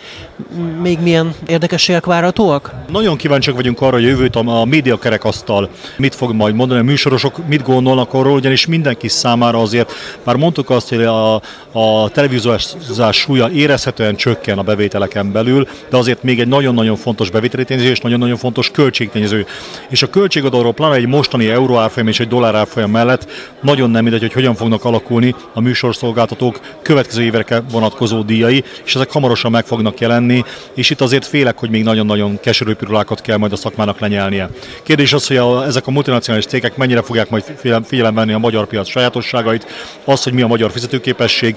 még 0.81 0.99
milyen 0.99 1.33
érdekességek 1.47 2.05
várhatóak? 2.05 2.73
Nagyon 2.91 3.17
kíváncsiak 3.17 3.55
vagyunk 3.55 3.81
arra, 3.81 3.93
hogy 3.93 4.03
jövőt 4.03 4.35
a 4.35 4.65
média 4.65 4.97
kerekasztal 4.97 5.69
mit 5.97 6.15
fog 6.15 6.33
majd 6.33 6.55
mondani, 6.55 6.79
a 6.79 6.83
műsorosok 6.83 7.47
mit 7.47 7.63
gondolnak 7.63 8.13
arról, 8.13 8.33
ugyanis 8.33 8.65
mindenki 8.65 9.07
számára 9.07 9.61
azért, 9.61 9.91
már 10.23 10.35
mondtuk 10.35 10.69
azt, 10.69 10.89
hogy 10.89 11.03
a, 11.03 11.35
a 11.71 12.09
televíziózás 12.09 13.17
súlya 13.17 13.49
érezhetően 13.49 14.15
csökken 14.15 14.57
a 14.57 14.63
bevételeken 14.63 15.31
belül, 15.31 15.67
de 15.89 15.97
azért 15.97 16.23
még 16.23 16.39
egy 16.39 16.47
nagyon-nagyon 16.47 16.95
fontos 16.95 17.29
bevételi 17.29 17.63
tényező 17.63 17.89
és 17.89 17.99
nagyon-nagyon 17.99 18.37
fontos 18.37 18.71
költségtényező. 18.71 19.45
És 19.89 20.03
a 20.03 20.09
költségadóról, 20.09 20.73
pláne 20.73 20.95
egy 20.95 21.07
mostani 21.07 21.49
euróárfolyam 21.49 22.07
és 22.07 22.19
egy 22.19 22.27
dollárárfolyam 22.27 22.91
mellett 22.91 23.31
nagyon 23.61 23.89
nem 23.89 24.03
mindegy, 24.03 24.21
hogy 24.21 24.33
hogyan 24.33 24.55
fognak 24.55 24.85
alakulni 24.85 25.35
a 25.53 25.61
műsorszolgáltatók 25.65 26.59
következő 26.81 27.21
évekre 27.23 27.61
vonatkozó 27.71 28.21
díjai, 28.21 28.63
és 28.83 28.95
ezek 28.95 29.11
hamarosan 29.11 29.51
meg 29.51 29.65
fognak 29.65 29.99
jelenni, 29.99 30.43
és 30.73 30.89
itt 30.89 31.01
azért 31.01 31.25
félek, 31.25 31.59
hogy 31.59 31.69
még 31.69 31.83
nagyon-nagyon 31.83 32.39
keserű 32.39 32.73
pirulákat 32.73 33.21
kell 33.21 33.37
majd 33.37 33.51
a 33.51 33.55
szakmának 33.55 33.99
lenyelnie. 33.99 34.49
Kérdés 34.83 35.13
az, 35.13 35.27
hogy 35.27 35.37
a, 35.37 35.65
ezek 35.65 35.87
a 35.87 35.91
multinacionális 35.91 36.45
cégek 36.45 36.77
mennyire 36.77 37.01
fogják 37.01 37.29
majd 37.29 37.43
figyelembe 37.85 38.19
venni 38.19 38.33
a 38.33 38.37
magyar 38.37 38.67
piac 38.67 38.87
sajátosságait, 38.87 39.65
az, 40.05 40.23
hogy 40.23 40.33
mi 40.33 40.41
a 40.41 40.47
magyar 40.47 40.71
fizetőképesség, 40.71 41.55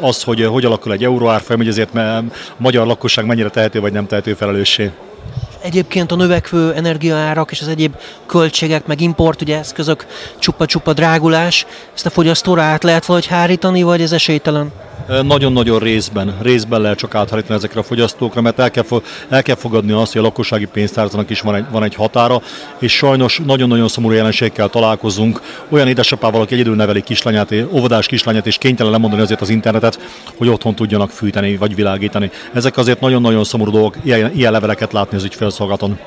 az, 0.00 0.22
hogy 0.22 0.44
hogy 0.44 0.64
alakul 0.64 0.92
egy 0.92 1.04
euróárfolyam, 1.04 1.60
hogy 1.60 1.70
ezért 1.70 1.94
a 1.94 2.24
magyar 2.56 2.86
lakosság 2.86 3.26
mennyire 3.26 3.48
tehető 3.48 3.80
vagy 3.80 3.92
nem 3.92 4.06
tehető 4.06 4.34
felelőssé. 4.34 4.90
Egyébként 5.62 6.12
a 6.12 6.16
növekvő 6.16 6.72
energiaárak 6.72 7.50
és 7.50 7.60
az 7.60 7.68
egyéb 7.68 7.96
költségek, 8.26 8.86
meg 8.86 9.00
import 9.00 9.42
ugye 9.42 9.58
eszközök 9.58 10.06
csupa-csupa 10.38 10.92
drágulás, 10.92 11.66
ezt 11.94 12.06
a 12.06 12.10
fogyasztóra 12.10 12.62
át 12.62 12.82
lehet 12.82 13.06
valahogy 13.06 13.28
hárítani, 13.28 13.82
vagy 13.82 14.00
ez 14.00 14.12
esélytelen? 14.12 14.72
Nagyon-nagyon 15.22 15.78
részben, 15.78 16.34
részben 16.42 16.80
lehet 16.80 16.98
csak 16.98 17.14
áthárítani 17.14 17.54
ezekre 17.54 17.80
a 17.80 17.82
fogyasztókra, 17.82 18.40
mert 18.40 18.58
el 18.58 18.70
kell, 18.70 18.84
el 19.28 19.42
kell 19.42 19.54
fogadni 19.54 19.92
azt, 19.92 20.12
hogy 20.12 20.20
a 20.20 20.24
lakossági 20.24 20.66
pénztárcanak 20.66 21.30
is 21.30 21.40
van 21.40 21.54
egy, 21.54 21.64
van 21.70 21.82
egy 21.82 21.94
határa, 21.94 22.42
és 22.78 22.96
sajnos 22.96 23.40
nagyon-nagyon 23.44 23.88
szomorú 23.88 24.14
jelenségekkel 24.14 24.68
találkozunk. 24.68 25.40
Olyan 25.68 25.88
édesapával, 25.88 26.40
aki 26.40 26.54
egyedül 26.54 26.74
neveli 26.74 27.02
kislányát, 27.02 27.54
óvodás 27.70 28.06
kislányát, 28.06 28.46
és 28.46 28.58
kénytelen 28.58 28.92
lemondani 28.92 29.22
azért 29.22 29.40
az 29.40 29.48
internetet, 29.48 29.98
hogy 30.36 30.48
otthon 30.48 30.74
tudjanak 30.74 31.10
fűteni 31.10 31.56
vagy 31.56 31.74
világítani. 31.74 32.30
Ezek 32.52 32.76
azért 32.76 33.00
nagyon-nagyon 33.00 33.44
szomorú 33.44 33.70
dolgok, 33.70 33.96
ilyen, 34.02 34.32
ilyen 34.34 34.52
leveleket 34.52 34.92
látni 34.92 35.16
az 35.16 35.24
ügyfélszolgálaton. 35.24 35.98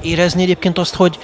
Érezni 0.00 0.42
egyébként 0.42 0.78
azt, 0.78 0.94
hogy 0.94 1.18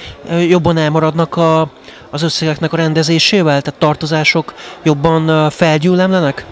jobban 0.48 0.76
elmaradnak 0.76 1.36
a, 1.36 1.70
az 2.10 2.22
összegeknek 2.22 2.72
a 2.72 2.76
rendezésével, 2.76 3.62
tehát 3.62 3.80
tartozások 3.80 4.54
jobban 4.82 5.50
felgyűlemlenek? 5.50 6.46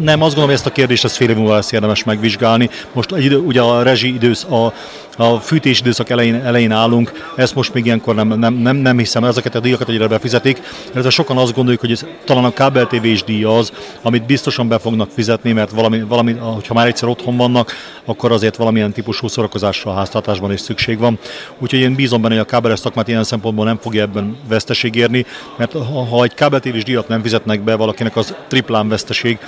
Nem, 0.00 0.22
azt 0.22 0.34
gondolom, 0.34 0.44
hogy 0.44 0.54
ezt 0.54 0.66
a 0.66 0.72
kérdést 0.72 1.04
ezt 1.04 1.16
fél 1.16 1.30
év 1.30 1.36
múlva 1.36 1.54
lesz 1.54 1.72
érdemes 1.72 2.04
megvizsgálni. 2.04 2.70
Most 2.92 3.12
ugye 3.46 3.60
a 3.60 3.82
rezsi 3.82 4.14
idősz, 4.14 4.44
a, 4.44 4.72
a 5.16 5.36
fűtés 5.36 5.80
időszak 5.80 6.10
elején, 6.10 6.34
elején 6.34 6.72
állunk, 6.72 7.32
ezt 7.36 7.54
most 7.54 7.74
még 7.74 7.84
ilyenkor 7.84 8.14
nem, 8.14 8.28
nem, 8.28 8.54
nem, 8.54 8.76
nem 8.76 8.98
hiszem, 8.98 9.24
ezeket 9.24 9.54
a 9.54 9.60
díjakat 9.60 9.88
egyre 9.88 10.06
befizetik, 10.06 10.62
mert 10.94 11.10
sokan 11.10 11.36
azt 11.36 11.54
gondoljuk, 11.54 11.80
hogy 11.80 11.90
ez, 11.90 12.06
talán 12.24 12.44
a 12.44 12.52
kábel 12.52 12.86
TV-s 12.86 13.24
díj 13.24 13.44
az, 13.44 13.72
amit 14.02 14.26
biztosan 14.26 14.68
be 14.68 14.78
fognak 14.78 15.10
fizetni, 15.10 15.52
mert 15.52 15.70
valami, 15.70 16.02
valami, 16.02 16.32
ha 16.68 16.74
már 16.74 16.86
egyszer 16.86 17.08
otthon 17.08 17.36
vannak, 17.36 17.72
akkor 18.04 18.32
azért 18.32 18.56
valamilyen 18.56 18.92
típusú 18.92 19.28
szórakozásra 19.28 19.90
a 19.90 19.94
háztartásban 19.94 20.52
is 20.52 20.60
szükség 20.60 20.98
van. 20.98 21.18
Úgyhogy 21.58 21.80
én 21.80 21.94
bízom 21.94 22.22
benne, 22.22 22.34
hogy 22.34 22.42
a 22.42 22.46
kábeles 22.46 22.78
szakmát 22.78 23.08
ilyen 23.08 23.24
szempontból 23.24 23.64
nem 23.64 23.78
fogja 23.80 24.02
ebben 24.02 24.36
veszteség 24.48 24.94
érni, 24.94 25.26
mert 25.56 25.72
ha, 25.72 26.04
ha 26.04 26.22
egy 26.22 26.34
kábel 26.34 26.60
TV-s 26.60 26.84
díjat 26.84 27.08
nem 27.08 27.22
fizetnek 27.22 27.60
be 27.60 27.74
valakinek, 27.74 28.16
az 28.16 28.34
triplán 28.48 28.88
veszteség. 28.88 29.38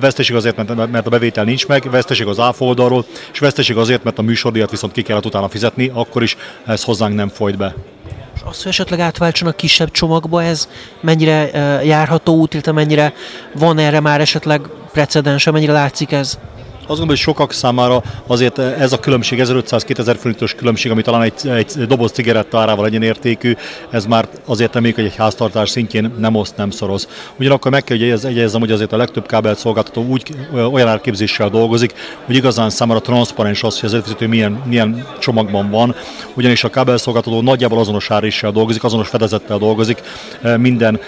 Veszteség 0.00 0.36
azért, 0.36 0.56
mert, 0.56 0.90
mert 0.90 1.06
a 1.06 1.10
bevétel 1.10 1.44
nincs 1.44 1.66
meg, 1.66 1.90
veszteség 1.90 2.26
az 2.26 2.38
áfa 2.38 2.94
és 3.32 3.38
veszteség 3.38 3.76
azért, 3.76 4.04
mert 4.04 4.18
a 4.18 4.22
műsordíjat 4.22 4.69
viszont 4.70 4.92
ki 4.92 5.02
kellett 5.02 5.26
utána 5.26 5.48
fizetni, 5.48 5.90
akkor 5.94 6.22
is 6.22 6.36
ez 6.66 6.84
hozzánk 6.84 7.14
nem 7.14 7.28
folyt 7.28 7.56
be. 7.56 7.74
És 8.34 8.40
az, 8.44 8.62
hogy 8.62 8.72
esetleg 8.72 9.00
átváltsanak 9.00 9.56
kisebb 9.56 9.90
csomagba, 9.90 10.42
ez 10.42 10.68
mennyire 11.00 11.50
járható 11.84 12.34
út, 12.34 12.52
illetve 12.52 12.72
mennyire 12.72 13.14
van 13.54 13.78
erre 13.78 14.00
már 14.00 14.20
esetleg 14.20 14.60
precedens, 14.92 15.44
mennyire 15.44 15.72
látszik 15.72 16.12
ez? 16.12 16.38
Gondolom, 16.90 17.14
hogy 17.14 17.24
sokak 17.24 17.52
számára 17.52 18.02
azért 18.26 18.58
ez 18.58 18.92
a 18.92 18.98
különbség, 18.98 19.40
1500-2000 19.42 20.16
forintos 20.18 20.54
különbség, 20.54 20.90
ami 20.90 21.02
talán 21.02 21.22
egy, 21.22 21.48
egy 21.48 21.86
doboz 21.86 22.10
cigaretta 22.10 22.58
árával 22.58 22.84
legyen 22.84 23.02
értékű, 23.02 23.54
ez 23.90 24.06
már 24.06 24.28
azért 24.44 24.72
nem 24.72 24.82
hogy 24.82 25.04
egy 25.04 25.16
háztartás 25.16 25.70
szintjén 25.70 26.14
nem 26.18 26.34
oszt, 26.34 26.56
nem 26.56 26.70
szoroz. 26.70 27.08
Ugyanakkor 27.38 27.70
meg 27.70 27.84
kell, 27.84 27.96
hogy 27.98 28.24
egyezzem, 28.24 28.60
hogy 28.60 28.70
azért 28.70 28.92
a 28.92 28.96
legtöbb 28.96 29.26
kábelt 29.26 29.58
szolgáltató 29.58 30.04
úgy 30.04 30.22
olyan 30.72 30.88
árképzéssel 30.88 31.48
dolgozik, 31.48 31.92
hogy 32.24 32.34
igazán 32.34 32.70
számára 32.70 33.00
transzparens 33.00 33.62
az, 33.62 33.80
hogy 33.80 33.88
az 33.88 33.94
előfizető 33.94 34.26
milyen, 34.26 34.62
milyen 34.66 35.06
csomagban 35.18 35.70
van, 35.70 35.94
ugyanis 36.34 36.64
a 36.64 36.70
kábelszolgáltató 36.70 37.40
nagyjából 37.40 37.78
azonos 37.78 38.10
áréssel 38.10 38.52
dolgozik, 38.52 38.84
azonos 38.84 39.08
fedezettel 39.08 39.58
dolgozik 39.58 40.02
minden 40.56 41.00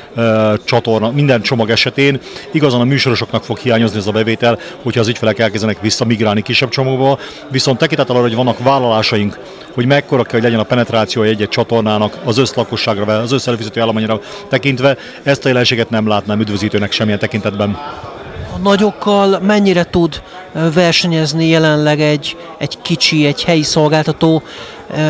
csatorna, 0.65 1.11
minden 1.11 1.43
csomag 1.43 1.71
esetén. 1.71 2.21
Igazán 2.53 2.81
a 2.81 2.85
műsorosoknak 2.85 3.45
fog 3.45 3.59
hiányozni 3.59 3.99
ez 3.99 4.07
a 4.07 4.13
bevétel, 4.13 4.59
hogyha 4.83 5.01
az 5.01 5.09
ügyfelek 5.09 5.39
elkezdenek 5.39 5.71
szeretnének 5.73 5.81
visszamigrálni 5.81 6.43
kisebb 6.43 6.69
csomagba, 6.69 7.19
viszont 7.51 7.79
tekintettel 7.79 8.15
arra, 8.15 8.25
hogy 8.25 8.35
vannak 8.35 8.59
vállalásaink, 8.59 9.39
hogy 9.75 9.87
mekkora 9.87 10.23
kell, 10.23 10.33
hogy 10.33 10.43
legyen 10.43 10.59
a 10.59 10.63
penetráció 10.65 11.23
egy-egy 11.23 11.49
csatornának 11.49 12.19
az 12.25 12.39
összlakosságra, 12.39 13.21
az 13.21 13.33
összelfizető 13.33 13.81
állományra 13.81 14.21
tekintve, 14.49 14.97
ezt 15.23 15.45
a 15.45 15.49
jelenséget 15.49 15.91
nem 15.91 16.09
látnám 16.09 16.41
üdvözítőnek 16.41 16.93
semmilyen 16.93 17.19
tekintetben. 17.19 17.79
A 18.55 18.59
nagyokkal 18.59 19.39
mennyire 19.41 19.85
tud 19.85 20.23
versenyezni 20.75 21.49
jelenleg 21.49 22.01
egy, 22.01 22.37
egy 22.59 22.79
kicsi, 22.83 23.27
egy 23.27 23.45
helyi 23.45 23.63
szolgáltató, 23.63 24.43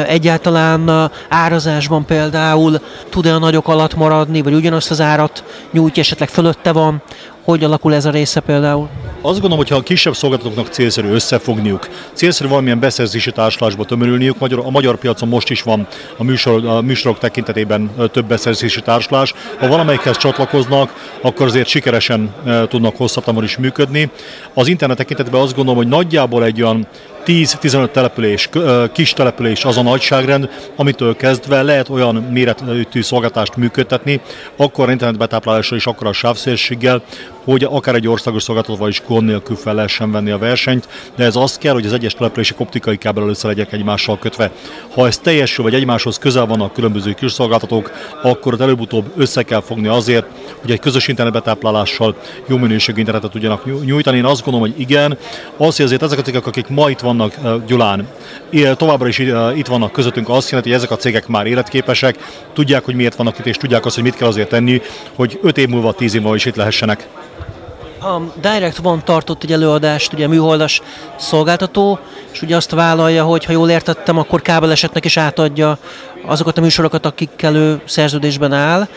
egyáltalán 0.06 1.10
árazásban 1.28 2.04
például 2.04 2.80
tud-e 3.08 3.34
a 3.34 3.38
nagyok 3.38 3.68
alatt 3.68 3.94
maradni, 3.94 4.42
vagy 4.42 4.54
ugyanazt 4.54 4.90
az 4.90 5.00
árat 5.00 5.44
nyújtja, 5.70 6.02
esetleg 6.02 6.28
fölötte 6.28 6.72
van, 6.72 7.02
hogy 7.44 7.64
alakul 7.64 7.94
ez 7.94 8.04
a 8.04 8.10
része 8.10 8.40
például? 8.40 8.88
Azt 9.24 9.40
gondolom, 9.40 9.56
hogy 9.56 9.68
ha 9.68 9.76
a 9.76 9.82
kisebb 9.82 10.14
szolgáltatóknak 10.14 10.66
célszerű 10.66 11.08
összefogniuk, 11.08 11.88
célszerű 12.12 12.48
valamilyen 12.48 12.80
beszerzési 12.80 13.32
társulásba 13.32 13.84
tömörülniük, 13.84 14.36
a 14.40 14.70
magyar 14.70 14.96
piacon 14.96 15.28
most 15.28 15.50
is 15.50 15.62
van 15.62 15.86
a, 16.16 16.24
műsor, 16.24 16.66
a 16.66 16.80
műsorok 16.80 17.18
tekintetében 17.18 17.90
több 18.12 18.24
beszerzési 18.24 18.80
társulás. 18.80 19.34
Ha 19.58 19.68
valamelyikhez 19.68 20.16
csatlakoznak, 20.16 21.16
akkor 21.20 21.46
azért 21.46 21.68
sikeresen 21.68 22.34
tudnak 22.68 22.96
hosszabb 22.96 23.24
távon 23.24 23.44
is 23.44 23.56
működni. 23.56 24.10
Az 24.54 24.68
internet 24.68 24.96
tekintetben 24.96 25.40
azt 25.40 25.54
gondolom, 25.54 25.76
hogy 25.78 25.88
nagyjából 25.88 26.44
egy 26.44 26.62
olyan 26.62 26.86
10-15 27.26 27.90
település, 27.90 28.48
kis 28.92 29.12
település 29.12 29.64
az 29.64 29.76
a 29.76 29.82
nagyságrend, 29.82 30.48
amitől 30.76 31.16
kezdve 31.16 31.62
lehet 31.62 31.88
olyan 31.88 32.14
méretű 32.14 33.02
szolgáltást 33.02 33.56
működtetni, 33.56 34.20
akkor 34.56 34.90
internetbetáplálással 34.90 35.78
és 35.78 35.86
akkor 35.86 36.06
a 36.06 36.12
sávszélességgel, 36.12 37.02
hogy 37.44 37.64
akár 37.64 37.94
egy 37.94 38.08
országos 38.08 38.42
szolgáltatóval 38.42 38.88
is 38.88 39.02
gond 39.06 39.26
nélkül 39.26 39.56
fel 39.56 39.74
lehessen 39.74 40.10
venni 40.12 40.30
a 40.30 40.38
versenyt, 40.38 40.88
de 41.16 41.24
ez 41.24 41.36
azt 41.36 41.58
kell, 41.58 41.72
hogy 41.72 41.86
az 41.86 41.92
egyes 41.92 42.14
települések 42.14 42.60
optikai 42.60 42.96
kábel 42.96 43.28
össze 43.28 43.46
legyenek 43.46 43.72
egymással 43.72 44.18
kötve. 44.18 44.50
Ha 44.94 45.06
ez 45.06 45.18
teljesül, 45.18 45.64
vagy 45.64 45.74
egymáshoz 45.74 46.18
közel 46.18 46.46
vannak 46.46 46.72
különböző 46.72 47.12
kis 47.12 47.32
szolgáltatók, 47.32 47.90
akkor 48.22 48.56
előbb-utóbb 48.60 49.12
össze 49.16 49.42
kell 49.42 49.60
fogni 49.60 49.88
azért, 49.88 50.26
hogy 50.60 50.70
egy 50.70 50.80
közös 50.80 51.08
internetbetáplálással 51.08 52.16
jó 52.46 52.56
minőségű 52.56 52.98
internetet 52.98 53.30
tudjanak 53.30 53.84
nyújtani. 53.84 54.16
Én 54.16 54.24
azt 54.24 54.44
gondolom, 54.44 54.68
hogy 54.70 54.80
igen, 54.80 55.18
az, 55.56 55.76
hogy 55.76 55.84
azért 55.84 56.02
ezek 56.02 56.18
a 56.18 56.46
akik 56.46 56.68
ma 56.68 56.90
itt 56.90 57.00
vannak 57.16 57.64
Gyulán, 57.66 58.08
továbbra 58.76 59.08
is 59.08 59.18
itt 59.54 59.66
vannak 59.66 59.92
közöttünk, 59.92 60.28
azt 60.28 60.48
jelenti, 60.48 60.70
hogy 60.70 60.78
ezek 60.78 60.90
a 60.90 60.96
cégek 60.96 61.26
már 61.26 61.46
életképesek, 61.46 62.16
tudják, 62.52 62.84
hogy 62.84 62.94
miért 62.94 63.14
vannak 63.14 63.38
itt, 63.38 63.46
és 63.46 63.56
tudják 63.56 63.84
azt, 63.84 63.94
hogy 63.94 64.04
mit 64.04 64.16
kell 64.16 64.28
azért 64.28 64.48
tenni, 64.48 64.82
hogy 65.14 65.38
5 65.42 65.58
év 65.58 65.68
múlva, 65.68 65.92
10 65.92 66.14
év 66.14 66.20
múlva 66.20 66.36
is 66.36 66.44
itt 66.44 66.56
lehessenek. 66.56 67.08
A 68.00 68.20
Direct 68.40 68.78
One 68.82 69.02
tartott 69.02 69.42
egy 69.42 69.52
előadást, 69.52 70.12
ugye 70.12 70.28
műholdas 70.28 70.80
szolgáltató, 71.16 71.98
és 72.32 72.42
ugye 72.42 72.56
azt 72.56 72.70
vállalja, 72.70 73.24
hogy 73.24 73.44
ha 73.44 73.52
jól 73.52 73.70
értettem, 73.70 74.18
akkor 74.18 74.42
kábelesetnek 74.42 75.04
is 75.04 75.16
átadja 75.16 75.78
azokat 76.26 76.58
a 76.58 76.60
műsorokat, 76.60 77.06
akikkel 77.06 77.54
ő 77.54 77.80
szerződésben 77.84 78.52
áll. 78.52 78.88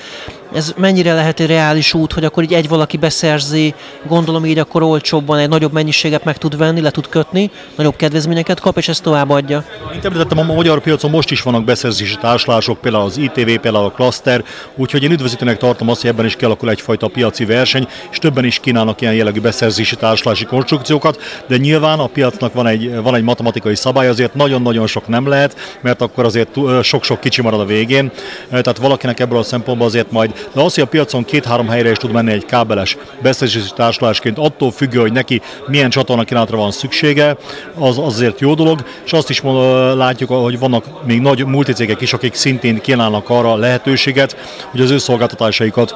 Ez 0.53 0.73
mennyire 0.77 1.13
lehet 1.13 1.39
egy 1.39 1.47
reális 1.47 1.93
út, 1.93 2.13
hogy 2.13 2.25
akkor 2.25 2.43
így 2.43 2.53
egy 2.53 2.67
valaki 2.67 2.97
beszerzi, 2.97 3.73
gondolom 4.07 4.45
így 4.45 4.57
akkor 4.57 4.83
olcsóbban 4.83 5.37
egy 5.37 5.49
nagyobb 5.49 5.73
mennyiséget 5.73 6.23
meg 6.23 6.37
tud 6.37 6.57
venni, 6.57 6.81
le 6.81 6.91
tud 6.91 7.07
kötni, 7.07 7.51
nagyobb 7.75 7.95
kedvezményeket 7.95 8.59
kap, 8.59 8.77
és 8.77 8.87
ezt 8.87 9.03
továbbadja. 9.03 9.63
Mint 9.91 10.05
említettem, 10.05 10.39
a 10.39 10.53
magyar 10.53 10.81
piacon 10.81 11.11
most 11.11 11.31
is 11.31 11.41
vannak 11.41 11.63
beszerzési 11.63 12.17
társulások, 12.17 12.81
például 12.81 13.03
az 13.03 13.17
ITV, 13.17 13.59
például 13.61 13.85
a 13.85 13.91
Cluster, 13.91 14.43
úgyhogy 14.75 15.03
én 15.03 15.11
üdvözítőnek 15.11 15.57
tartom 15.57 15.89
azt, 15.89 16.01
hogy 16.01 16.09
ebben 16.09 16.25
is 16.25 16.35
kialakul 16.35 16.69
egyfajta 16.69 17.07
piaci 17.07 17.45
verseny, 17.45 17.87
és 18.11 18.17
többen 18.17 18.45
is 18.45 18.59
kínálnak 18.59 19.01
ilyen 19.01 19.13
jellegű 19.13 19.41
beszerzési 19.41 19.95
társulási 19.95 20.45
konstrukciókat, 20.45 21.21
de 21.47 21.57
nyilván 21.57 21.99
a 21.99 22.07
piacnak 22.07 22.53
van 22.53 22.67
egy, 22.67 23.01
van 23.01 23.15
egy 23.15 23.23
matematikai 23.23 23.75
szabály, 23.75 24.07
azért 24.07 24.33
nagyon-nagyon 24.33 24.87
sok 24.87 25.07
nem 25.07 25.27
lehet, 25.27 25.79
mert 25.81 26.01
akkor 26.01 26.25
azért 26.25 26.57
sok-sok 26.81 27.14
kicsi 27.19 27.41
marad 27.41 27.59
a 27.59 27.65
végén, 27.65 28.11
tehát 28.49 28.77
valakinek 28.77 29.19
ebből 29.19 29.37
a 29.37 29.43
szempontból 29.43 29.87
azért 29.87 30.11
majd 30.11 30.33
de 30.53 30.61
az, 30.61 30.73
hogy 30.73 30.83
a 30.83 30.87
piacon 30.87 31.25
két-három 31.25 31.67
helyre 31.67 31.89
is 31.89 31.97
tud 31.97 32.11
menni 32.11 32.31
egy 32.31 32.45
kábeles 32.45 32.97
beszerzési 33.21 33.69
társulásként, 33.75 34.37
attól 34.37 34.71
függő, 34.71 34.99
hogy 34.99 35.11
neki 35.11 35.41
milyen 35.67 35.89
csatorna 35.89 36.23
kínálatra 36.23 36.57
van 36.57 36.71
szüksége, 36.71 37.37
az 37.79 37.97
azért 37.97 38.39
jó 38.39 38.53
dolog, 38.53 38.83
és 39.05 39.13
azt 39.13 39.29
is 39.29 39.41
látjuk, 39.95 40.29
hogy 40.29 40.59
vannak 40.59 41.05
még 41.05 41.21
nagy 41.21 41.45
multicégek 41.45 42.01
is, 42.01 42.13
akik 42.13 42.33
szintén 42.33 42.81
kínálnak 42.81 43.29
arra 43.29 43.55
lehetőséget, 43.55 44.35
hogy 44.71 44.81
az 44.81 44.89
ő 44.89 44.97
szolgáltatásaikat 44.97 45.95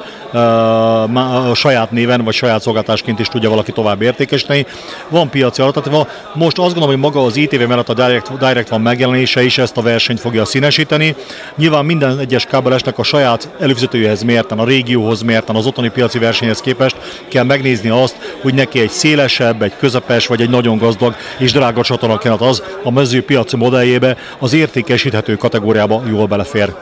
a 1.49 1.53
saját 1.53 1.91
néven 1.91 2.23
vagy 2.23 2.33
saját 2.33 2.61
szolgáltásként 2.61 3.19
is 3.19 3.27
tudja 3.27 3.49
valaki 3.49 3.71
tovább 3.71 4.01
értékesíteni. 4.01 4.65
Van 5.09 5.29
piaci 5.29 5.61
alatt, 5.61 5.83
tehát 5.83 6.07
most 6.33 6.57
azt 6.57 6.73
gondolom, 6.73 6.89
hogy 6.89 7.11
maga 7.11 7.25
az 7.25 7.35
ITV 7.35 7.67
mellett 7.67 7.89
a 7.89 7.93
Direct, 7.93 8.37
Direct 8.37 8.69
van 8.69 8.81
megjelenése 8.81 9.43
is 9.43 9.57
ezt 9.57 9.77
a 9.77 9.81
versenyt 9.81 10.19
fogja 10.19 10.45
színesíteni. 10.45 11.08
Nyilván 11.55 11.85
minden 11.85 12.19
egyes 12.19 12.45
kábelesnek 12.45 12.97
a 12.97 13.03
saját 13.03 13.49
előfizetőjehez 13.59 14.23
mérten, 14.23 14.59
a 14.59 14.65
régióhoz 14.65 15.21
mérten, 15.21 15.55
az 15.55 15.65
otthoni 15.65 15.89
piaci 15.89 16.19
versenyhez 16.19 16.61
képest 16.61 16.95
kell 17.27 17.43
megnézni 17.43 17.89
azt, 17.89 18.37
hogy 18.41 18.53
neki 18.53 18.79
egy 18.79 18.89
szélesebb, 18.89 19.61
egy 19.61 19.75
közepes 19.77 20.27
vagy 20.27 20.41
egy 20.41 20.49
nagyon 20.49 20.77
gazdag 20.77 21.15
és 21.37 21.51
drága 21.51 21.83
csatornakenat 21.83 22.41
az 22.41 22.63
a 22.83 22.91
mezőpiaci 22.91 23.55
modelljébe 23.55 24.17
az 24.39 24.53
értékesíthető 24.53 25.35
kategóriába 25.35 26.03
jól 26.09 26.25
belefér. 26.25 26.73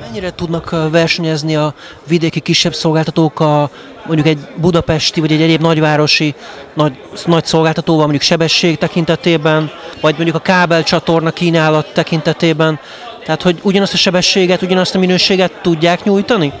Mennyire 0.00 0.34
tudnak 0.34 0.90
versenyezni 0.90 1.56
a 1.56 1.74
vidéki 2.08 2.40
kisebb 2.40 2.74
szolgáltatók 2.74 3.40
a 3.40 3.70
mondjuk 4.06 4.26
egy 4.26 4.38
budapesti 4.56 5.20
vagy 5.20 5.32
egy 5.32 5.42
egyéb 5.42 5.60
nagyvárosi 5.60 6.34
nagy, 6.74 6.92
nagy 7.26 7.44
szolgáltatóval 7.44 8.02
mondjuk 8.02 8.22
sebesség 8.22 8.78
tekintetében, 8.78 9.70
vagy 10.00 10.14
mondjuk 10.14 10.36
a 10.36 10.40
kábelcsatorna 10.40 11.30
kínálat 11.30 11.92
tekintetében? 11.92 12.80
Tehát, 13.30 13.44
hogy 13.44 13.58
ugyanazt 13.62 13.92
a 13.92 13.96
sebességet, 13.96 14.62
ugyanazt 14.62 14.94
a 14.94 14.98
minőséget 14.98 15.52
tudják 15.62 16.04
nyújtani? 16.04 16.52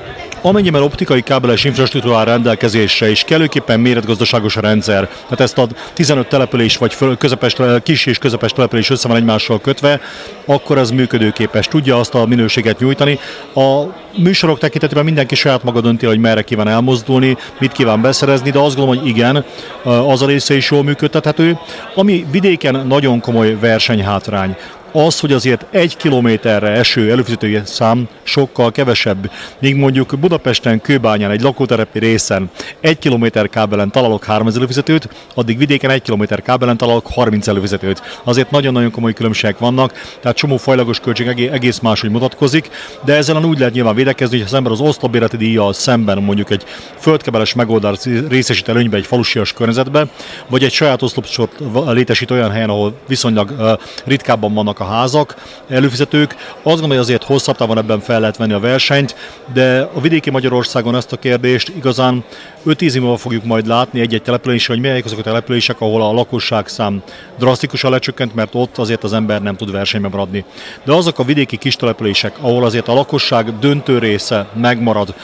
Amennyiben 0.42 0.82
optikai 0.82 1.22
kábeles 1.22 1.64
infrastruktúra 1.64 2.18
áll 2.18 2.24
rendelkezésre 2.24 3.10
és 3.10 3.22
kellőképpen 3.22 3.80
méretgazdaságos 3.80 4.56
a 4.56 4.60
rendszer, 4.60 5.08
tehát 5.08 5.40
ezt 5.40 5.58
a 5.58 5.66
15 5.92 6.28
település 6.28 6.76
vagy 6.76 6.94
föl, 6.94 7.16
közepes, 7.16 7.56
kis 7.82 8.06
és 8.06 8.18
közepes 8.18 8.52
település 8.52 8.90
össze 8.90 9.08
van 9.08 9.16
egymással 9.16 9.60
kötve, 9.60 10.00
akkor 10.44 10.78
ez 10.78 10.90
működőképes, 10.90 11.66
tudja 11.66 11.98
azt 11.98 12.14
a 12.14 12.26
minőséget 12.26 12.78
nyújtani. 12.78 13.18
A 13.54 13.82
műsorok 14.16 14.58
tekintetében 14.58 15.04
mindenki 15.04 15.34
saját 15.34 15.64
maga 15.64 15.80
dönti, 15.80 16.06
hogy 16.06 16.18
merre 16.18 16.42
kíván 16.42 16.68
elmozdulni, 16.68 17.36
mit 17.58 17.72
kíván 17.72 18.00
beszerezni, 18.00 18.50
de 18.50 18.58
azt 18.58 18.76
gondolom, 18.76 19.00
hogy 19.00 19.08
igen, 19.08 19.44
az 19.82 20.22
a 20.22 20.26
része 20.26 20.54
is 20.54 20.70
jól 20.70 20.82
működtethető. 20.82 21.58
Ami 21.94 22.26
vidéken 22.30 22.86
nagyon 22.86 23.20
komoly 23.20 23.58
versenyhátrány 23.60 24.56
az, 24.92 25.20
hogy 25.20 25.32
azért 25.32 25.66
egy 25.70 25.96
kilométerre 25.96 26.68
eső 26.68 27.10
előfizetői 27.10 27.60
szám 27.64 28.08
sokkal 28.22 28.72
kevesebb. 28.72 29.30
Míg 29.58 29.76
mondjuk 29.76 30.18
Budapesten, 30.18 30.80
Kőbányán, 30.80 31.30
egy 31.30 31.40
lakóterepi 31.40 31.98
részen 31.98 32.50
egy 32.80 32.98
kilométer 32.98 33.48
kábelen 33.48 33.90
találok 33.90 34.24
3000 34.24 34.58
előfizetőt, 34.60 35.08
addig 35.34 35.58
vidéken 35.58 35.90
egy 35.90 36.02
kilométer 36.02 36.42
kábelen 36.42 36.76
találok 36.76 37.06
30 37.06 37.48
előfizetőt. 37.48 38.02
Azért 38.24 38.50
nagyon-nagyon 38.50 38.90
komoly 38.90 39.12
különbségek 39.12 39.58
vannak, 39.58 39.92
tehát 40.20 40.36
csomó 40.36 40.56
fajlagos 40.56 41.00
költség 41.00 41.48
egész 41.52 41.78
máshogy 41.78 42.10
mutatkozik, 42.10 42.68
de 43.04 43.14
ezzel 43.14 43.44
úgy 43.44 43.58
lehet 43.58 43.74
nyilván 43.74 43.94
védekezni, 43.94 44.36
hogy 44.36 44.46
az 44.46 44.54
ember 44.54 44.72
az 44.72 44.80
oszlopbérleti 44.80 45.36
díjjal 45.36 45.72
szemben 45.72 46.22
mondjuk 46.22 46.50
egy 46.50 46.64
földkebeles 46.98 47.54
megoldás 47.54 47.98
részesít 48.28 48.68
előnybe 48.68 48.96
egy 48.96 49.06
falusias 49.06 49.52
környezetbe, 49.52 50.06
vagy 50.48 50.64
egy 50.64 50.72
saját 50.72 51.02
oszlopsort 51.02 51.52
létesít 51.86 52.30
olyan 52.30 52.50
helyen, 52.50 52.68
ahol 52.68 52.94
viszonylag 53.06 53.78
ritkábban 54.04 54.54
vannak 54.54 54.79
a 54.80 54.84
házak, 54.84 55.34
előfizetők. 55.68 56.34
Azt 56.52 56.62
gondolom, 56.62 56.88
hogy 56.88 56.98
azért 56.98 57.24
hosszabb 57.24 57.56
távon 57.56 57.78
ebben 57.78 58.00
fel 58.00 58.20
lehet 58.20 58.36
venni 58.36 58.52
a 58.52 58.58
versenyt, 58.58 59.16
de 59.52 59.88
a 59.94 60.00
vidéki 60.00 60.30
Magyarországon 60.30 60.96
ezt 60.96 61.12
a 61.12 61.16
kérdést 61.16 61.68
igazán 61.68 62.24
5-10 62.66 62.94
évvel 62.94 63.16
fogjuk 63.16 63.44
majd 63.44 63.66
látni 63.66 64.00
egy-egy 64.00 64.22
településen, 64.22 64.74
hogy 64.74 64.84
melyek 64.84 65.04
azok 65.04 65.18
a 65.18 65.22
települések, 65.22 65.80
ahol 65.80 66.02
a 66.02 66.12
lakosság 66.12 66.68
szám 66.68 67.02
drasztikusan 67.38 67.90
lecsökkent, 67.90 68.34
mert 68.34 68.54
ott 68.54 68.78
azért 68.78 69.04
az 69.04 69.12
ember 69.12 69.42
nem 69.42 69.56
tud 69.56 69.70
versenybe 69.70 70.08
maradni. 70.08 70.44
De 70.84 70.92
azok 70.92 71.18
a 71.18 71.24
vidéki 71.24 71.56
kis 71.56 71.76
települések, 71.76 72.36
ahol 72.40 72.64
azért 72.64 72.88
a 72.88 72.94
lakosság 72.94 73.58
döntő 73.58 73.98
része 73.98 74.46
megmarad, 74.54 75.14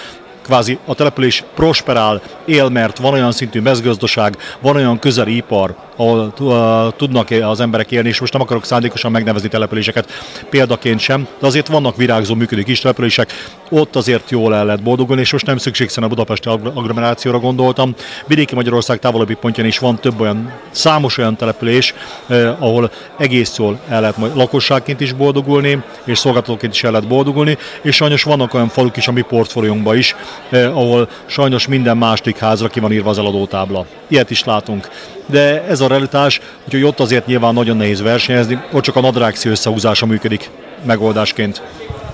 kvázi 0.47 0.79
a 0.85 0.95
település 0.95 1.45
prosperál, 1.55 2.23
él, 2.45 2.69
mert 2.69 2.99
van 2.99 3.13
olyan 3.13 3.33
szintű 3.33 3.61
mezgazdaság, 3.61 4.37
van 4.61 4.77
olyan 4.77 4.99
közeli 4.99 5.37
ipar, 5.37 5.75
ahol 5.97 6.33
uh, 6.41 6.97
tudnak 6.97 7.31
az 7.31 7.61
emberek 7.61 7.91
élni, 7.91 8.09
és 8.09 8.21
most 8.21 8.33
nem 8.33 8.43
akarok 8.43 8.65
szándékosan 8.65 9.11
megnevezni 9.11 9.49
településeket 9.49 10.13
példaként 10.51 11.01
sem, 11.01 11.27
de 11.41 11.47
azért 11.47 11.67
vannak 11.67 11.97
virágzó 11.97 12.35
működő 12.35 12.63
kis 12.63 12.81
települések, 12.81 13.33
ott 13.71 13.97
azért 13.97 14.31
jól 14.31 14.55
el 14.55 14.65
lehet 14.65 14.83
boldogulni, 14.83 15.21
és 15.21 15.33
most 15.33 15.47
nem 15.47 15.59
szükségszerűen 15.59 16.11
a 16.11 16.15
budapesti 16.15 16.49
agglomerációra 16.49 17.39
gondoltam. 17.39 17.95
Vidéki 18.27 18.55
Magyarország 18.55 18.99
távolabbi 18.99 19.35
pontján 19.35 19.67
is 19.67 19.79
van 19.79 19.99
több 19.99 20.21
olyan, 20.21 20.53
számos 20.71 21.19
olyan 21.19 21.37
település, 21.37 21.95
eh, 22.27 22.63
ahol 22.63 22.91
egész 23.19 23.57
jól 23.57 23.81
el 23.89 24.01
lehet 24.01 24.17
majd 24.17 24.37
lakosságként 24.37 25.01
is 25.01 25.13
boldogulni, 25.13 25.83
és 26.05 26.19
szolgáltatóként 26.19 26.75
is 26.75 26.85
el 26.85 26.91
lehet 26.91 27.09
boldogulni, 27.09 27.59
és 27.83 27.95
sajnos 27.97 28.23
vannak 28.23 28.55
olyan 28.55 28.69
faluk 28.69 28.97
is 28.97 29.09
a 29.09 29.13
mi 29.13 29.21
portfóliónkban 29.21 29.97
is, 29.97 30.15
eh, 30.51 30.77
ahol 30.77 31.09
sajnos 31.27 31.67
minden 31.67 31.97
második 31.97 32.39
házra 32.39 32.69
ki 32.69 32.81
van 32.81 32.93
írva 32.93 33.11
az 33.11 33.19
eladótábla. 33.19 33.87
Ilyet 34.09 34.31
is 34.31 34.45
látunk. 34.45 34.89
De 35.27 35.65
ez 35.65 35.81
a 35.81 35.87
realitás, 35.87 36.41
úgyhogy 36.65 36.83
ott 36.83 37.01
azért 37.01 37.27
nyilván 37.27 37.55
nagyon 37.55 37.77
nehéz 37.77 38.03
versenyezni, 38.03 38.63
ott 38.73 38.83
csak 38.83 38.97
a 38.97 39.01
nadrágszi 39.01 39.49
összehúzása 39.49 40.07
működik 40.07 40.51
megoldásként. 40.85 41.63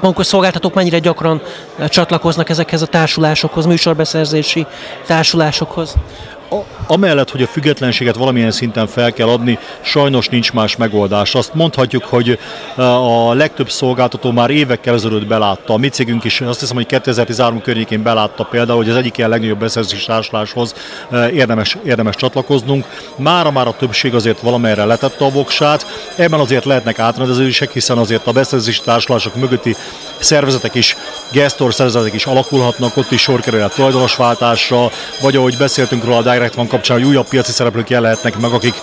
A 0.01 0.23
szolgáltatók 0.23 0.75
mennyire 0.75 0.99
gyakran 0.99 1.43
csatlakoznak 1.89 2.49
ezekhez 2.49 2.83
a 2.83 2.87
társulásokhoz, 2.87 3.67
műsorbeszerzési 3.67 4.67
társulásokhoz? 5.07 5.95
Amellett, 6.87 7.31
hogy 7.31 7.43
a 7.43 7.47
függetlenséget 7.47 8.17
valamilyen 8.17 8.51
szinten 8.51 8.87
fel 8.87 9.13
kell 9.13 9.29
adni, 9.29 9.59
sajnos 9.81 10.29
nincs 10.29 10.53
más 10.53 10.77
megoldás. 10.77 11.35
Azt 11.35 11.55
mondhatjuk, 11.55 12.05
hogy 12.05 12.39
a 12.77 13.35
legtöbb 13.35 13.71
szolgáltató 13.71 14.31
már 14.31 14.51
évekkel 14.51 14.95
ezelőtt 14.95 15.27
belátta. 15.27 15.73
A 15.73 15.77
mi 15.77 15.89
cégünk 15.89 16.25
is 16.25 16.41
azt 16.41 16.61
hiszem, 16.61 16.77
hogy 16.77 16.87
2013 16.87 17.61
környékén 17.61 18.03
belátta 18.03 18.45
például, 18.45 18.79
hogy 18.79 18.91
az 18.91 18.97
egyik 18.97 19.19
ilyen 19.19 19.31
legnagyobb 19.31 19.59
beszerzési 19.59 20.07
társuláshoz 20.07 20.75
érdemes, 21.33 21.77
érdemes 21.85 22.17
csatlakoznunk. 22.17 22.87
Mára 23.17 23.51
már 23.51 23.67
a 23.67 23.77
többség 23.77 24.15
azért 24.15 24.41
valamelyre 24.41 24.85
letette 24.85 25.25
a 25.25 25.31
voksát. 25.31 25.87
Ebben 26.17 26.41
azért 26.41 26.65
lehetnek 26.65 26.99
átrendezések, 26.99 27.73
hiszen 27.73 27.99
azért 27.99 28.27
a 28.27 28.33
beszerzési 28.33 28.81
társulások 28.85 29.35
mögötti 29.35 29.77
szervezetek 30.19 30.75
is, 30.75 30.97
gestor 31.31 31.75
szervezetek 31.75 32.15
is 32.15 32.27
alakulhatnak, 32.27 32.97
ott 32.97 33.11
is 33.11 33.21
sor 33.21 33.41
kerül 33.41 33.63
a 33.63 33.69
tulajdonosváltásra, 33.69 34.91
vagy 35.21 35.37
ahogy 35.37 35.57
beszéltünk 35.57 36.05
róla 36.05 36.17
a 36.17 36.23
Direct 36.23 36.57
One 36.57 36.69
kapcsán, 36.69 36.99
hogy 36.99 37.07
újabb 37.07 37.29
piaci 37.29 37.53
szereplők 37.53 37.91
jelenhetnek 37.91 38.39
meg, 38.39 38.53
akik 38.53 38.75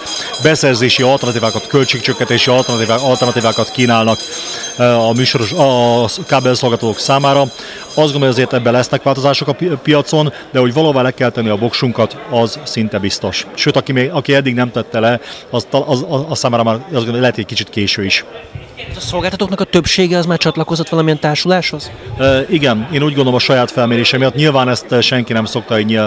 beszerzési 0.44 1.04
alternatívákat, 1.04 1.68
költségcsökkentési 1.68 2.50
alternatívákat 2.88 3.72
kínálnak 3.72 4.20
a 4.78 5.14
műsoros, 5.14 5.52
a 5.52 6.06
kábelszolgáltatók 6.28 7.00
számára. 7.00 7.46
Azt 7.90 7.96
gondolom, 7.96 8.22
hogy 8.22 8.30
azért 8.30 8.54
ebben 8.54 8.74
lesznek 8.74 9.04
változások 9.04 9.48
a 9.48 9.56
piacon, 9.84 10.34
de 10.52 10.60
hogy 10.60 10.74
valóban 10.74 11.04
le 11.04 11.12
kell 11.12 11.30
tenni 11.30 11.50
a 11.50 11.56
boksunkat, 11.56 12.18
az 12.30 12.60
szinte 12.64 13.00
biztos. 13.00 13.48
Sőt, 13.54 13.76
aki, 13.76 13.92
még, 13.92 14.10
aki 14.12 14.34
eddig 14.34 14.54
nem 14.54 14.72
tette 14.72 15.00
le, 15.00 15.20
az, 15.50 15.68
az, 15.70 16.06
az, 16.10 16.26
az 16.30 16.40
számára 16.40 16.64
már 16.64 16.76
azt 16.76 16.92
gondolom, 16.92 17.20
lehet 17.20 17.38
egy 17.38 17.46
kicsit 17.46 17.70
késő 17.70 18.06
is. 18.06 18.26
A 18.96 19.00
szolgáltatóknak 19.00 19.60
a 19.60 19.64
többsége 19.64 20.18
az 20.18 20.26
már 20.26 20.38
csatlakozott 20.38 20.90
valamilyen 20.90 21.20
társuláshoz? 21.20 21.92
E, 22.20 22.46
igen, 22.50 22.88
én 22.92 23.04
úgy 23.04 23.14
gondolom 23.14 23.34
a 23.34 23.40
saját 23.40 23.72
felmérésem 23.72 24.20
miatt. 24.20 24.36
Nyilván 24.36 24.70
ezt 24.70 25.02
senki 25.02 25.34
nem 25.34 25.46
szokta 25.46 25.80
így 25.80 26.00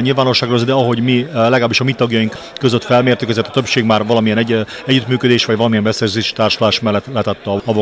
nyilvánosságra 0.00 0.58
de 0.58 0.72
ahogy 0.72 1.00
mi, 1.00 1.26
legalábbis 1.32 1.80
a 1.80 1.84
mi 1.84 1.92
tagjaink 1.92 2.38
között 2.58 2.84
felmértük, 2.84 3.28
ezért 3.28 3.46
a 3.46 3.50
többség 3.50 3.84
már 3.84 4.06
valamilyen 4.06 4.38
egy, 4.38 4.66
együttműködés 4.86 5.44
vagy 5.44 5.56
valamilyen 5.56 5.84
beszerzési 5.84 6.32
társulás 6.32 6.80
mellett 6.80 7.06
letette 7.12 7.50
a, 7.50 7.62
a 7.64 7.72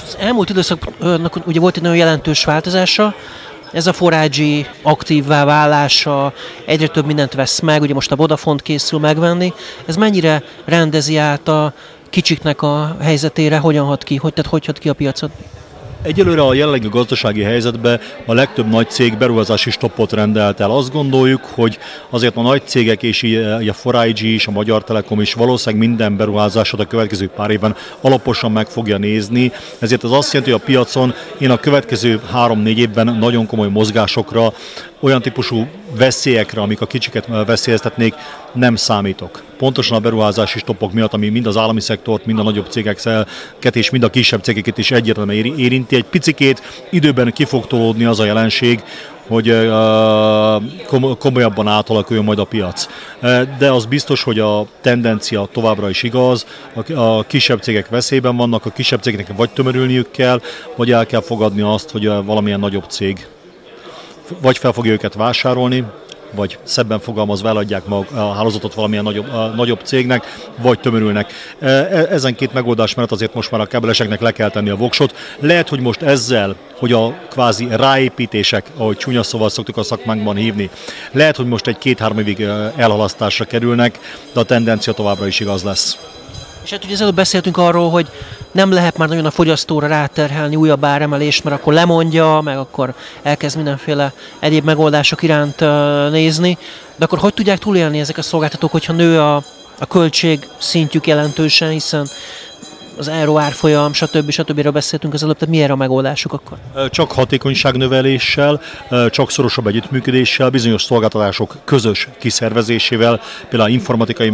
voksot. 0.00 0.20
Az 0.20 0.26
elmúlt 0.26 0.50
időszaknak 0.50 1.46
ugye 1.46 1.60
volt 1.60 1.76
egy 1.76 1.82
nagyon 1.82 1.96
jelentős 1.96 2.44
változása, 2.44 3.14
ez 3.72 3.86
a 3.86 3.92
forágyi 3.92 4.66
aktívvá 4.82 5.44
válása, 5.44 6.32
egyre 6.64 6.86
több 6.86 7.06
mindent 7.06 7.34
vesz 7.34 7.60
meg, 7.60 7.82
ugye 7.82 7.94
most 7.94 8.12
a 8.12 8.16
Vodafont 8.16 8.62
készül 8.62 8.98
megvenni, 8.98 9.52
ez 9.86 9.96
mennyire 9.96 10.42
rendezi 10.64 11.16
át 11.16 11.48
a 11.48 11.72
kicsiknek 12.10 12.62
a 12.62 12.96
helyzetére, 13.00 13.58
hogyan 13.58 13.86
hat 13.86 14.04
ki, 14.04 14.16
hogy, 14.16 14.32
tehát 14.32 14.50
hogy 14.50 14.66
hat 14.66 14.78
ki 14.78 14.88
a 14.88 14.92
piacot? 14.92 15.30
Egyelőre 16.02 16.42
a 16.42 16.54
jelenlegi 16.54 16.88
gazdasági 16.88 17.42
helyzetben 17.42 18.00
a 18.26 18.32
legtöbb 18.32 18.68
nagy 18.68 18.90
cég 18.90 19.16
beruházási 19.16 19.70
stoppot 19.70 20.12
rendelt 20.12 20.60
el. 20.60 20.70
Azt 20.70 20.92
gondoljuk, 20.92 21.44
hogy 21.44 21.78
azért 22.10 22.36
a 22.36 22.42
nagy 22.42 22.62
cégek 22.64 23.02
és 23.02 23.22
a 23.82 24.02
4 24.02 24.22
is, 24.22 24.46
a 24.46 24.50
Magyar 24.50 24.84
Telekom 24.84 25.20
is 25.20 25.34
valószínűleg 25.34 25.88
minden 25.88 26.16
beruházásot 26.16 26.80
a 26.80 26.86
következő 26.86 27.28
pár 27.28 27.50
évben 27.50 27.76
alaposan 28.00 28.52
meg 28.52 28.66
fogja 28.66 28.96
nézni. 28.96 29.52
Ezért 29.78 30.04
az 30.04 30.12
azt 30.12 30.32
jelenti, 30.32 30.52
hogy 30.52 30.60
a 30.62 30.66
piacon 30.66 31.14
én 31.38 31.50
a 31.50 31.60
következő 31.60 32.20
három-négy 32.32 32.78
évben 32.78 33.16
nagyon 33.16 33.46
komoly 33.46 33.68
mozgásokra, 33.68 34.52
olyan 35.00 35.22
típusú 35.22 35.66
veszélyekre, 35.96 36.60
amik 36.60 36.80
a 36.80 36.86
kicsiket 36.86 37.28
veszélyeztetnék, 37.46 38.14
nem 38.52 38.76
számítok. 38.76 39.42
Pontosan 39.58 39.96
a 39.96 40.00
beruházási 40.00 40.58
stoppok 40.58 40.92
miatt, 40.92 41.12
ami 41.12 41.28
mind 41.28 41.46
az 41.46 41.56
állami 41.56 41.80
szektort, 41.80 42.26
mind 42.26 42.38
a 42.38 42.42
nagyobb 42.42 42.66
cégeket 42.70 43.76
és 43.76 43.90
mind 43.90 44.02
a 44.02 44.10
kisebb 44.10 44.42
cégeket 44.42 44.78
is 44.78 44.90
egyértelműen 44.90 45.56
érinti. 45.56 45.96
Egy 45.96 46.04
picikét 46.04 46.62
időben 46.90 47.32
ki 47.32 47.44
fog 47.44 47.66
tolódni 47.66 48.04
az 48.04 48.20
a 48.20 48.24
jelenség, 48.24 48.82
hogy 49.26 49.68
komolyabban 51.18 51.68
átalakuljon 51.68 52.24
majd 52.24 52.38
a 52.38 52.44
piac. 52.44 52.88
De 53.58 53.72
az 53.72 53.86
biztos, 53.86 54.22
hogy 54.22 54.38
a 54.38 54.66
tendencia 54.80 55.48
továbbra 55.52 55.88
is 55.88 56.02
igaz, 56.02 56.46
a 56.94 57.22
kisebb 57.22 57.62
cégek 57.62 57.88
veszélyben 57.88 58.36
vannak, 58.36 58.66
a 58.66 58.70
kisebb 58.70 59.02
cégeknek 59.02 59.36
vagy 59.36 59.50
tömörülniük 59.50 60.10
kell, 60.10 60.40
vagy 60.76 60.90
el 60.90 61.06
kell 61.06 61.22
fogadni 61.22 61.60
azt, 61.60 61.90
hogy 61.90 62.06
valamilyen 62.06 62.60
nagyobb 62.60 62.84
cég 62.88 63.26
vagy 64.40 64.58
fel 64.58 64.72
fogja 64.72 64.92
őket 64.92 65.14
vásárolni, 65.14 65.84
vagy 66.34 66.58
szebben 66.62 67.00
fogalmazva 67.00 67.48
eladják 67.48 67.86
mag 67.86 68.06
a 68.14 68.32
hálózatot 68.32 68.74
valamilyen 68.74 69.04
nagyobb, 69.04 69.32
a 69.32 69.46
nagyobb 69.46 69.80
cégnek, 69.82 70.24
vagy 70.56 70.80
tömörülnek. 70.80 71.32
E, 71.58 71.68
e, 71.68 72.06
ezen 72.10 72.34
két 72.34 72.52
megoldás 72.52 72.94
mellett 72.94 73.12
azért 73.12 73.34
most 73.34 73.50
már 73.50 73.60
a 73.60 73.66
kábeleseknek 73.66 74.20
le 74.20 74.32
kell 74.32 74.50
tenni 74.50 74.70
a 74.70 74.76
voksot. 74.76 75.14
Lehet, 75.38 75.68
hogy 75.68 75.80
most 75.80 76.02
ezzel, 76.02 76.56
hogy 76.78 76.92
a 76.92 77.14
kvázi 77.30 77.68
ráépítések, 77.70 78.66
ahogy 78.76 78.96
csúnya 78.96 79.22
szóval 79.22 79.48
szoktuk 79.48 79.76
a 79.76 79.82
szakmánkban 79.82 80.36
hívni, 80.36 80.70
lehet, 81.12 81.36
hogy 81.36 81.46
most 81.46 81.66
egy 81.66 81.78
két-három 81.78 82.18
évig 82.18 82.40
e, 82.40 82.72
elhalasztásra 82.76 83.44
kerülnek, 83.44 83.98
de 84.32 84.40
a 84.40 84.44
tendencia 84.44 84.92
továbbra 84.92 85.26
is 85.26 85.40
igaz 85.40 85.62
lesz. 85.62 85.98
És 86.68 86.74
hát 86.74 86.84
ugye 86.84 86.94
az 86.94 87.00
előbb 87.00 87.14
beszéltünk 87.14 87.56
arról, 87.56 87.90
hogy 87.90 88.08
nem 88.52 88.72
lehet 88.72 88.96
már 88.96 89.08
nagyon 89.08 89.24
a 89.24 89.30
fogyasztóra 89.30 89.86
ráterhelni 89.86 90.56
újabb 90.56 90.84
áremelést, 90.84 91.44
mert 91.44 91.56
akkor 91.56 91.72
lemondja, 91.72 92.40
meg 92.40 92.58
akkor 92.58 92.94
elkezd 93.22 93.56
mindenféle 93.56 94.12
egyéb 94.38 94.64
megoldások 94.64 95.22
iránt 95.22 95.60
nézni. 96.10 96.58
De 96.96 97.04
akkor 97.04 97.18
hogy 97.18 97.34
tudják 97.34 97.58
túlélni 97.58 98.00
ezek 98.00 98.18
a 98.18 98.22
szolgáltatók, 98.22 98.70
hogyha 98.70 98.92
nő 98.92 99.20
a, 99.20 99.36
a 99.78 99.86
költség 99.86 100.48
szintjük 100.58 101.06
jelentősen, 101.06 101.70
hiszen 101.70 102.08
az 102.98 103.08
euró 103.08 103.38
árfolyam, 103.38 103.92
stb. 103.92 104.30
stb. 104.30 104.70
beszéltünk 104.70 105.14
az 105.14 105.22
előbb, 105.22 105.36
tehát 105.36 105.54
milyen 105.54 105.70
a 105.70 105.76
megoldásuk 105.76 106.32
akkor? 106.32 106.58
Csak 106.90 107.12
hatékonyságnöveléssel, 107.12 108.60
csak 109.10 109.30
szorosabb 109.30 109.66
együttműködéssel, 109.66 110.50
bizonyos 110.50 110.82
szolgáltatások 110.82 111.56
közös 111.64 112.08
kiszervezésével, 112.18 113.20
például 113.48 113.70
informatikai 113.70 114.32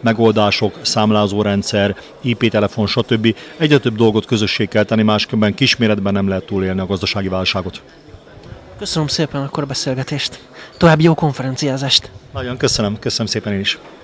megoldások, 0.00 0.78
számlázórendszer, 0.82 1.96
IP-telefon, 2.20 2.86
stb. 2.86 3.34
Egyre 3.56 3.78
több 3.78 3.96
dolgot 3.96 4.26
közösség 4.26 4.68
kell 4.68 4.84
tenni, 4.84 5.02
máskülönben 5.02 5.54
kisméretben 5.54 6.12
nem 6.12 6.28
lehet 6.28 6.44
túlélni 6.44 6.80
a 6.80 6.86
gazdasági 6.86 7.28
válságot. 7.28 7.82
Köszönöm 8.78 9.08
szépen 9.08 9.42
akkor 9.42 9.62
a 9.62 9.66
beszélgetést. 9.66 10.40
További 10.76 11.02
jó 11.02 11.14
konferenciázást. 11.14 12.10
Nagyon 12.32 12.56
köszönöm, 12.56 12.98
köszönöm 12.98 13.26
szépen 13.26 13.52
én 13.52 13.60
is. 13.60 13.78